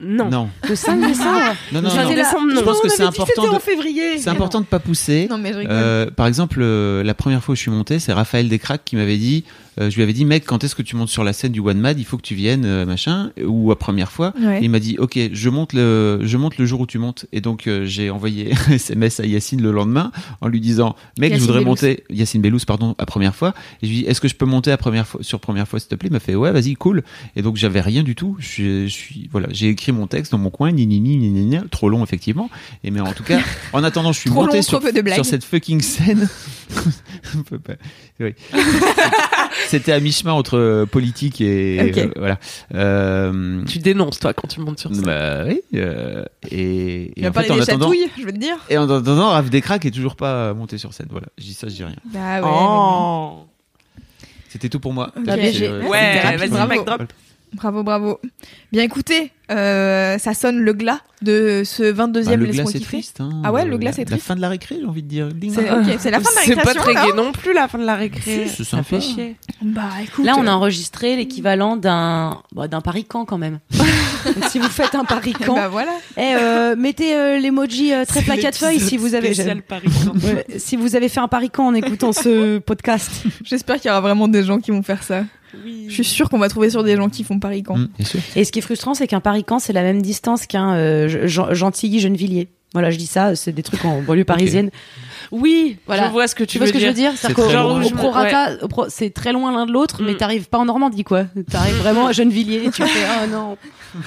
[0.00, 0.28] Non.
[0.28, 0.50] Non.
[0.68, 1.40] Le 5 décembre.
[1.72, 1.94] Non, non, non.
[1.94, 2.14] là.
[2.14, 2.60] décembre, non.
[2.60, 4.18] Je pense que c'est important de, février.
[4.18, 5.28] c'est important de pas pousser.
[5.30, 5.74] Non mais je rigole.
[5.74, 8.96] Euh, par exemple, euh, la première fois où je suis monté, c'est Raphaël Descraques qui
[8.96, 9.44] m'avait dit,
[9.80, 11.60] euh, je lui avais dit, mec, quand est-ce que tu montes sur la scène du
[11.60, 11.98] One Mad?
[11.98, 13.30] Il faut que tu viennes, euh, machin.
[13.44, 14.60] Ou à première fois, Ouais.
[14.60, 17.26] Et il m'a dit, ok, je monte le, je monte le jour où tu montes.
[17.32, 21.36] Et donc euh, j'ai envoyé SMS à Yacine le lendemain en lui disant, mec, Yacine
[21.36, 21.70] je voudrais Bellous.
[21.70, 23.54] monter Yacine Bellous, pardon, à première fois.
[23.82, 25.78] Et je lui dis, est-ce que je peux monter à première fois, sur première fois,
[25.80, 26.08] s'il te plaît?
[26.08, 27.02] Il m'a fait, ouais, vas-y, cool.
[27.36, 28.36] Et donc j'avais rien du tout.
[28.38, 31.16] Je suis, je suis, voilà, j'ai écrit mon texte dans mon coin, ni ni ni
[31.16, 32.50] ni ni, ni, trop long effectivement.
[32.84, 33.40] Et mais en tout cas,
[33.72, 34.80] en attendant, je suis Trop monté long, sur,
[35.14, 36.28] sur cette fucking scène.
[37.36, 37.74] On peut pas-
[38.20, 38.34] oui.
[39.68, 41.98] C'était à mi-chemin entre euh, politique et Ok.
[41.98, 42.38] euh, voilà.
[42.74, 45.04] Euh, Tu dénonces, toi, quand tu montes sur scène.
[45.04, 45.60] bah oui.
[45.74, 48.56] euh, et, Il et en parler fait, en des attendant, chatouilles, je veux te dire.
[48.70, 51.08] et en attendant, Raph Descraques est toujours pas monté sur scène.
[51.10, 51.96] Voilà, je dis ça, je dis rien.
[52.12, 52.48] Bah ouais.
[52.48, 53.46] Oh.
[54.48, 55.10] C'était tout pour moi.
[55.16, 55.24] Ok.
[55.24, 57.02] Peut-être Bah, Ouais, vas-y, mic drop.
[57.54, 58.20] Bravo, bravo.
[58.72, 62.84] Bien écoutez, euh, ça sonne le glas de ce 22e bah, le Laisse-moi glas c'est
[62.84, 63.20] triste.
[63.20, 64.26] Hein, Ah ouais, le Euh, glas, la- c'est La triste.
[64.26, 65.28] fin de la récré, j'ai envie de dire.
[66.00, 67.94] C'est la fin de la C'est pas très gai non plus, la fin de la
[67.94, 68.48] récré.
[68.48, 69.36] Si, ça fait chier.
[69.62, 70.24] Bah écoute.
[70.24, 73.60] Là, on a euh, enregistré l'équivalent d'un bah, d'un parican quand même.
[74.24, 75.92] Donc, si vous faites un parican, Bah voilà.
[76.16, 79.88] eh, euh, mettez euh, l'emoji euh, très plat quatre feuilles si vous avez Spécial Paris.
[80.24, 83.22] Ouais, si vous avez fait un parican en écoutant ce podcast.
[83.44, 85.24] J'espère qu'il y aura vraiment des gens qui vont faire ça.
[85.64, 85.86] Oui.
[85.88, 87.76] Je suis sûre qu'on va trouver sur des gens qui font Paris quand.
[87.76, 88.20] Bien sûr.
[88.36, 91.52] Et ce qui est frustrant, c'est qu'un parican, c'est la même distance qu'un euh, Gen-
[91.54, 92.48] Gentilly Gennevilliers.
[92.72, 94.70] Voilà, je dis ça, c'est des trucs en banlieue parisienne.
[95.32, 96.06] Oui, Voilà.
[96.06, 97.10] je vois ce que tu Tu vois veux ce que je dire.
[97.12, 97.84] veux dire C'est au- loin.
[97.84, 100.16] au prorata, au pro- c'est très loin l'un de l'autre, mais Mm.
[100.16, 101.24] t'arrives pas en Normandie, quoi.
[101.50, 103.56] T'arrives vraiment à Gennevilliers et tu fais, oh non.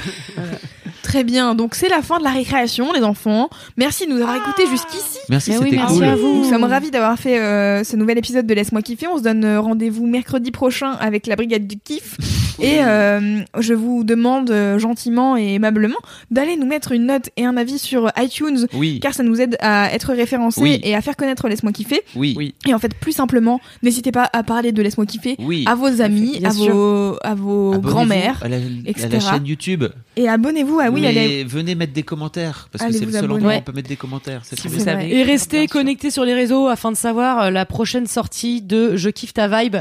[1.04, 3.50] Très bien, donc c'est la fin de la récréation, les enfants.
[3.78, 5.20] Merci de nous avoir écoutés jusqu'ici.
[5.30, 6.04] Merci, Mais oui, merci cool.
[6.04, 6.34] à vous.
[6.44, 9.08] Nous sommes ravis d'avoir fait euh, ce nouvel épisode de Laisse-moi kiffer.
[9.08, 12.18] On se donne euh, rendez-vous mercredi prochain avec la brigade du kiff.
[12.60, 15.98] Et euh, je vous demande gentiment et aimablement
[16.32, 18.66] d'aller nous mettre une note et un avis sur iTunes.
[18.74, 20.80] Oui, Car ça nous aide à être référencés Oui.
[20.84, 22.02] et à faire connaître Laisse-moi kiffer.
[22.16, 22.54] oui, Oui.
[22.68, 25.64] Et en fait, plus simplement, n'hésitez pas à parler de Laisse-moi kiffer oui.
[25.68, 28.44] à vos amis, à vos, à vos Abonnez-vous grands-mères.
[28.44, 29.10] à la, à etc.
[29.12, 29.86] la chaîne YouTube.
[30.16, 31.44] Et abonnez-vous à oui, Mais allez.
[31.44, 33.36] venez mettre des commentaires parce Allez que c'est le seul abonner.
[33.40, 34.42] endroit où on peut mettre des commentaires.
[34.44, 34.68] C'est Si.
[35.12, 39.10] Et restez connectés sur les réseaux afin de savoir euh, la prochaine sortie de Je
[39.10, 39.78] kiffe ta vibe,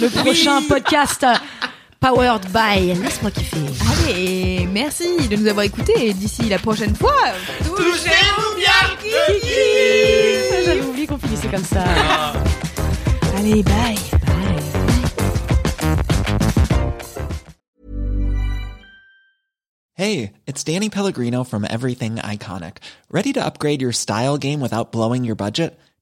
[0.00, 1.24] le prochain podcast
[2.04, 3.64] powered by Laisse-moi kiffer.
[3.88, 7.32] Allez, merci de nous avoir écoutés et d'ici la prochaine fois.
[7.64, 8.82] Touchez-vous bien
[10.52, 11.82] Ah, J'avais oublié qu'on finissait comme ça.
[13.38, 13.96] Allez, bye.
[19.94, 22.78] Hey, it's Danny Pellegrino from Everything Iconic.
[23.10, 25.78] Ready to upgrade your style game without blowing your budget?